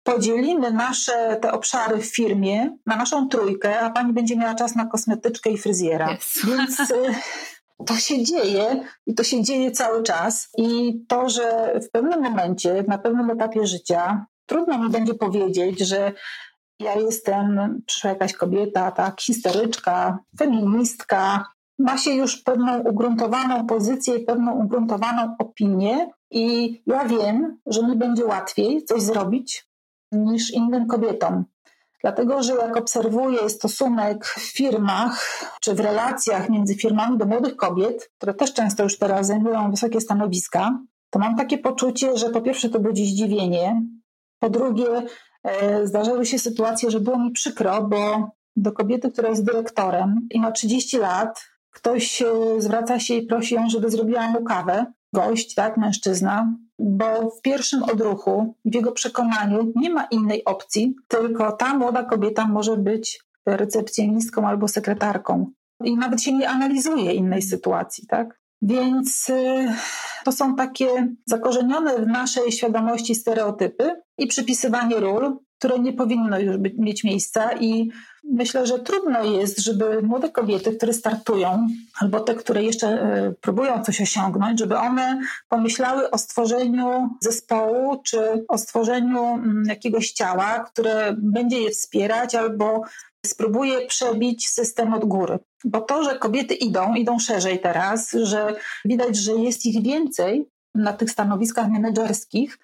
podzielimy 0.03 0.73
nasze 0.73 1.37
te 1.43 1.53
obszary 1.53 1.99
w 1.99 2.15
firmie 2.15 2.77
na 2.87 2.97
naszą 2.97 3.29
trójkę, 3.29 3.81
a 3.81 3.91
pani 3.91 4.13
będzie 4.13 4.37
miała 4.37 4.55
czas 4.55 4.75
na 4.75 4.87
kosmetyczkę 4.87 5.51
i 5.51 5.59
fryzjera. 5.59 6.13
Yes. 6.15 6.47
Więc 6.47 6.81
e, 6.81 6.95
to 7.87 7.97
się 7.97 8.25
dzieje 8.25 8.85
i 9.07 9.15
to 9.15 9.25
się 9.25 9.43
dzieje 9.43 9.71
cały 9.71 10.03
czas. 10.03 10.49
I 10.57 11.01
to, 11.09 11.29
że 11.29 11.75
w 11.83 11.91
pewnym 11.91 12.23
momencie, 12.23 12.85
na 12.89 12.99
pewnym 12.99 13.31
etapie 13.31 13.67
życia, 13.67 14.27
trudno 14.47 14.79
mi 14.79 14.91
będzie 14.91 15.15
powiedzieć, 15.15 15.81
że 15.81 16.13
ja 16.81 16.95
jestem, 16.95 17.81
jakaś 18.05 18.33
kobieta, 18.33 18.91
tak, 18.91 19.21
historyczka, 19.21 20.19
feministka, 20.39 21.45
ma 21.79 21.99
się 21.99 22.11
już 22.11 22.37
pewną 22.37 22.79
ugruntowaną 22.79 23.67
pozycję 23.67 24.17
i 24.17 24.25
pewną 24.25 24.65
ugruntowaną 24.65 25.37
opinię, 25.39 26.09
i 26.31 26.83
ja 26.87 27.05
wiem, 27.05 27.59
że 27.67 27.83
mi 27.83 27.97
będzie 27.97 28.25
łatwiej 28.25 28.85
coś 28.85 29.03
zrobić 29.03 29.69
niż 30.13 30.51
innym 30.51 30.87
kobietom. 30.87 31.45
Dlatego, 32.03 32.43
że 32.43 32.55
jak 32.55 32.77
obserwuję 32.77 33.51
stosunek 33.51 34.27
w 34.27 34.57
firmach 34.57 35.27
czy 35.61 35.75
w 35.75 35.81
relacjach 35.81 36.49
między 36.49 36.75
firmami 36.75 37.19
do 37.19 37.27
młodych 37.27 37.57
kobiet, 37.57 38.11
które 38.17 38.35
też 38.35 38.55
często 38.55 38.83
już 38.83 38.99
teraz 38.99 39.27
zajmują 39.27 39.71
wysokie 39.71 40.01
stanowiska, 40.01 40.79
to 41.11 41.19
mam 41.19 41.37
takie 41.37 41.59
poczucie, 41.59 42.17
że 42.17 42.31
po 42.31 42.41
pierwsze 42.41 42.69
to 42.69 42.81
budzi 42.81 43.07
zdziwienie, 43.07 43.83
po 44.39 44.51
drugie 44.51 44.87
zdarzały 45.85 46.27
się 46.27 46.39
sytuacje, 46.39 46.91
że 46.91 47.01
było 47.01 47.19
mi 47.19 47.31
przykro, 47.31 47.83
bo 47.83 48.31
do 48.57 48.73
kobiety, 48.73 49.11
która 49.11 49.29
jest 49.29 49.45
dyrektorem 49.45 50.29
i 50.31 50.41
ma 50.41 50.53
30 50.53 50.99
lat, 50.99 51.45
ktoś 51.71 52.23
zwraca 52.59 53.01
się 53.01 53.15
i 53.15 53.27
prosi 53.27 53.55
ją, 53.55 53.69
żeby 53.69 53.91
zrobiła 53.91 54.29
mu 54.29 54.45
kawę, 54.45 54.87
gość, 55.13 55.55
tak, 55.55 55.77
mężczyzna, 55.77 56.55
bo 56.79 57.31
w 57.31 57.43
pierwszym 57.43 57.83
odruchu, 57.83 58.55
w 58.65 58.75
jego 58.75 58.93
przekonaniu 58.93 59.73
nie 59.77 59.91
ma 59.91 60.05
innej 60.05 60.45
opcji, 60.45 60.95
tylko 61.09 61.53
ta 61.53 61.75
młoda 61.75 62.05
kobieta 62.05 62.47
może 62.47 62.77
być 62.77 63.21
recepcjonistką 63.47 64.49
albo 64.49 64.69
sekretarką. 64.69 65.51
I 65.85 65.97
nawet 65.97 66.23
się 66.23 66.33
nie 66.33 66.49
analizuje 66.49 67.13
innej 67.13 67.43
sytuacji, 67.43 68.07
tak? 68.07 68.41
Więc 68.63 69.29
y, 69.29 69.69
to 70.25 70.33
są 70.33 70.57
takie 70.57 71.15
zakorzenione 71.27 71.99
w 71.99 72.07
naszej 72.07 72.53
świadomości 72.53 73.15
stereotypy 73.15 74.01
i 74.21 74.27
przypisywanie 74.27 75.01
ról, 75.01 75.37
które 75.59 75.79
nie 75.79 75.93
powinno 75.93 76.39
już 76.39 76.57
być, 76.57 76.75
mieć 76.79 77.05
miejsca. 77.05 77.53
I 77.53 77.91
myślę, 78.25 78.67
że 78.67 78.79
trudno 78.79 79.25
jest, 79.25 79.59
żeby 79.59 80.03
młode 80.03 80.29
kobiety, 80.29 80.77
które 80.77 80.93
startują, 80.93 81.67
albo 82.01 82.21
te, 82.21 82.35
które 82.35 82.63
jeszcze 82.63 83.17
y, 83.29 83.35
próbują 83.41 83.85
coś 83.85 84.01
osiągnąć, 84.01 84.59
żeby 84.59 84.79
one 84.79 85.21
pomyślały 85.49 86.11
o 86.11 86.19
stworzeniu 86.19 87.09
zespołu 87.21 88.03
czy 88.03 88.45
o 88.49 88.59
stworzeniu 88.59 89.25
mm, 89.25 89.65
jakiegoś 89.69 90.11
ciała, 90.11 90.65
które 90.65 91.15
będzie 91.19 91.61
je 91.61 91.71
wspierać 91.71 92.35
albo 92.35 92.83
spróbuje 93.27 93.87
przebić 93.87 94.49
system 94.49 94.95
od 94.95 95.05
góry. 95.05 95.39
Bo 95.65 95.81
to, 95.81 96.05
że 96.05 96.19
kobiety 96.19 96.55
idą, 96.55 96.95
idą 96.95 97.19
szerzej 97.19 97.61
teraz, 97.61 98.11
że 98.23 98.55
widać, 98.85 99.17
że 99.17 99.33
jest 99.33 99.67
ich 99.67 99.83
więcej 99.83 100.49
na 100.75 100.93
tych 100.93 101.11
stanowiskach 101.11 101.69
menedżerskich, 101.71 102.59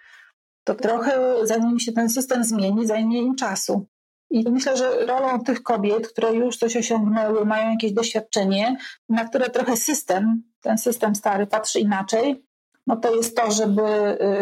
to 0.66 0.74
trochę 0.74 1.20
zanim 1.42 1.80
się 1.80 1.92
ten 1.92 2.10
system 2.10 2.44
zmieni, 2.44 2.86
zajmie 2.86 3.22
im 3.22 3.34
czasu. 3.34 3.86
I 4.30 4.50
myślę, 4.50 4.76
że 4.76 5.06
rolą 5.06 5.40
tych 5.40 5.62
kobiet, 5.62 6.08
które 6.08 6.34
już 6.34 6.56
coś 6.56 6.76
osiągnęły, 6.76 7.44
mają 7.44 7.70
jakieś 7.70 7.92
doświadczenie, 7.92 8.76
na 9.08 9.24
które 9.24 9.50
trochę 9.50 9.76
system, 9.76 10.42
ten 10.60 10.78
system 10.78 11.14
stary 11.14 11.46
patrzy 11.46 11.80
inaczej, 11.80 12.44
no 12.86 12.96
to 12.96 13.16
jest 13.16 13.36
to, 13.36 13.50
żeby 13.50 13.82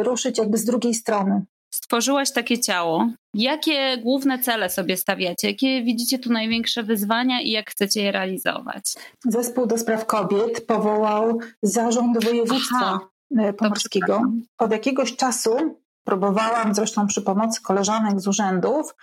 y, 0.00 0.02
ruszyć 0.02 0.38
jakby 0.38 0.58
z 0.58 0.64
drugiej 0.64 0.94
strony. 0.94 1.42
Stworzyłaś 1.74 2.32
takie 2.32 2.58
ciało. 2.58 3.08
Jakie 3.34 3.98
główne 3.98 4.38
cele 4.38 4.70
sobie 4.70 4.96
stawiacie? 4.96 5.48
Jakie 5.48 5.82
widzicie 5.82 6.18
tu 6.18 6.32
największe 6.32 6.82
wyzwania 6.82 7.40
i 7.40 7.50
jak 7.50 7.70
chcecie 7.70 8.02
je 8.02 8.12
realizować? 8.12 8.94
Zespół 9.24 9.66
do 9.66 9.78
spraw 9.78 10.06
kobiet 10.06 10.66
powołał 10.66 11.38
zarząd 11.62 12.24
województwa 12.24 12.76
Aha, 12.76 13.00
e, 13.38 13.52
pomorskiego. 13.52 14.22
Od 14.58 14.72
jakiegoś 14.72 15.16
czasu 15.16 15.83
próbowałam, 16.04 16.74
zresztą 16.74 17.06
przy 17.06 17.22
pomocy 17.22 17.62
koleżanek 17.62 18.20
z 18.20 18.28
urzędów, 18.28 18.94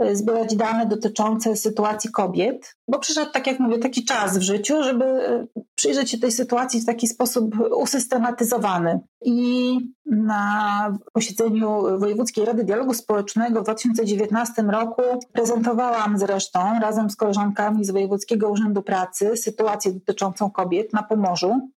E, 0.00 0.16
zbierać 0.16 0.56
dane 0.56 0.86
dotyczące 0.86 1.56
sytuacji 1.56 2.10
kobiet, 2.10 2.76
bo 2.88 2.98
przyszedł, 2.98 3.32
tak 3.32 3.46
jak 3.46 3.58
mówię, 3.58 3.78
taki 3.78 4.04
czas 4.04 4.38
w 4.38 4.42
życiu, 4.42 4.82
żeby 4.82 5.04
e, 5.04 5.46
przyjrzeć 5.74 6.10
się 6.10 6.18
tej 6.18 6.32
sytuacji 6.32 6.80
w 6.80 6.86
taki 6.86 7.06
sposób 7.06 7.54
usystematyzowany. 7.76 9.00
I 9.24 9.78
na 10.06 10.98
posiedzeniu 11.12 11.98
Wojewódzkiej 11.98 12.44
Rady 12.44 12.64
Dialogu 12.64 12.94
Społecznego 12.94 13.60
w 13.60 13.64
2019 13.64 14.62
roku 14.62 15.02
prezentowałam 15.32 16.18
zresztą 16.18 16.80
razem 16.80 17.10
z 17.10 17.16
koleżankami 17.16 17.84
z 17.84 17.90
Wojewódzkiego 17.90 18.48
Urzędu 18.48 18.82
Pracy 18.82 19.36
sytuację 19.36 19.92
dotyczącą 19.92 20.50
kobiet 20.50 20.92
na 20.92 21.02
Pomorzu 21.02 21.70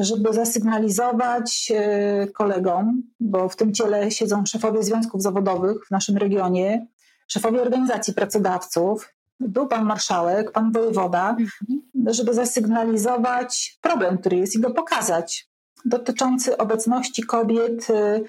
żeby 0.00 0.32
zasygnalizować 0.32 1.72
kolegom, 2.34 3.02
bo 3.20 3.48
w 3.48 3.56
tym 3.56 3.74
ciele 3.74 4.10
siedzą 4.10 4.46
szefowie 4.46 4.82
związków 4.82 5.22
zawodowych 5.22 5.86
w 5.86 5.90
naszym 5.90 6.16
regionie, 6.16 6.86
szefowie 7.28 7.62
organizacji 7.62 8.14
pracodawców, 8.14 9.14
był 9.40 9.66
pan 9.66 9.84
marszałek, 9.84 10.52
pan 10.52 10.72
wojewoda, 10.72 11.30
mhm. 11.30 11.80
żeby 12.14 12.34
zasygnalizować 12.34 13.78
problem, 13.80 14.18
który 14.18 14.36
jest 14.36 14.56
i 14.56 14.60
go 14.60 14.70
pokazać, 14.70 15.48
dotyczący 15.84 16.56
obecności 16.56 17.22
kobiet 17.22 17.90
y, 17.90 18.24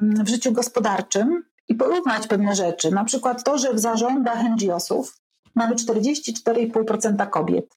w 0.00 0.28
życiu 0.28 0.52
gospodarczym 0.52 1.44
i 1.68 1.74
porównać 1.74 2.26
pewne 2.26 2.54
rzeczy. 2.54 2.90
Na 2.90 3.04
przykład 3.04 3.44
to, 3.44 3.58
że 3.58 3.74
w 3.74 3.78
zarządach 3.78 4.38
NGO-sów 4.42 5.20
mamy 5.54 5.74
44,5% 5.74 7.30
kobiet, 7.30 7.76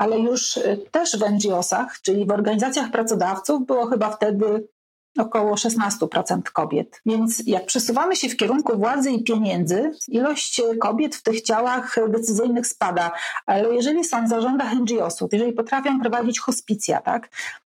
ale 0.00 0.18
już 0.18 0.56
y, 0.56 0.86
też 0.90 1.16
w 1.18 1.22
NGO-sach, 1.22 2.00
czyli 2.02 2.26
w 2.26 2.30
organizacjach 2.30 2.90
pracodawców, 2.90 3.66
było 3.66 3.86
chyba 3.86 4.10
wtedy 4.10 4.68
około 5.18 5.54
16% 5.54 6.42
kobiet. 6.52 7.00
Więc 7.06 7.42
jak 7.46 7.66
przesuwamy 7.66 8.16
się 8.16 8.28
w 8.28 8.36
kierunku 8.36 8.78
władzy 8.78 9.10
i 9.10 9.24
pieniędzy, 9.24 9.92
ilość 10.08 10.62
kobiet 10.80 11.16
w 11.16 11.22
tych 11.22 11.42
ciałach 11.42 11.96
decyzyjnych 12.08 12.66
spada. 12.66 13.12
Ale 13.46 13.74
jeżeli 13.74 14.04
są 14.04 14.24
w 14.24 14.28
zarządach 14.28 14.74
NGO-sów, 14.74 15.32
jeżeli 15.32 15.52
potrafią 15.52 16.00
prowadzić 16.00 16.40
hospicja, 16.40 17.00
tak, 17.00 17.28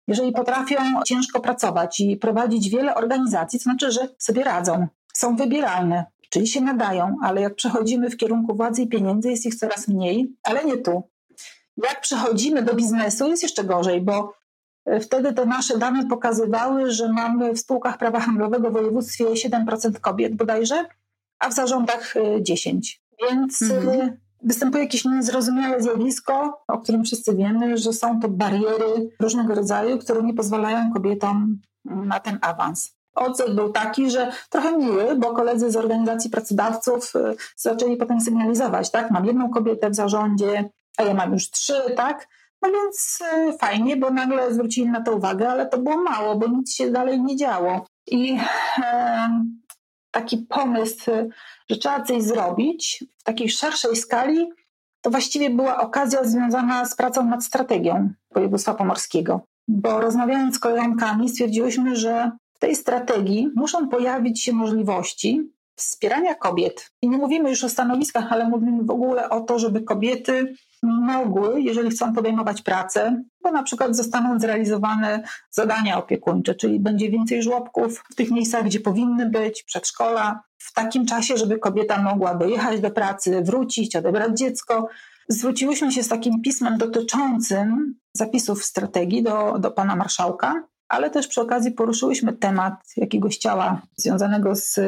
jeżeli 0.08 0.32
potrafią 0.32 0.76
ciężko 1.06 1.40
pracować 1.40 2.00
i 2.00 2.18
prowadzić 2.18 2.70
wiele 2.70 2.96
organizacji, 2.96 3.60
to 3.60 3.64
znaczy, 3.64 3.92
że 3.92 4.08
sobie 4.18 4.44
radzą, 4.44 4.88
są 5.14 5.36
wybieralne, 5.36 6.06
czyli 6.30 6.48
się 6.48 6.62
nadają, 6.62 7.16
ale 7.24 7.42
jak 7.42 7.56
przechodzimy 7.56 8.10
w 8.10 8.18
kierunku 8.18 8.56
władzy 8.56 8.82
i 8.82 8.88
pieniędzy, 8.88 9.30
jest 9.30 9.46
ich 9.46 9.56
coraz 9.56 9.88
mniej, 9.88 10.36
ale 10.44 10.66
nie 10.66 10.78
tu. 10.78 11.04
Jak 11.84 12.02
przechodzimy 12.02 12.64
do 12.64 12.76
biznesu, 12.76 13.28
jest 13.28 13.44
jeszcze 13.44 13.64
gorzej, 13.64 14.02
bo 14.02 14.40
Wtedy 15.02 15.34
te 15.34 15.46
nasze 15.46 15.78
dane 15.78 16.08
pokazywały, 16.08 16.92
że 16.92 17.10
mamy 17.12 17.54
w 17.54 17.60
spółkach 17.60 17.98
prawa 17.98 18.20
handlowego 18.20 18.70
w 18.70 18.74
województwie 18.74 19.26
7% 19.26 20.00
kobiet 20.02 20.36
bodajże, 20.36 20.86
a 21.40 21.50
w 21.50 21.54
zarządach 21.54 22.14
10%. 22.42 22.80
Więc 23.30 23.62
mhm. 23.62 24.02
Y, 24.02 24.18
występuje 24.44 24.84
jakieś 24.84 25.06
niezrozumiałe 25.06 25.82
zjawisko, 25.82 26.62
o 26.68 26.78
którym 26.78 27.04
wszyscy 27.04 27.36
wiemy, 27.36 27.78
że 27.78 27.94
są 27.94 28.20
to 28.20 28.30
bariery 28.30 29.10
różnego 29.20 29.56
rodzaju, 29.56 29.98
które 29.98 30.24
nie 30.24 30.34
pozwalają 30.34 30.94
kobietom 30.94 31.62
na 31.86 32.20
ten 32.20 32.40
awans. 32.42 32.96
Odzew 33.16 33.56
był 33.56 33.72
taki, 33.72 34.12
że 34.12 34.32
trochę 34.50 34.78
miły, 34.78 35.16
bo 35.16 35.34
koledzy 35.34 35.72
z 35.72 35.76
organizacji 35.76 36.30
pracodawców 36.30 37.14
zaczęli 37.56 37.98
potem 37.98 38.22
sygnalizować, 38.22 38.92
tak, 38.92 39.12
mam 39.12 39.26
jedną 39.26 39.50
kobietę 39.50 39.90
w 39.90 39.96
zarządzie, 39.96 40.70
a 41.00 41.04
ja 41.04 41.14
mam 41.14 41.34
już 41.34 41.50
trzy, 41.52 41.82
tak, 41.96 42.28
no 42.62 42.70
więc 42.72 43.20
e, 43.22 43.58
fajnie, 43.58 43.98
bo 43.98 44.10
nagle 44.10 44.54
zwrócili 44.54 44.90
na 44.90 45.02
to 45.02 45.16
uwagę, 45.16 45.50
ale 45.50 45.66
to 45.66 45.78
było 45.78 45.98
mało, 45.98 46.36
bo 46.36 46.48
nic 46.48 46.76
się 46.76 46.92
dalej 46.92 47.22
nie 47.22 47.36
działo. 47.36 47.86
I 48.08 48.38
e, 48.84 49.44
taki 50.12 50.38
pomysł, 50.38 51.12
że 51.70 51.78
trzeba 51.78 52.04
coś 52.04 52.24
zrobić 52.24 53.04
w 53.18 53.24
takiej 53.24 53.50
szerszej 53.50 53.96
skali, 53.96 54.50
to 55.02 55.10
właściwie 55.10 55.50
była 55.50 55.78
okazja 55.78 56.24
związana 56.24 56.86
z 56.86 56.96
pracą 56.96 57.26
nad 57.26 57.44
strategią 57.44 58.10
województwa 58.32 58.74
pomorskiego. 58.74 59.42
Bo 59.68 60.02
rozmawiając 60.02 60.56
z 60.56 60.60
koleżankami 60.60 61.30
stwierdziłyśmy, 61.30 61.96
że 61.96 62.32
w 62.54 62.60
tej 62.60 62.76
strategii 62.76 63.50
muszą 63.56 63.90
pojawić 63.90 64.44
się 64.44 64.54
możliwości 64.54 65.52
wspierania 65.76 66.36
kobiet. 66.36 66.92
I 67.02 67.10
nie 67.10 67.18
mówimy 67.18 67.50
już 67.50 67.64
o 67.64 67.70
stanowiskach, 67.70 68.32
ale 68.32 68.50
mówimy 68.50 68.84
w 68.84 68.92
ogóle 68.92 69.30
o 69.30 69.42
to, 69.42 69.60
żeby 69.60 69.82
kobiety 69.82 70.56
mogły, 70.84 71.62
jeżeli 71.62 71.90
chcą 71.90 72.14
podejmować 72.14 72.62
pracę, 72.62 73.24
bo 73.44 73.52
na 73.52 73.64
przykład 73.64 73.96
zostaną 73.96 74.40
zrealizowane 74.40 75.24
zadania 75.52 75.98
opiekuńcze, 75.98 76.56
czyli 76.56 76.80
będzie 76.80 77.10
więcej 77.10 77.44
żłobków 77.44 78.04
w 78.12 78.16
tych 78.16 78.32
miejscach, 78.32 78.66
gdzie 78.66 78.80
powinny 78.80 79.30
być, 79.30 79.64
przedszkola, 79.64 80.44
w 80.58 80.74
takim 80.74 81.06
czasie, 81.06 81.38
żeby 81.38 81.60
kobieta 81.60 82.02
mogła 82.02 82.36
dojechać 82.36 82.82
do 82.82 82.92
pracy, 82.92 83.42
wrócić, 83.42 83.96
odebrać 83.96 84.38
dziecko. 84.38 84.88
Zwróciłyśmy 85.30 85.92
się 85.92 86.04
z 86.04 86.08
takim 86.08 86.42
pismem 86.42 86.78
dotyczącym 86.78 87.96
zapisów 88.14 88.66
strategii 88.66 89.24
do, 89.24 89.60
do 89.60 89.72
pana 89.72 89.96
marszałka, 89.96 90.64
ale 90.88 91.10
też 91.10 91.28
przy 91.28 91.42
okazji 91.42 91.72
poruszyłyśmy 91.72 92.34
temat 92.34 92.74
jakiegoś 92.98 93.38
ciała 93.38 93.82
związanego 93.96 94.56
z 94.56 94.80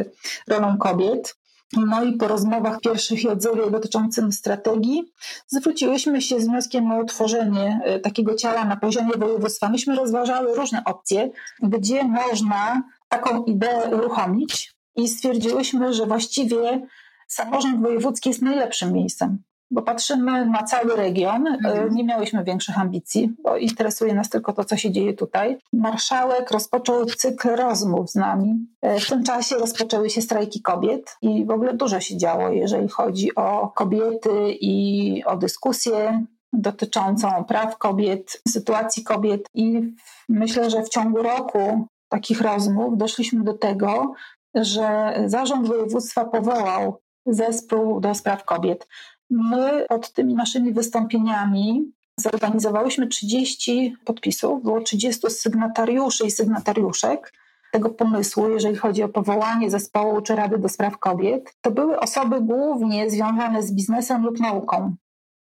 rolą 0.48 0.78
kobiet. 0.78 1.41
No 1.78 2.04
i 2.04 2.14
po 2.14 2.28
rozmowach 2.28 2.80
pierwszych 2.82 3.24
i 3.24 3.28
odzewie 3.28 3.72
dotyczącym 3.72 4.32
strategii 4.32 5.04
zwróciłyśmy 5.48 6.22
się 6.22 6.40
z 6.40 6.48
wnioskiem 6.48 6.92
o 6.92 7.00
utworzenie 7.00 7.82
e, 7.84 8.00
takiego 8.00 8.36
ciała 8.36 8.66
na 8.66 8.78
poziomie 8.78 9.12
województwa. 9.18 9.70
Myśmy 9.70 9.96
rozważały 9.96 10.56
różne 10.56 10.84
opcje, 10.86 11.30
gdzie 11.64 12.04
można 12.04 12.84
taką 13.10 13.44
ideę 13.44 13.96
uruchomić 13.96 14.76
i 14.96 15.08
stwierdziłyśmy, 15.08 15.94
że 15.94 16.06
właściwie 16.06 16.88
samorząd 17.28 17.82
wojewódzki 17.82 18.30
jest 18.30 18.42
najlepszym 18.42 18.94
miejscem 18.94 19.44
bo 19.72 19.82
patrzymy 19.82 20.46
na 20.46 20.64
cały 20.64 20.96
region. 20.96 21.48
E, 21.48 21.52
mhm. 21.52 21.96
Nie 21.96 22.04
miałyśmy 22.04 22.44
większych 22.44 22.80
ambicji, 22.80 23.34
bo 23.44 23.58
interesuje 23.58 24.14
nas 24.14 24.30
tylko 24.30 24.54
to, 24.54 24.66
co 24.66 24.78
się 24.78 24.92
dzieje 24.92 25.14
tutaj. 25.14 25.58
Marszałek 25.74 26.52
rozpoczął 26.52 27.06
cykl 27.06 27.50
rozmów 27.50 28.10
z 28.10 28.16
nami. 28.16 28.68
E, 28.82 29.00
w 29.00 29.10
tym 29.10 29.24
czasie 29.24 29.56
rozpoczęły 29.56 30.10
się 30.10 30.22
strajki 30.22 30.62
kobiet 30.62 31.18
i 31.22 31.46
w 31.46 31.52
ogóle 31.52 31.74
dużo 31.74 32.00
się 32.00 32.18
działo, 32.18 32.50
jeżeli 32.50 32.88
chodzi 32.88 33.36
o 33.36 33.68
kobiety 33.76 34.52
i 34.62 35.24
o 35.26 35.38
dyskusję 35.38 36.26
dotyczącą 36.54 37.44
praw 37.44 37.78
kobiet, 37.78 38.42
sytuacji 38.48 39.04
kobiet. 39.04 39.50
I 39.54 39.94
myślę, 40.30 40.70
że 40.70 40.84
w 40.84 40.90
ciągu 40.90 41.24
roku 41.24 41.88
takich 42.10 42.42
rozmów 42.42 42.98
doszliśmy 42.98 43.44
do 43.44 43.54
tego, 43.54 44.14
że 44.56 45.14
zarząd 45.26 45.68
województwa 45.68 46.26
powołał 46.26 47.02
zespół 47.26 48.00
do 48.00 48.16
spraw 48.16 48.46
kobiet. 48.46 48.88
My 49.32 49.86
pod 49.90 50.14
tymi 50.14 50.36
naszymi 50.36 50.74
wystąpieniami 50.74 51.92
zorganizowałyśmy 52.18 53.08
30 53.08 53.96
podpisów, 54.06 54.64
było 54.64 54.82
30 54.82 55.30
sygnatariuszy 55.30 56.26
i 56.26 56.32
sygnatariuszek 56.32 57.34
tego 57.72 57.90
pomysłu, 57.90 58.50
jeżeli 58.50 58.76
chodzi 58.76 59.04
o 59.04 59.10
powołanie 59.10 59.72
zespołu 59.72 60.22
czy 60.22 60.36
Rady 60.36 60.58
do 60.58 60.70
Spraw 60.70 60.98
Kobiet. 60.98 61.56
To 61.62 61.72
były 61.72 62.00
osoby 62.00 62.42
głównie 62.42 63.10
związane 63.10 63.64
z 63.64 63.74
biznesem 63.74 64.26
lub 64.26 64.40
nauką. 64.40 64.96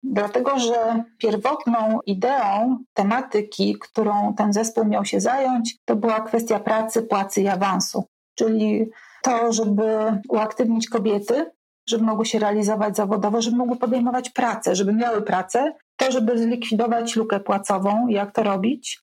Dlatego, 0.02 0.58
że 0.58 1.04
pierwotną 1.18 2.00
ideą 2.06 2.78
tematyki, 2.94 3.76
którą 3.80 4.34
ten 4.34 4.52
zespół 4.52 4.84
miał 4.84 5.04
się 5.04 5.20
zająć, 5.20 5.76
to 5.84 5.96
była 5.96 6.20
kwestia 6.20 6.60
pracy, 6.60 7.02
płacy 7.02 7.42
i 7.42 7.48
awansu. 7.48 8.04
Czyli 8.34 8.90
to, 9.22 9.52
żeby 9.52 9.84
uaktywnić 10.28 10.88
kobiety, 10.88 11.50
żeby 11.88 12.04
mogły 12.04 12.26
się 12.26 12.38
realizować 12.38 12.96
zawodowo, 12.96 13.42
żeby 13.42 13.56
mogły 13.56 13.76
podejmować 13.76 14.30
pracę, 14.30 14.74
żeby 14.74 14.92
miały 14.92 15.22
pracę, 15.22 15.74
to, 15.96 16.12
żeby 16.12 16.38
zlikwidować 16.38 17.16
lukę 17.16 17.40
płacową, 17.40 18.08
jak 18.08 18.32
to 18.32 18.42
robić. 18.42 19.02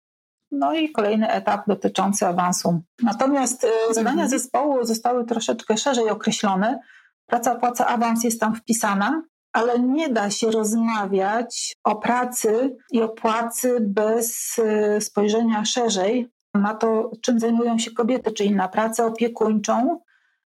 No 0.52 0.74
i 0.74 0.92
kolejny 0.92 1.30
etap 1.30 1.68
dotyczący 1.68 2.28
awansu. 2.28 2.82
Natomiast 3.04 3.68
zadania 3.92 4.12
mhm. 4.12 4.30
zespołu 4.30 4.84
zostały 4.84 5.26
troszeczkę 5.26 5.78
szerzej 5.78 6.10
określone. 6.10 6.80
Praca, 7.26 7.56
płaca, 7.56 7.88
awans 7.88 8.24
jest 8.24 8.40
tam 8.40 8.56
wpisana, 8.56 9.24
ale 9.54 9.80
nie 9.80 10.10
da 10.10 10.30
się 10.30 10.52
rozmawiać 10.52 11.76
o 11.84 11.96
pracy 11.96 12.78
i 12.92 13.02
o 13.02 13.10
płacy 13.10 13.78
bez 13.82 14.58
y, 14.58 15.02
spojrzenia 15.02 15.66
szerzej 15.66 16.30
na 16.54 16.74
to, 16.74 17.12
czym 17.22 17.40
zajmują 17.40 17.78
się 17.78 17.92
kobiety, 17.92 18.32
czyli 18.32 18.56
na 18.56 18.68
pracę 18.68 19.06
opiekuńczą, 19.06 20.00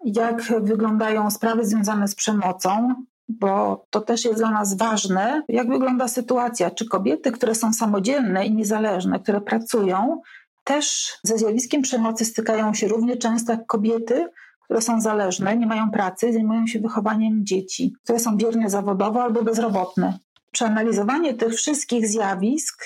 jak 0.05 0.41
wyglądają 0.61 1.31
sprawy 1.31 1.65
związane 1.65 2.07
z 2.07 2.15
przemocą, 2.15 2.95
bo 3.29 3.85
to 3.89 4.01
też 4.01 4.25
jest 4.25 4.37
dla 4.37 4.51
nas 4.51 4.77
ważne, 4.77 5.41
jak 5.47 5.69
wygląda 5.69 6.07
sytuacja, 6.07 6.71
czy 6.71 6.87
kobiety, 6.87 7.31
które 7.31 7.55
są 7.55 7.73
samodzielne 7.73 8.45
i 8.45 8.55
niezależne, 8.55 9.19
które 9.19 9.41
pracują, 9.41 10.21
też 10.63 11.17
ze 11.23 11.37
zjawiskiem 11.37 11.81
przemocy 11.81 12.25
stykają 12.25 12.73
się 12.73 12.87
równie 12.87 13.17
często 13.17 13.51
jak 13.51 13.65
kobiety, 13.65 14.29
które 14.63 14.81
są 14.81 15.01
zależne, 15.01 15.57
nie 15.57 15.67
mają 15.67 15.91
pracy, 15.91 16.33
zajmują 16.33 16.67
się 16.67 16.79
wychowaniem 16.79 17.45
dzieci, 17.45 17.93
które 18.03 18.19
są 18.19 18.37
bierne 18.37 18.69
zawodowo 18.69 19.23
albo 19.23 19.43
bezrobotne. 19.43 20.19
Przeanalizowanie 20.51 21.33
tych 21.33 21.53
wszystkich 21.53 22.07
zjawisk 22.07 22.85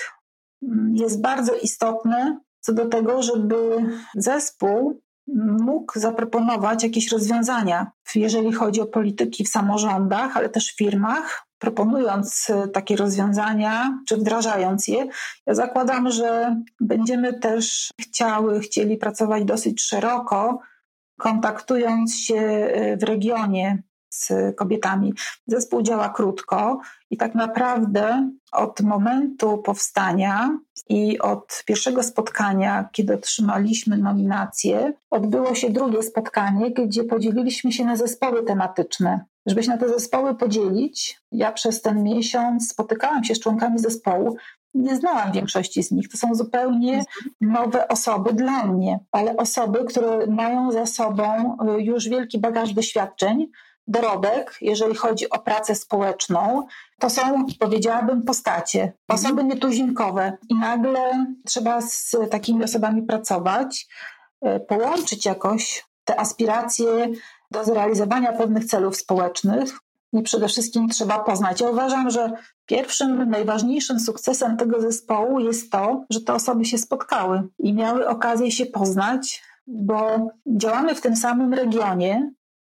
mm, 0.62 0.96
jest 0.96 1.20
bardzo 1.20 1.54
istotne 1.54 2.38
co 2.60 2.72
do 2.72 2.88
tego, 2.88 3.22
żeby 3.22 3.56
zespół 4.14 5.00
mógł 5.60 5.98
zaproponować 5.98 6.82
jakieś 6.82 7.12
rozwiązania, 7.12 7.90
jeżeli 8.14 8.52
chodzi 8.52 8.80
o 8.80 8.86
polityki 8.86 9.44
w 9.44 9.48
samorządach, 9.48 10.36
ale 10.36 10.48
też 10.48 10.72
w 10.72 10.76
firmach, 10.76 11.46
proponując 11.58 12.50
e, 12.50 12.68
takie 12.68 12.96
rozwiązania, 12.96 13.98
czy 14.08 14.16
wdrażając 14.16 14.88
je. 14.88 15.06
Ja 15.46 15.54
zakładam, 15.54 16.10
że 16.10 16.56
będziemy 16.80 17.38
też 17.38 17.90
chciały, 18.00 18.60
chcieli 18.60 18.96
pracować 18.96 19.44
dosyć 19.44 19.82
szeroko, 19.82 20.60
kontaktując 21.18 22.16
się 22.16 22.36
e, 22.36 22.96
w 22.96 23.02
regionie 23.02 23.82
z 24.12 24.56
kobietami. 24.56 25.12
Zespół 25.46 25.82
działa 25.82 26.08
krótko 26.08 26.80
i 27.10 27.16
tak 27.16 27.34
naprawdę 27.34 28.30
od 28.52 28.80
momentu 28.80 29.58
powstania 29.58 30.58
i 30.88 31.18
od 31.18 31.62
pierwszego 31.66 32.02
spotkania, 32.02 32.88
kiedy 32.92 33.14
otrzymaliśmy 33.14 33.98
nominację, 33.98 34.92
odbyło 35.10 35.54
się 35.54 35.70
drugie 35.70 36.02
spotkanie, 36.02 36.70
gdzie 36.70 37.04
podzieliliśmy 37.04 37.72
się 37.72 37.84
na 37.84 37.96
zespoły 37.96 38.42
tematyczne. 38.42 39.24
Żeby 39.46 39.62
się 39.62 39.70
na 39.70 39.78
te 39.78 39.88
zespoły 39.88 40.34
podzielić, 40.34 41.20
ja 41.32 41.52
przez 41.52 41.82
ten 41.82 42.02
miesiąc 42.02 42.68
spotykałam 42.68 43.24
się 43.24 43.34
z 43.34 43.40
członkami 43.40 43.78
zespołu, 43.78 44.36
nie 44.74 44.96
znałam 44.96 45.32
większości 45.32 45.82
z 45.82 45.90
nich. 45.90 46.08
To 46.08 46.16
są 46.16 46.34
zupełnie 46.34 47.04
nowe 47.40 47.88
osoby 47.88 48.32
dla 48.32 48.66
mnie, 48.66 48.98
ale 49.12 49.36
osoby, 49.36 49.84
które 49.84 50.26
mają 50.26 50.72
za 50.72 50.86
sobą 50.86 51.56
y, 51.78 51.82
już 51.82 52.08
wielki 52.08 52.38
bagaż 52.38 52.72
doświadczeń, 52.72 53.46
dorobek, 53.86 54.58
jeżeli 54.60 54.94
chodzi 54.94 55.30
o 55.30 55.38
pracę 55.38 55.74
społeczną, 55.74 56.66
to 57.00 57.10
są, 57.10 57.44
powiedziałabym, 57.58 58.22
postacie, 58.22 58.92
osoby 59.08 59.44
nietuzinkowe. 59.44 60.38
I 60.48 60.54
nagle 60.54 61.26
trzeba 61.46 61.80
z 61.80 62.16
takimi 62.30 62.64
osobami 62.64 63.02
pracować, 63.02 63.86
e, 64.40 64.60
połączyć 64.60 65.26
jakoś 65.26 65.84
te 66.04 66.20
aspiracje 66.20 67.08
do 67.50 67.64
zrealizowania 67.64 68.32
pewnych 68.32 68.64
celów 68.64 68.96
społecznych. 68.96 69.78
I 70.12 70.22
przede 70.22 70.48
wszystkim 70.48 70.88
trzeba 70.88 71.18
poznać. 71.18 71.60
Ja 71.60 71.70
uważam, 71.70 72.10
że 72.10 72.32
pierwszym, 72.66 73.30
najważniejszym 73.30 74.00
sukcesem 74.00 74.56
tego 74.56 74.80
zespołu 74.80 75.40
jest 75.40 75.72
to, 75.72 76.04
że 76.10 76.20
te 76.20 76.34
osoby 76.34 76.64
się 76.64 76.78
spotkały 76.78 77.42
i 77.58 77.74
miały 77.74 78.08
okazję 78.08 78.50
się 78.50 78.66
poznać, 78.66 79.42
bo 79.66 80.28
działamy 80.46 80.94
w 80.94 81.00
tym 81.00 81.16
samym 81.16 81.54
regionie, 81.54 82.32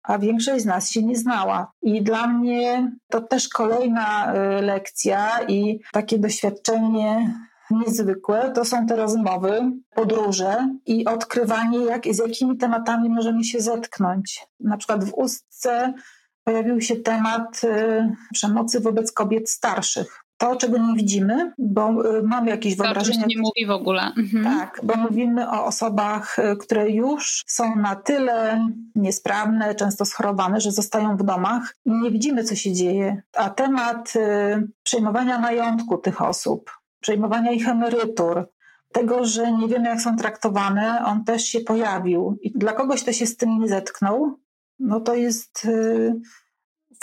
a 0.05 0.19
większość 0.19 0.62
z 0.62 0.67
nas 0.67 0.90
się 0.90 1.03
nie 1.03 1.17
znała. 1.17 1.73
I 1.83 2.03
dla 2.03 2.27
mnie 2.27 2.93
to 3.11 3.21
też 3.21 3.49
kolejna 3.49 4.35
y, 4.35 4.62
lekcja 4.62 5.43
i 5.49 5.81
takie 5.93 6.19
doświadczenie 6.19 7.35
niezwykłe 7.71 8.51
to 8.51 8.64
są 8.64 8.87
te 8.87 8.97
rozmowy, 8.97 9.61
podróże 9.95 10.69
i 10.87 11.05
odkrywanie, 11.05 11.79
jak, 11.79 12.05
z 12.11 12.19
jakimi 12.19 12.57
tematami 12.57 13.09
możemy 13.09 13.45
się 13.45 13.61
zetknąć. 13.61 14.47
Na 14.61 14.77
przykład 14.77 15.05
w 15.05 15.14
Ustce 15.14 15.95
pojawił 16.45 16.81
się 16.81 16.97
temat 16.97 17.64
y, 17.64 18.12
przemocy 18.33 18.81
wobec 18.81 19.12
kobiet 19.12 19.51
starszych 19.51 20.23
to, 20.38 20.57
czego 20.57 20.79
nie 20.79 20.94
widzimy, 20.94 21.53
bo 21.59 22.16
y, 22.18 22.23
mamy 22.23 22.51
jakieś 22.51 22.77
wyobrażenia. 22.77 23.23
To 23.23 23.29
nie 23.29 23.38
mówi 23.38 23.66
w 23.66 23.70
ogóle. 23.70 24.12
Mhm. 24.16 24.44
Tak, 24.44 24.81
bo 24.83 24.97
mówimy 24.97 25.51
o 25.51 25.64
osobach, 25.64 26.38
y, 26.38 26.57
które 26.57 26.90
już 26.90 27.44
są 27.47 27.77
na 27.77 27.97
tyle 27.97 28.68
niesprawne, 28.94 29.75
często 29.75 30.05
schorowane, 30.05 30.61
że 30.61 30.73
zostają 30.73 31.16
w 31.16 31.23
domach 31.23 31.77
i 31.85 31.90
nie 31.90 32.11
widzimy, 32.11 32.44
co 32.44 32.55
się 32.55 32.73
dzieje. 32.73 33.23
A 33.37 33.51
temat 33.51 34.12
y, 34.16 34.68
przejmowania 34.83 35.38
majątku 35.38 35.99
tych 35.99 36.23
osób, 36.23 36.70
przejmowania 37.01 37.53
ich 37.53 37.68
emerytur, 37.68 38.49
tego, 38.92 39.25
że 39.25 39.53
nie 39.53 39.68
wiemy, 39.68 39.88
jak 39.88 40.01
są 40.01 40.16
traktowane, 40.16 41.05
on 41.07 41.25
też 41.25 41.44
się 41.44 41.61
pojawił. 41.61 42.38
I 42.42 42.59
dla 42.59 42.73
kogoś, 42.73 43.03
kto 43.03 43.12
się 43.12 43.27
z 43.27 43.37
tym 43.37 43.59
nie 43.59 43.68
zetknął, 43.68 44.38
no 44.79 45.01
to 45.01 45.14
jest 45.14 45.66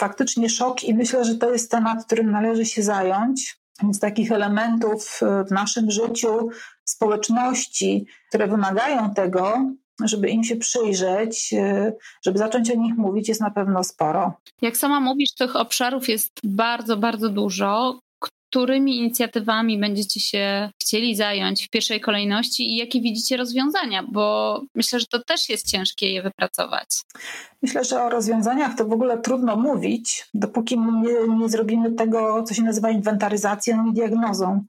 faktycznie 0.02 0.48
szok 0.48 0.84
i 0.84 0.94
myślę, 0.94 1.24
że 1.24 1.34
to 1.34 1.52
jest 1.52 1.70
temat, 1.70 2.04
którym 2.06 2.30
należy 2.30 2.64
się 2.64 2.82
zająć. 2.82 3.58
Więc 3.82 4.00
takich 4.00 4.32
elementów 4.32 5.20
w 5.48 5.50
naszym 5.50 5.90
życiu, 5.90 6.48
społeczności, 6.84 8.06
które 8.28 8.46
wymagają 8.48 9.14
tego, 9.14 9.70
żeby 10.04 10.28
im 10.28 10.44
się 10.44 10.56
przyjrzeć, 10.56 11.54
żeby 12.24 12.38
zacząć 12.38 12.70
o 12.70 12.76
nich 12.76 12.96
mówić, 12.96 13.28
jest 13.28 13.40
na 13.40 13.50
pewno 13.50 13.84
sporo. 13.84 14.32
Jak 14.62 14.76
sama 14.76 15.00
mówisz, 15.00 15.34
tych 15.38 15.56
obszarów 15.56 16.08
jest 16.08 16.32
bardzo, 16.44 16.96
bardzo 16.96 17.28
dużo 17.28 18.00
którymi 18.52 18.98
inicjatywami 18.98 19.78
będziecie 19.78 20.20
się 20.20 20.70
chcieli 20.82 21.16
zająć 21.16 21.66
w 21.66 21.70
pierwszej 21.70 22.00
kolejności 22.00 22.70
i 22.70 22.76
jakie 22.76 23.00
widzicie 23.00 23.36
rozwiązania, 23.36 24.02
bo 24.12 24.60
myślę, 24.74 25.00
że 25.00 25.06
to 25.06 25.22
też 25.24 25.48
jest 25.48 25.70
ciężkie 25.70 26.12
je 26.12 26.22
wypracować. 26.22 26.88
Myślę, 27.62 27.84
że 27.84 28.02
o 28.02 28.08
rozwiązaniach 28.08 28.76
to 28.76 28.84
w 28.84 28.92
ogóle 28.92 29.18
trudno 29.18 29.56
mówić, 29.56 30.26
dopóki 30.34 30.78
nie, 30.78 31.36
nie 31.38 31.48
zrobimy 31.48 31.92
tego, 31.92 32.42
co 32.42 32.54
się 32.54 32.62
nazywa 32.62 32.90
inwentaryzacją 32.90 33.86
i 33.86 33.92
diagnozą. 33.92 34.64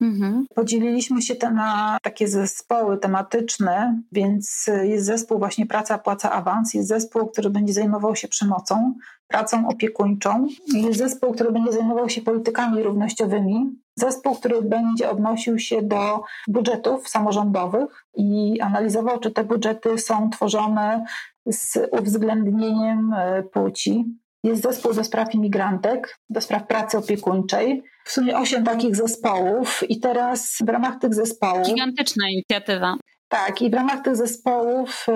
Mhm. 0.00 0.46
Podzieliliśmy 0.54 1.22
się 1.22 1.34
te 1.34 1.50
na 1.50 1.98
takie 2.02 2.28
zespoły 2.28 2.98
tematyczne, 2.98 4.02
więc 4.12 4.70
jest 4.82 5.06
zespół 5.06 5.38
właśnie 5.38 5.66
Praca, 5.66 5.98
Płaca, 5.98 6.32
Awans, 6.32 6.74
jest 6.74 6.88
zespół, 6.88 7.26
który 7.26 7.50
będzie 7.50 7.72
zajmował 7.72 8.16
się 8.16 8.28
przemocą, 8.28 8.94
pracą 9.28 9.68
opiekuńczą, 9.68 10.46
jest 10.72 10.98
zespół, 10.98 11.32
który 11.32 11.52
będzie 11.52 11.72
zajmował 11.72 12.08
się 12.08 12.22
politykami 12.22 12.82
równościowymi, 12.82 13.70
zespół, 13.96 14.34
który 14.34 14.62
będzie 14.62 15.10
odnosił 15.10 15.58
się 15.58 15.82
do 15.82 16.22
budżetów 16.48 17.08
samorządowych 17.08 18.06
i 18.14 18.60
analizował, 18.60 19.20
czy 19.20 19.30
te 19.30 19.44
budżety 19.44 19.98
są 19.98 20.30
tworzone 20.30 21.04
z 21.46 21.78
uwzględnieniem 21.92 23.12
e, 23.12 23.42
płci. 23.42 24.04
Jest 24.44 24.62
zespół 24.62 24.94
do 24.94 25.04
spraw 25.04 25.34
imigrantek, 25.34 26.18
do 26.30 26.40
spraw 26.40 26.66
pracy 26.66 26.98
opiekuńczej. 26.98 27.82
W 28.04 28.12
sumie 28.12 28.38
osiem 28.38 28.64
takich 28.64 28.96
zespołów 28.96 29.82
i 29.88 30.00
teraz 30.00 30.56
w 30.66 30.68
ramach 30.68 30.98
tych 30.98 31.14
zespołów... 31.14 31.66
Gigantyczna 31.66 32.30
inicjatywa. 32.30 32.96
Tak, 33.30 33.62
i 33.62 33.70
w 33.70 33.74
ramach 33.74 34.02
tych 34.02 34.16
zespołów 34.16 35.06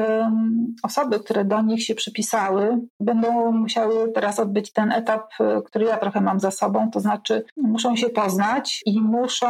osoby, 0.83 1.21
które 1.21 1.45
do 1.45 1.63
nich 1.63 1.85
się 1.85 1.95
przypisały, 1.95 2.79
będą 3.01 3.53
musiały 3.53 4.13
teraz 4.13 4.39
odbyć 4.39 4.73
ten 4.73 4.93
etap, 4.93 5.31
e, 5.41 5.63
który 5.63 5.85
ja 5.85 5.97
trochę 5.97 6.21
mam 6.21 6.41
za 6.41 6.51
sobą, 6.51 6.91
to 6.91 7.01
znaczy 7.01 7.45
muszą 7.57 7.97
się 7.97 8.09
poznać 8.09 8.83
i 8.87 9.01
muszą 9.01 9.49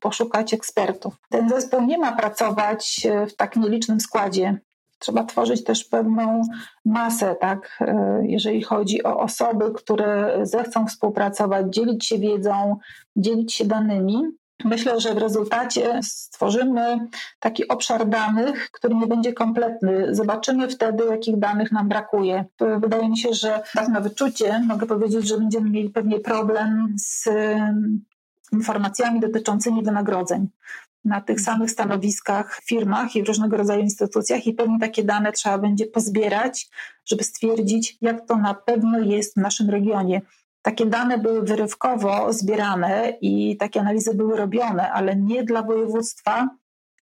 poszukać 0.00 0.54
ekspertów. 0.54 1.14
Ten 1.30 1.48
zespół 1.48 1.82
nie 1.82 1.98
ma 1.98 2.12
pracować 2.12 3.06
e, 3.06 3.26
w 3.26 3.36
tak 3.36 3.56
nielicznym 3.56 4.00
składzie 4.00 4.60
Trzeba 5.02 5.24
tworzyć 5.24 5.64
też 5.64 5.84
pewną 5.84 6.42
masę, 6.84 7.36
tak, 7.40 7.78
e, 7.80 8.22
jeżeli 8.26 8.62
chodzi 8.62 9.02
o 9.02 9.20
osoby, 9.20 9.72
które 9.74 10.40
zechcą 10.42 10.86
współpracować, 10.86 11.66
dzielić 11.74 12.06
się 12.06 12.18
wiedzą, 12.18 12.76
dzielić 13.16 13.54
się 13.54 13.64
danymi. 13.64 14.22
Myślę, 14.64 15.00
że 15.00 15.14
w 15.14 15.18
rezultacie 15.18 16.00
stworzymy 16.02 17.08
taki 17.40 17.68
obszar 17.68 18.08
danych, 18.08 18.70
który 18.70 18.94
nie 18.94 19.06
będzie 19.06 19.32
kompletny. 19.32 20.14
Zobaczymy 20.14 20.68
wtedy, 20.68 21.04
jakich 21.04 21.38
danych 21.38 21.72
nam 21.72 21.88
brakuje. 21.88 22.44
Wydaje 22.78 23.08
mi 23.08 23.18
się, 23.18 23.32
że 23.32 23.62
tak 23.74 23.88
na 23.88 24.00
wyczucie 24.00 24.62
mogę 24.66 24.86
powiedzieć, 24.86 25.28
że 25.28 25.38
będziemy 25.38 25.70
mieli 25.70 25.90
pewnie 25.90 26.20
problem 26.20 26.94
z 26.98 27.28
informacjami 28.52 29.20
dotyczącymi 29.20 29.82
wynagrodzeń 29.82 30.48
na 31.04 31.20
tych 31.20 31.40
samych 31.40 31.70
stanowiskach 31.70 32.56
w 32.56 32.68
firmach 32.68 33.16
i 33.16 33.22
w 33.22 33.26
różnego 33.26 33.56
rodzaju 33.56 33.80
instytucjach 33.80 34.46
i 34.46 34.54
pewnie 34.54 34.78
takie 34.80 35.04
dane 35.04 35.32
trzeba 35.32 35.58
będzie 35.58 35.86
pozbierać, 35.86 36.70
żeby 37.04 37.24
stwierdzić, 37.24 37.98
jak 38.00 38.26
to 38.26 38.36
na 38.36 38.54
pewno 38.54 38.98
jest 38.98 39.34
w 39.34 39.36
naszym 39.36 39.70
regionie. 39.70 40.20
Takie 40.62 40.86
dane 40.86 41.18
były 41.18 41.42
wyrywkowo 41.42 42.32
zbierane 42.32 43.18
i 43.20 43.56
takie 43.56 43.80
analizy 43.80 44.14
były 44.14 44.36
robione, 44.36 44.92
ale 44.92 45.16
nie 45.16 45.44
dla 45.44 45.62
województwa, 45.62 46.48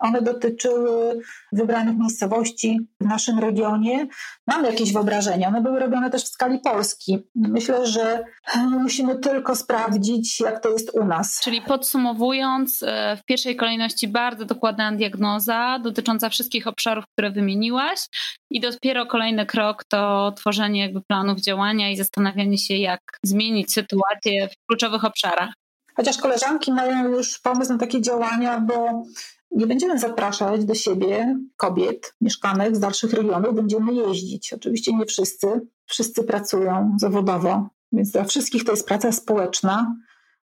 one 0.01 0.23
dotyczyły 0.23 1.21
wybranych 1.53 1.97
miejscowości 1.99 2.79
w 3.01 3.05
naszym 3.05 3.39
regionie. 3.39 4.07
Mamy 4.47 4.69
jakieś 4.69 4.93
wyobrażenia. 4.93 5.49
One 5.49 5.61
były 5.61 5.81
robione 5.81 6.11
też 6.11 6.25
w 6.25 6.29
skali 6.29 6.59
Polski. 6.59 7.19
Myślę, 7.35 7.87
że 7.87 8.25
musimy 8.71 9.19
tylko 9.19 9.57
sprawdzić, 9.57 10.41
jak 10.41 10.63
to 10.63 10.69
jest 10.69 10.91
u 10.95 11.05
nas. 11.05 11.41
Czyli 11.43 11.63
podsumowując, 11.63 12.83
e, 12.83 13.17
w 13.17 13.25
pierwszej 13.25 13.57
kolejności 13.57 14.09
bardzo 14.09 14.45
dokładna 14.45 14.93
diagnoza 14.93 15.79
dotycząca 15.83 16.29
wszystkich 16.29 16.67
obszarów, 16.67 17.05
które 17.13 17.31
wymieniłaś, 17.31 18.07
i 18.51 18.61
dopiero 18.61 19.07
kolejny 19.07 19.47
krok 19.47 19.85
to 19.85 20.33
tworzenie 20.37 20.81
jakby 20.81 21.01
planów 21.01 21.41
działania 21.41 21.91
i 21.91 21.97
zastanawianie 21.97 22.59
się, 22.59 22.75
jak 22.77 23.01
zmienić 23.25 23.73
sytuację 23.73 24.49
w 24.49 24.67
kluczowych 24.69 25.05
obszarach. 25.05 25.51
Chociaż 25.97 26.19
koleżanki 26.19 26.73
mają 26.73 27.09
już 27.09 27.39
pomysł 27.39 27.73
na 27.73 27.79
takie 27.79 28.01
działania, 28.01 28.61
bo 28.61 29.03
nie 29.51 29.67
będziemy 29.67 29.99
zapraszać 29.99 30.65
do 30.65 30.75
siebie 30.75 31.39
kobiet 31.57 32.15
mieszkanek 32.21 32.77
z 32.77 32.81
dalszych 32.81 33.13
regionów, 33.13 33.55
będziemy 33.55 33.95
jeździć. 33.95 34.53
Oczywiście 34.53 34.97
nie 34.97 35.07
wszyscy, 35.07 35.47
wszyscy 35.87 36.25
pracują 36.25 36.97
zawodowo, 37.01 37.69
więc 37.93 38.11
dla 38.11 38.25
wszystkich 38.25 38.65
to 38.65 38.73
jest 38.73 38.87
praca 38.87 39.13
społeczna. 39.13 39.97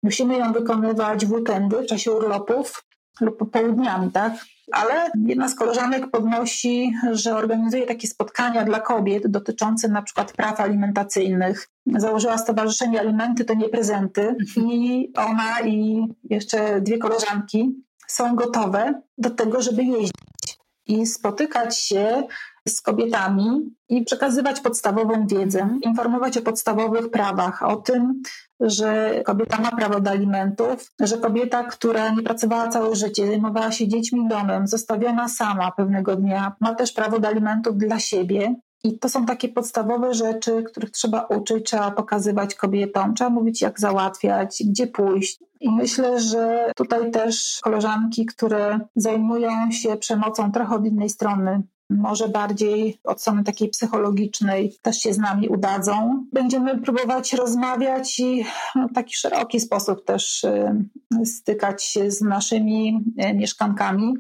Musimy 0.04 0.38
ją 0.38 0.54
wykonywać 0.54 1.26
w 1.26 1.32
weekendy, 1.32 1.84
w 1.84 1.86
czasie 1.86 2.12
urlopów 2.12 2.84
lub 3.22 3.38
popołudniami, 3.38 4.12
tak? 4.12 4.34
Ale 4.72 5.12
jedna 5.26 5.50
z 5.50 5.56
koleżanek 5.56 6.12
podnosi, 6.12 6.94
że 7.12 7.36
organizuje 7.36 7.86
takie 7.86 8.08
spotkania 8.08 8.66
dla 8.66 8.80
kobiet 8.80 9.28
dotyczące 9.28 9.88
na 9.88 10.02
przykład 10.02 10.32
praw 10.32 10.60
alimentacyjnych. 10.60 11.70
Założyła 11.86 12.38
Stowarzyszenie 12.38 13.00
Alimenty 13.00 13.46
to 13.46 13.54
nie 13.54 13.70
prezenty 13.70 14.36
i 14.58 15.12
ona 15.16 15.62
i 15.62 16.08
jeszcze 16.30 16.82
dwie 16.82 16.98
koleżanki 16.98 17.87
są 18.08 18.36
gotowe 18.36 19.02
do 19.18 19.30
tego, 19.30 19.62
żeby 19.62 19.84
jeździć 19.84 20.58
i 20.88 21.06
spotykać 21.06 21.80
się 21.80 22.24
z 22.68 22.82
kobietami 22.82 23.76
i 23.90 24.04
przekazywać 24.04 24.60
podstawową 24.60 25.28
wiedzę, 25.28 25.70
informować 25.82 26.38
o 26.38 26.42
podstawowych 26.42 27.12
prawach, 27.12 27.64
o 27.64 27.76
tym, 27.76 28.22
że 28.60 29.22
kobieta 29.26 29.62
ma 29.62 29.72
prawo 29.72 30.00
do 30.00 30.12
alimentów, 30.12 30.92
że 31.00 31.18
kobieta, 31.18 31.64
która 31.64 32.10
nie 32.10 32.24
pracowała 32.24 32.68
całe 32.68 32.96
życie, 32.96 33.28
zajmowała 33.28 33.72
się 33.72 33.88
dziećmi 33.88 34.28
domem, 34.28 34.68
zostawiona 34.68 35.28
sama 35.28 35.72
pewnego 35.72 36.16
dnia, 36.16 36.56
ma 36.60 36.76
też 36.76 36.92
prawo 36.92 37.20
do 37.20 37.28
alimentów 37.28 37.78
dla 37.78 38.00
siebie 38.00 38.56
i 38.84 39.00
to 39.00 39.10
są 39.10 39.26
takie 39.26 39.50
podstawowe 39.50 40.14
rzeczy, 40.14 40.64
których 40.64 40.92
trzeba 40.92 41.22
uczyć, 41.22 41.66
trzeba 41.66 41.92
pokazywać 41.92 42.56
kobietom, 42.56 43.14
trzeba 43.14 43.30
mówić, 43.30 43.62
jak 43.62 43.80
załatwiać, 43.80 44.64
gdzie 44.70 44.88
pójść. 44.88 45.40
I 45.60 45.72
myślę, 45.72 46.20
że 46.20 46.72
tutaj 46.76 47.12
też 47.12 47.60
koleżanki, 47.64 48.26
które 48.26 48.80
zajmują 48.96 49.72
się 49.72 49.98
przemocą 49.98 50.52
trochę 50.52 50.76
od 50.76 50.86
innej 50.86 51.10
strony, 51.10 51.64
może 51.90 52.30
bardziej 52.30 53.00
od 53.04 53.22
strony 53.22 53.44
takiej 53.44 53.70
psychologicznej 53.70 54.76
też 54.82 54.98
się 54.98 55.14
z 55.14 55.18
nami 55.18 55.50
udadzą. 55.50 56.26
Będziemy 56.34 56.82
próbować 56.82 57.34
rozmawiać 57.34 58.20
i 58.20 58.46
w 58.92 58.94
taki 58.94 59.16
szeroki 59.16 59.60
sposób 59.60 60.06
też 60.06 60.44
y, 60.44 61.26
stykać 61.26 61.84
się 61.84 62.12
z 62.12 62.22
naszymi 62.22 63.04
y, 63.24 63.34
mieszkankami. 63.34 64.14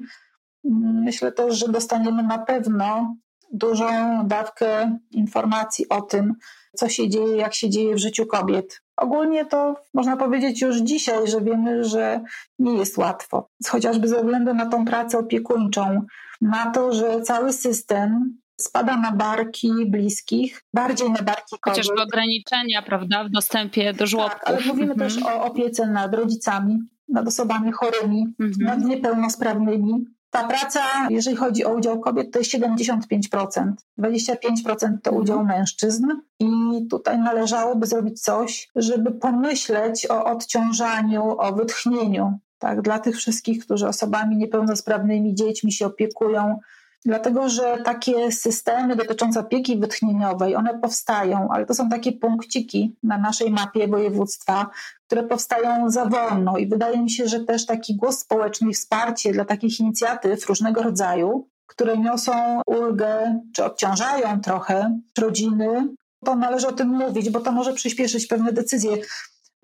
Myślę 1.03 1.31
też, 1.31 1.57
że 1.59 1.67
dostaniemy 1.67 2.23
na 2.23 2.37
pewno 2.37 3.15
dużą 3.53 3.87
dawkę 4.27 4.97
informacji 5.11 5.89
o 5.89 6.01
tym, 6.01 6.33
co 6.75 6.89
się 6.89 7.09
dzieje, 7.09 7.37
jak 7.37 7.53
się 7.53 7.69
dzieje 7.69 7.95
w 7.95 7.99
życiu 7.99 8.25
kobiet. 8.25 8.81
Ogólnie 8.97 9.45
to 9.45 9.75
można 9.93 10.17
powiedzieć 10.17 10.61
już 10.61 10.77
dzisiaj, 10.77 11.27
że 11.27 11.41
wiemy, 11.41 11.83
że 11.83 12.21
nie 12.59 12.77
jest 12.77 12.97
łatwo. 12.97 13.49
Chociażby 13.67 14.07
ze 14.07 14.17
względu 14.17 14.53
na 14.53 14.65
tą 14.65 14.85
pracę 14.85 15.17
opiekuńczą, 15.17 16.01
na 16.41 16.71
to, 16.71 16.93
że 16.93 17.21
cały 17.21 17.53
system 17.53 18.37
spada 18.61 18.97
na 18.97 19.11
barki 19.11 19.71
bliskich, 19.87 20.63
bardziej 20.73 21.11
na 21.11 21.21
barki 21.21 21.55
kobiet. 21.61 21.77
Chociażby 21.77 22.01
ograniczenia, 22.01 22.81
prawda, 22.81 23.23
w 23.23 23.29
dostępie 23.29 23.93
do 23.93 24.07
żłobków. 24.07 24.39
Tak, 24.39 24.49
ale 24.49 24.65
mówimy 24.65 24.93
mhm. 24.93 25.09
też 25.09 25.23
o 25.23 25.43
opiece 25.43 25.87
nad 25.87 26.13
rodzicami, 26.13 26.79
nad 27.09 27.27
osobami 27.27 27.71
chorymi, 27.71 28.25
mhm. 28.39 28.59
nad 28.59 28.89
niepełnosprawnymi. 28.89 30.05
Ta 30.30 30.47
praca, 30.47 30.82
jeżeli 31.09 31.38
chodzi 31.38 31.65
o 31.65 31.73
udział 31.73 31.99
kobiet, 31.99 32.32
to 32.34 32.39
jest 32.39 32.51
75%. 32.51 33.73
25% 33.99 34.97
to 35.03 35.11
udział 35.11 35.39
mhm. 35.39 35.59
mężczyzn. 35.59 36.07
I 36.39 36.47
tutaj 36.89 37.19
należałoby 37.19 37.88
zrobić 37.88 38.21
coś, 38.21 38.69
żeby 38.75 39.11
pomyśleć 39.11 40.09
o 40.09 40.25
odciążaniu, 40.25 41.36
o 41.38 41.53
wytchnieniu. 41.53 42.39
Tak, 42.59 42.82
dla 42.82 42.99
tych 42.99 43.15
wszystkich, 43.15 43.65
którzy 43.65 43.88
osobami 43.88 44.38
niepełnosprawnymi, 44.38 45.36
dziećmi 45.36 45.71
się 45.71 45.86
opiekują, 45.86 46.59
Dlatego, 47.07 47.49
że 47.49 47.77
takie 47.85 48.31
systemy 48.31 48.95
dotyczące 48.95 49.39
opieki 49.39 49.77
wytchnieniowej, 49.77 50.55
one 50.55 50.79
powstają, 50.79 51.49
ale 51.51 51.65
to 51.65 51.73
są 51.73 51.89
takie 51.89 52.11
punkciki 52.11 52.95
na 53.03 53.17
naszej 53.17 53.51
mapie 53.51 53.87
województwa, 53.87 54.69
które 55.05 55.23
powstają 55.23 55.89
za 55.89 56.05
wolno 56.05 56.57
i 56.57 56.67
wydaje 56.67 57.01
mi 57.01 57.11
się, 57.11 57.27
że 57.27 57.39
też 57.39 57.65
taki 57.65 57.95
głos 57.95 58.19
społeczny 58.19 58.69
i 58.69 58.73
wsparcie 58.73 59.31
dla 59.31 59.45
takich 59.45 59.79
inicjatyw 59.79 60.45
różnego 60.45 60.83
rodzaju, 60.83 61.47
które 61.65 61.97
niosą 61.97 62.61
ulgę 62.65 63.41
czy 63.53 63.63
obciążają 63.63 64.41
trochę 64.41 64.99
rodziny, 65.17 65.87
to 66.25 66.35
należy 66.35 66.67
o 66.67 66.73
tym 66.73 66.87
mówić, 66.87 67.29
bo 67.29 67.39
to 67.39 67.51
może 67.51 67.73
przyspieszyć 67.73 68.27
pewne 68.27 68.53
decyzje. 68.53 68.97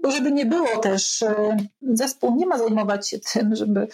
Bo 0.03 0.11
żeby 0.11 0.31
nie 0.31 0.45
było 0.45 0.77
też, 0.77 1.23
e, 1.23 1.57
zespół 1.81 2.35
nie 2.35 2.45
ma 2.45 2.57
zajmować 2.57 3.09
się 3.09 3.19
tym, 3.19 3.55
żeby 3.55 3.87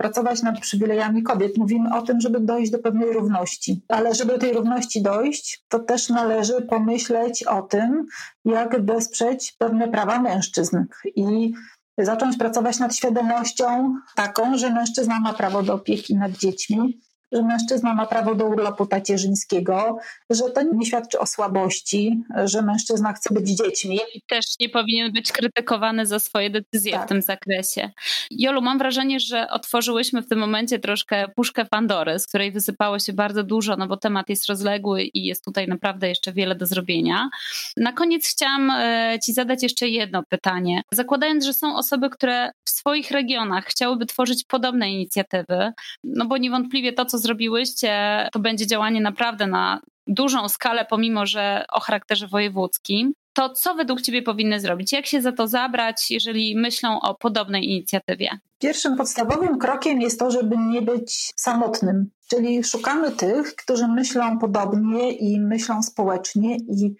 pracować 0.00 0.42
nad 0.42 0.60
przywilejami 0.60 1.22
kobiet. 1.22 1.56
Mówimy 1.56 1.96
o 1.96 2.02
tym, 2.02 2.20
żeby 2.20 2.40
dojść 2.40 2.70
do 2.72 2.78
pewnej 2.78 3.12
równości. 3.12 3.82
Ale 3.88 4.14
żeby 4.14 4.32
do 4.32 4.38
tej 4.38 4.52
równości 4.52 5.02
dojść, 5.02 5.64
to 5.68 5.78
też 5.78 6.08
należy 6.08 6.62
pomyśleć 6.62 7.44
o 7.44 7.62
tym, 7.62 8.06
jak 8.44 8.84
wesprzeć 8.84 9.54
pewne 9.58 9.88
prawa 9.88 10.20
mężczyzn. 10.20 10.84
I 11.16 11.52
zacząć 11.98 12.36
pracować 12.36 12.78
nad 12.78 12.96
świadomością 12.96 13.94
taką, 14.16 14.58
że 14.58 14.72
mężczyzna 14.72 15.20
ma 15.20 15.32
prawo 15.32 15.62
do 15.62 15.74
opieki 15.74 16.16
nad 16.16 16.32
dziećmi, 16.32 17.00
że 17.32 17.42
mężczyzna 17.42 17.94
ma 17.94 18.06
prawo 18.06 18.34
do 18.34 18.46
urlopu 18.46 18.86
tacierzyńskiego, 18.86 19.98
że 20.30 20.50
to 20.50 20.62
nie 20.62 20.86
świadczy 20.86 21.18
o 21.18 21.26
słabości, 21.26 22.22
że 22.44 22.62
mężczyzna 22.62 23.12
chce 23.12 23.34
być 23.34 23.48
dziećmi. 23.48 24.00
I 24.14 24.22
też 24.22 24.44
nie 24.60 24.68
powinien 24.68 25.12
być 25.12 25.32
krytykowany 25.32 26.06
za 26.06 26.18
swoje 26.18 26.50
decyzje 26.50 26.92
tak. 26.92 27.06
w 27.06 27.08
tym 27.08 27.22
zakresie. 27.22 27.90
Jolu, 28.30 28.62
mam 28.62 28.78
wrażenie, 28.78 29.20
że 29.20 29.50
otworzyłyśmy 29.50 30.22
w 30.22 30.28
tym 30.28 30.38
momencie 30.38 30.78
troszkę 30.78 31.28
puszkę 31.36 31.64
Pandory, 31.64 32.18
z 32.18 32.26
której 32.26 32.52
wysypało 32.52 32.98
się 32.98 33.12
bardzo 33.12 33.42
dużo, 33.42 33.76
no 33.76 33.86
bo 33.86 33.96
temat 33.96 34.28
jest 34.28 34.46
rozległy 34.46 35.02
i 35.02 35.24
jest 35.24 35.44
tutaj 35.44 35.68
naprawdę 35.68 36.08
jeszcze 36.08 36.32
wiele 36.32 36.54
do 36.54 36.66
zrobienia. 36.66 37.28
Na 37.76 37.92
koniec 37.92 38.28
chciałam 38.28 38.70
e, 38.70 39.18
Ci 39.24 39.32
zadać 39.32 39.62
jeszcze 39.62 39.88
jedno 39.88 40.22
pytanie. 40.28 40.82
Zakładając, 40.92 41.44
że 41.44 41.54
są 41.54 41.76
osoby, 41.76 42.10
które 42.10 42.50
w 42.64 42.70
swoich 42.70 43.10
regionach 43.10 43.66
chciałyby 43.66 44.06
tworzyć 44.06 44.44
podobne 44.44 44.92
inicjatywy, 44.92 45.72
no 46.04 46.26
bo 46.26 46.36
niewątpliwie 46.36 46.92
to, 46.92 47.04
co 47.04 47.18
zrobiłyście, 47.20 48.28
to 48.32 48.38
będzie 48.38 48.66
działanie 48.66 49.00
naprawdę 49.00 49.46
na 49.46 49.80
dużą 50.06 50.48
skalę, 50.48 50.86
pomimo 50.90 51.26
że 51.26 51.64
o 51.72 51.80
charakterze 51.80 52.26
wojewódzkim. 52.26 53.12
To 53.32 53.50
co 53.50 53.74
według 53.74 54.02
Ciebie 54.02 54.22
powinny 54.22 54.60
zrobić? 54.60 54.92
Jak 54.92 55.06
się 55.06 55.22
za 55.22 55.32
to 55.32 55.48
zabrać, 55.48 56.10
jeżeli 56.10 56.56
myślą 56.56 57.00
o 57.00 57.14
podobnej 57.14 57.70
inicjatywie? 57.70 58.28
Pierwszym 58.58 58.96
podstawowym 58.96 59.58
krokiem 59.58 60.00
jest 60.00 60.18
to, 60.18 60.30
żeby 60.30 60.56
nie 60.56 60.82
być 60.82 61.32
samotnym. 61.36 62.10
Czyli 62.28 62.64
szukamy 62.64 63.10
tych, 63.10 63.54
którzy 63.56 63.88
myślą 63.88 64.38
podobnie 64.38 65.12
i 65.12 65.40
myślą 65.40 65.82
społecznie 65.82 66.56
i 66.56 66.94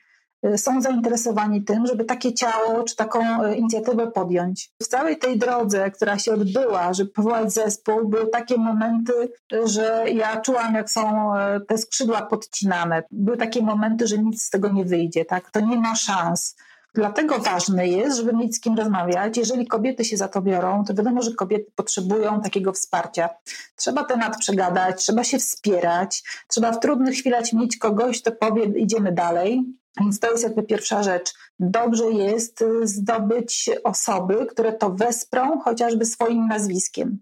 są 0.56 0.80
zainteresowani 0.82 1.64
tym, 1.64 1.86
żeby 1.86 2.04
takie 2.04 2.32
ciało 2.32 2.84
czy 2.84 2.96
taką 2.96 3.44
y, 3.44 3.54
inicjatywę 3.54 4.10
podjąć. 4.10 4.70
W 4.82 4.86
całej 4.86 5.18
tej 5.18 5.38
drodze, 5.38 5.90
która 5.90 6.18
się 6.18 6.32
odbyła, 6.34 6.92
żeby 6.92 7.10
powołać 7.10 7.52
zespół, 7.52 8.08
były 8.08 8.26
takie 8.26 8.56
momenty, 8.56 9.12
że 9.64 10.04
ja 10.14 10.40
czułam, 10.40 10.74
jak 10.74 10.90
są 10.90 11.34
y, 11.36 11.38
te 11.68 11.78
skrzydła 11.78 12.22
podcinane. 12.22 13.02
Były 13.10 13.36
takie 13.36 13.62
momenty, 13.62 14.06
że 14.06 14.18
nic 14.18 14.42
z 14.42 14.50
tego 14.50 14.68
nie 14.68 14.84
wyjdzie, 14.84 15.24
tak? 15.24 15.50
To 15.50 15.60
nie 15.60 15.76
ma 15.76 15.96
szans. 15.96 16.56
Dlatego 16.94 17.38
ważne 17.38 17.88
jest, 17.88 18.16
żeby 18.16 18.32
mieć 18.32 18.56
z 18.56 18.60
kim 18.60 18.76
rozmawiać. 18.76 19.36
Jeżeli 19.36 19.66
kobiety 19.66 20.04
się 20.04 20.16
za 20.16 20.28
to 20.28 20.42
biorą, 20.42 20.84
to 20.84 20.94
wiadomo, 20.94 21.22
że 21.22 21.34
kobiety 21.34 21.72
potrzebują 21.74 22.40
takiego 22.40 22.72
wsparcia. 22.72 23.28
Trzeba 23.76 24.04
temat 24.04 24.36
przegadać, 24.38 24.96
trzeba 24.96 25.24
się 25.24 25.38
wspierać, 25.38 26.22
trzeba 26.48 26.72
w 26.72 26.80
trudnych 26.80 27.14
chwilach 27.14 27.52
mieć 27.52 27.76
kogoś, 27.76 28.22
kto 28.22 28.32
powie, 28.32 28.64
idziemy 28.64 29.12
dalej. 29.12 29.64
Więc 30.00 30.20
to 30.20 30.30
jest 30.30 30.42
jakby 30.42 30.62
pierwsza 30.62 31.02
rzecz. 31.02 31.32
Dobrze 31.58 32.04
jest 32.04 32.64
zdobyć 32.82 33.70
osoby, 33.84 34.46
które 34.46 34.72
to 34.72 34.90
wesprą 34.90 35.60
chociażby 35.60 36.04
swoim 36.04 36.46
nazwiskiem 36.46 37.20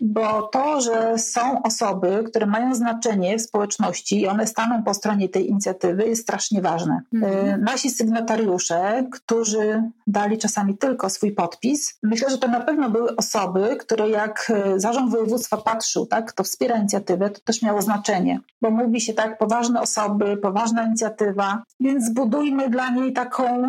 bo 0.00 0.42
to, 0.42 0.80
że 0.80 1.18
są 1.18 1.62
osoby, 1.62 2.24
które 2.26 2.46
mają 2.46 2.74
znaczenie 2.74 3.38
w 3.38 3.42
społeczności 3.42 4.20
i 4.20 4.26
one 4.26 4.46
staną 4.46 4.82
po 4.82 4.94
stronie 4.94 5.28
tej 5.28 5.50
inicjatywy 5.50 6.06
jest 6.06 6.22
strasznie 6.22 6.62
ważne. 6.62 7.00
Mhm. 7.14 7.64
Nasi 7.64 7.90
sygnatariusze, 7.90 9.06
którzy 9.12 9.82
dali 10.06 10.38
czasami 10.38 10.78
tylko 10.78 11.10
swój 11.10 11.32
podpis, 11.32 11.98
myślę, 12.02 12.30
że 12.30 12.38
to 12.38 12.48
na 12.48 12.60
pewno 12.60 12.90
były 12.90 13.16
osoby, 13.16 13.76
które 13.80 14.10
jak 14.10 14.52
e, 14.54 14.80
zarząd 14.80 15.10
województwa 15.10 15.56
patrzył, 15.56 16.06
tak, 16.06 16.32
kto 16.32 16.44
wspiera 16.44 16.76
inicjatywę, 16.76 17.30
to 17.30 17.40
też 17.40 17.62
miało 17.62 17.82
znaczenie, 17.82 18.40
bo 18.62 18.70
mówi 18.70 19.00
się 19.00 19.14
tak, 19.14 19.38
poważne 19.38 19.80
osoby, 19.80 20.36
poważna 20.36 20.84
inicjatywa, 20.84 21.62
więc 21.80 22.04
zbudujmy 22.04 22.70
dla 22.70 22.90
niej 22.90 23.12
taką, 23.12 23.66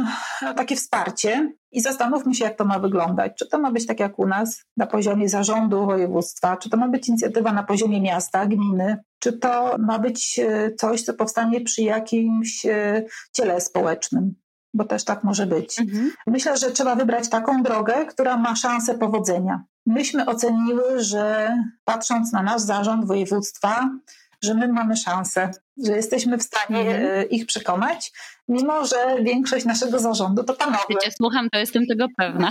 takie 0.55 0.75
wsparcie, 0.75 1.51
i 1.71 1.81
zastanówmy 1.81 2.35
się, 2.35 2.45
jak 2.45 2.57
to 2.57 2.65
ma 2.65 2.79
wyglądać. 2.79 3.31
Czy 3.39 3.47
to 3.47 3.59
ma 3.59 3.71
być 3.71 3.87
tak 3.87 3.99
jak 3.99 4.19
u 4.19 4.27
nas 4.27 4.63
na 4.77 4.87
poziomie 4.87 5.29
zarządu 5.29 5.85
województwa, 5.85 6.57
czy 6.57 6.69
to 6.69 6.77
ma 6.77 6.87
być 6.87 7.09
inicjatywa 7.09 7.53
na 7.53 7.63
poziomie 7.63 8.01
miasta, 8.01 8.45
gminy, 8.45 8.97
czy 9.19 9.33
to 9.33 9.75
ma 9.79 9.99
być 9.99 10.39
e, 10.39 10.71
coś, 10.75 11.01
co 11.01 11.13
powstanie 11.13 11.61
przy 11.61 11.81
jakimś 11.81 12.65
e, 12.65 13.03
ciele 13.33 13.61
społecznym. 13.61 14.35
Bo 14.73 14.83
też 14.83 15.03
tak 15.03 15.23
może 15.23 15.45
być. 15.45 15.79
Mhm. 15.79 16.11
Myślę, 16.27 16.57
że 16.57 16.71
trzeba 16.71 16.95
wybrać 16.95 17.29
taką 17.29 17.63
drogę, 17.63 18.05
która 18.05 18.37
ma 18.37 18.55
szansę 18.55 18.97
powodzenia. 18.97 19.63
Myśmy 19.85 20.25
oceniły, 20.25 21.03
że 21.03 21.57
patrząc 21.85 22.31
na 22.31 22.43
nasz 22.43 22.61
zarząd 22.61 23.05
województwa, 23.05 23.89
że 24.43 24.53
my 24.53 24.67
mamy 24.67 24.95
szansę, 24.95 25.51
że 25.85 25.95
jesteśmy 25.95 26.37
w 26.37 26.43
stanie 26.43 26.79
mhm. 26.79 27.19
E, 27.19 27.23
ich 27.23 27.45
przekonać, 27.45 28.11
mimo 28.47 28.85
że 28.85 29.15
większość 29.21 29.65
naszego 29.65 29.99
zarządu 29.99 30.43
to 30.43 30.53
panowie. 30.53 30.83
Wiecie, 30.89 31.11
słucham, 31.17 31.49
to 31.49 31.59
jestem 31.59 31.85
tego 31.85 32.07
pewna. 32.17 32.49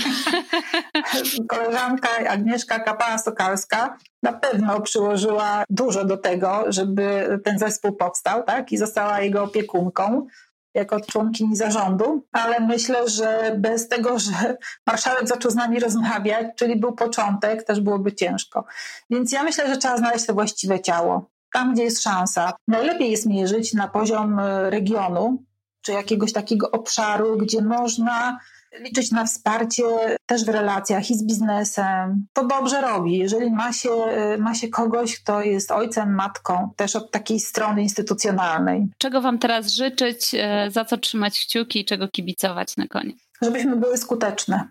Koleżanka 1.49 2.09
Agnieszka 2.29 2.79
Kapała-Sokalska 2.79 3.97
na 4.23 4.33
pewno 4.33 4.81
przyłożyła 4.81 5.65
dużo 5.71 6.05
do 6.05 6.17
tego, 6.17 6.65
żeby 6.69 7.39
ten 7.45 7.59
zespół 7.59 7.93
powstał 7.93 8.43
tak? 8.43 8.73
i 8.73 8.79
została 8.79 9.21
jego 9.21 9.43
opiekunką 9.43 10.27
jako 10.75 11.01
członkini 11.01 11.57
zarządu, 11.57 12.27
ale 12.33 12.61
myślę, 12.61 13.09
że 13.09 13.57
bez 13.59 13.89
tego, 13.89 14.19
że 14.19 14.57
marszałek 14.87 15.29
zaczął 15.29 15.51
z 15.51 15.55
nami 15.55 15.81
rozmawiać, 15.81 16.47
czyli 16.57 16.77
był 16.77 16.93
początek, 16.93 17.63
też 17.63 17.81
byłoby 17.81 18.13
ciężko. 18.13 18.65
Więc 19.11 19.33
ja 19.33 19.43
myślę, 19.43 19.69
że 19.69 19.77
trzeba 19.77 19.97
znaleźć 19.97 20.27
to 20.27 20.35
właściwe 20.35 20.81
ciało 20.81 21.36
tam, 21.57 21.75
gdzie 21.75 21.83
jest 21.83 22.03
szansa. 22.03 22.53
Najlepiej 22.69 23.11
jest 23.11 23.27
mierzyć 23.27 23.75
na 23.75 23.89
poziom 23.89 24.39
e, 24.39 24.71
regionu, 24.71 25.43
czy 25.83 25.93
jakiegoś 25.93 26.33
takiego 26.33 26.71
obszaru, 26.71 27.37
gdzie 27.37 27.63
można 27.63 28.39
liczyć 28.81 29.11
na 29.11 29.25
wsparcie 29.25 29.83
też 30.27 30.45
w 30.45 30.49
relacjach 30.49 31.11
i 31.11 31.15
z 31.15 31.25
biznesem. 31.25 32.27
To 32.33 32.47
dobrze 32.47 32.81
robi. 32.81 33.19
Jeżeli 33.19 33.51
ma 33.51 33.73
się, 33.73 33.91
e, 33.91 34.39
ma 34.39 34.55
się 34.55 34.69
kogoś, 34.69 35.21
kto 35.21 35.43
jest 35.43 35.71
ojcem, 35.71 36.15
matką, 36.15 36.71
też 36.77 36.97
od 36.97 37.11
takiej 37.11 37.41
strony 37.41 37.83
instytucjonalnej. 37.83 38.87
Czego 38.99 39.21
Wam 39.21 39.39
teraz 39.39 39.73
życzyć, 39.73 40.35
e, 40.35 40.71
za 40.71 40.85
co 40.85 40.97
trzymać 40.97 41.41
kciuki 41.41 41.81
i 41.81 41.85
czego 41.85 42.09
kibicować 42.09 42.77
na 42.77 42.87
koniec? 42.87 43.17
Żebyśmy 43.43 43.77
były 43.77 43.99
skuteczne. 43.99 44.69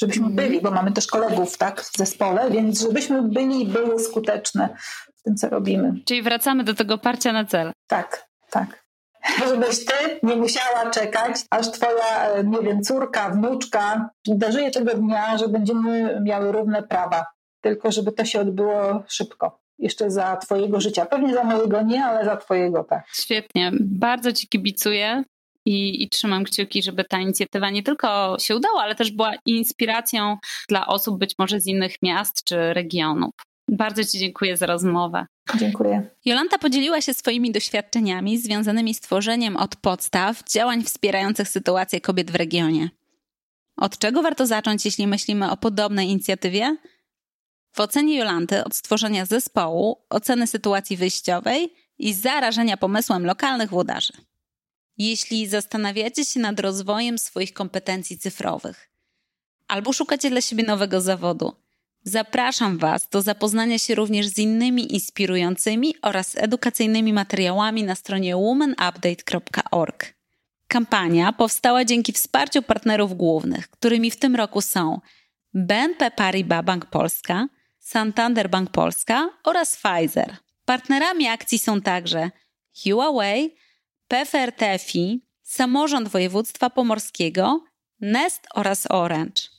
Żebyśmy 0.00 0.30
byli, 0.30 0.60
bo 0.60 0.70
mamy 0.70 0.92
też 0.92 1.06
kolegów 1.06 1.58
tak, 1.58 1.82
w 1.82 1.98
zespole, 1.98 2.50
więc 2.50 2.80
żebyśmy 2.80 3.22
byli 3.22 3.66
były 3.66 4.00
skuteczne 4.00 4.68
w 5.18 5.22
tym, 5.22 5.36
co 5.36 5.48
robimy. 5.48 5.92
Czyli 6.04 6.22
wracamy 6.22 6.64
do 6.64 6.74
tego 6.74 6.98
parcia 6.98 7.32
na 7.32 7.44
cel. 7.44 7.72
Tak, 7.86 8.28
tak. 8.50 8.88
Żebyś 9.48 9.84
ty 9.84 10.20
nie 10.22 10.36
musiała 10.36 10.90
czekać, 10.90 11.36
aż 11.50 11.70
twoja, 11.70 12.42
nie 12.44 12.60
wiem, 12.60 12.82
córka, 12.82 13.30
wnuczka 13.30 14.10
dożyje 14.26 14.70
tego 14.70 14.94
dnia, 14.94 15.38
że 15.38 15.48
będziemy 15.48 16.20
miały 16.24 16.52
równe 16.52 16.82
prawa. 16.82 17.26
Tylko 17.60 17.92
żeby 17.92 18.12
to 18.12 18.24
się 18.24 18.40
odbyło 18.40 19.02
szybko. 19.08 19.60
Jeszcze 19.78 20.10
za 20.10 20.36
twojego 20.36 20.80
życia. 20.80 21.06
Pewnie 21.06 21.34
za 21.34 21.44
mojego 21.44 21.82
nie, 21.82 22.04
ale 22.04 22.24
za 22.24 22.36
twojego 22.36 22.84
tak. 22.84 23.04
Świetnie. 23.12 23.72
Bardzo 23.80 24.32
ci 24.32 24.48
kibicuję. 24.48 25.22
I, 25.64 26.02
I, 26.02 26.08
trzymam 26.08 26.44
kciuki, 26.44 26.82
żeby 26.82 27.04
ta 27.04 27.18
inicjatywa 27.18 27.70
nie 27.70 27.82
tylko 27.82 28.36
się 28.40 28.56
udała, 28.56 28.82
ale 28.82 28.94
też 28.94 29.10
była 29.10 29.32
inspiracją 29.46 30.36
dla 30.68 30.86
osób 30.86 31.18
być 31.18 31.34
może 31.38 31.60
z 31.60 31.66
innych 31.66 31.94
miast 32.02 32.44
czy 32.44 32.74
regionów. 32.74 33.30
Bardzo 33.68 34.04
Ci 34.04 34.18
dziękuję 34.18 34.56
za 34.56 34.66
rozmowę. 34.66 35.26
Dziękuję. 35.58 36.10
Jolanta 36.24 36.58
podzieliła 36.58 37.00
się 37.00 37.14
swoimi 37.14 37.52
doświadczeniami 37.52 38.38
związanymi 38.38 38.94
z 38.94 39.00
tworzeniem 39.00 39.56
od 39.56 39.76
podstaw 39.76 40.42
działań 40.44 40.82
wspierających 40.82 41.48
sytuację 41.48 42.00
kobiet 42.00 42.30
w 42.30 42.34
regionie. 42.34 42.90
Od 43.76 43.98
czego 43.98 44.22
warto 44.22 44.46
zacząć, 44.46 44.84
jeśli 44.84 45.06
myślimy 45.06 45.50
o 45.50 45.56
podobnej 45.56 46.08
inicjatywie? 46.08 46.76
W 47.72 47.80
ocenie 47.80 48.16
Jolanty 48.16 48.64
od 48.64 48.76
stworzenia 48.76 49.26
zespołu, 49.26 49.96
oceny 50.10 50.46
sytuacji 50.46 50.96
wyjściowej 50.96 51.72
i 51.98 52.14
zarażenia 52.14 52.76
pomysłem 52.76 53.26
lokalnych 53.26 53.70
włodarzy. 53.70 54.12
Jeśli 54.98 55.46
zastanawiacie 55.46 56.24
się 56.24 56.40
nad 56.40 56.60
rozwojem 56.60 57.18
swoich 57.18 57.52
kompetencji 57.52 58.18
cyfrowych 58.18 58.90
albo 59.68 59.92
szukacie 59.92 60.30
dla 60.30 60.40
siebie 60.40 60.64
nowego 60.64 61.00
zawodu, 61.00 61.52
Zapraszam 62.04 62.78
Was 62.78 63.08
do 63.08 63.22
zapoznania 63.22 63.78
się 63.78 63.94
również 63.94 64.26
z 64.26 64.38
innymi 64.38 64.94
inspirującymi 64.94 65.94
oraz 66.02 66.36
edukacyjnymi 66.36 67.12
materiałami 67.12 67.84
na 67.84 67.94
stronie 67.94 68.36
womanupdate.org. 68.36 70.14
Kampania 70.68 71.32
powstała 71.32 71.84
dzięki 71.84 72.12
wsparciu 72.12 72.62
partnerów 72.62 73.16
głównych, 73.16 73.68
którymi 73.70 74.10
w 74.10 74.16
tym 74.16 74.36
roku 74.36 74.60
są 74.60 75.00
BNP 75.54 76.10
Paribas 76.10 76.64
Bank 76.64 76.86
Polska, 76.86 77.48
Santander 77.78 78.50
Bank 78.50 78.70
Polska 78.70 79.30
oraz 79.44 79.76
Pfizer. 79.76 80.36
Partnerami 80.64 81.26
akcji 81.26 81.58
są 81.58 81.80
także 81.80 82.30
Huawei, 82.82 83.54
PFR 84.08 84.52
TFI, 84.52 85.20
Samorząd 85.42 86.08
Województwa 86.08 86.70
Pomorskiego, 86.70 87.64
Nest 88.00 88.46
oraz 88.54 88.86
Orange. 88.90 89.57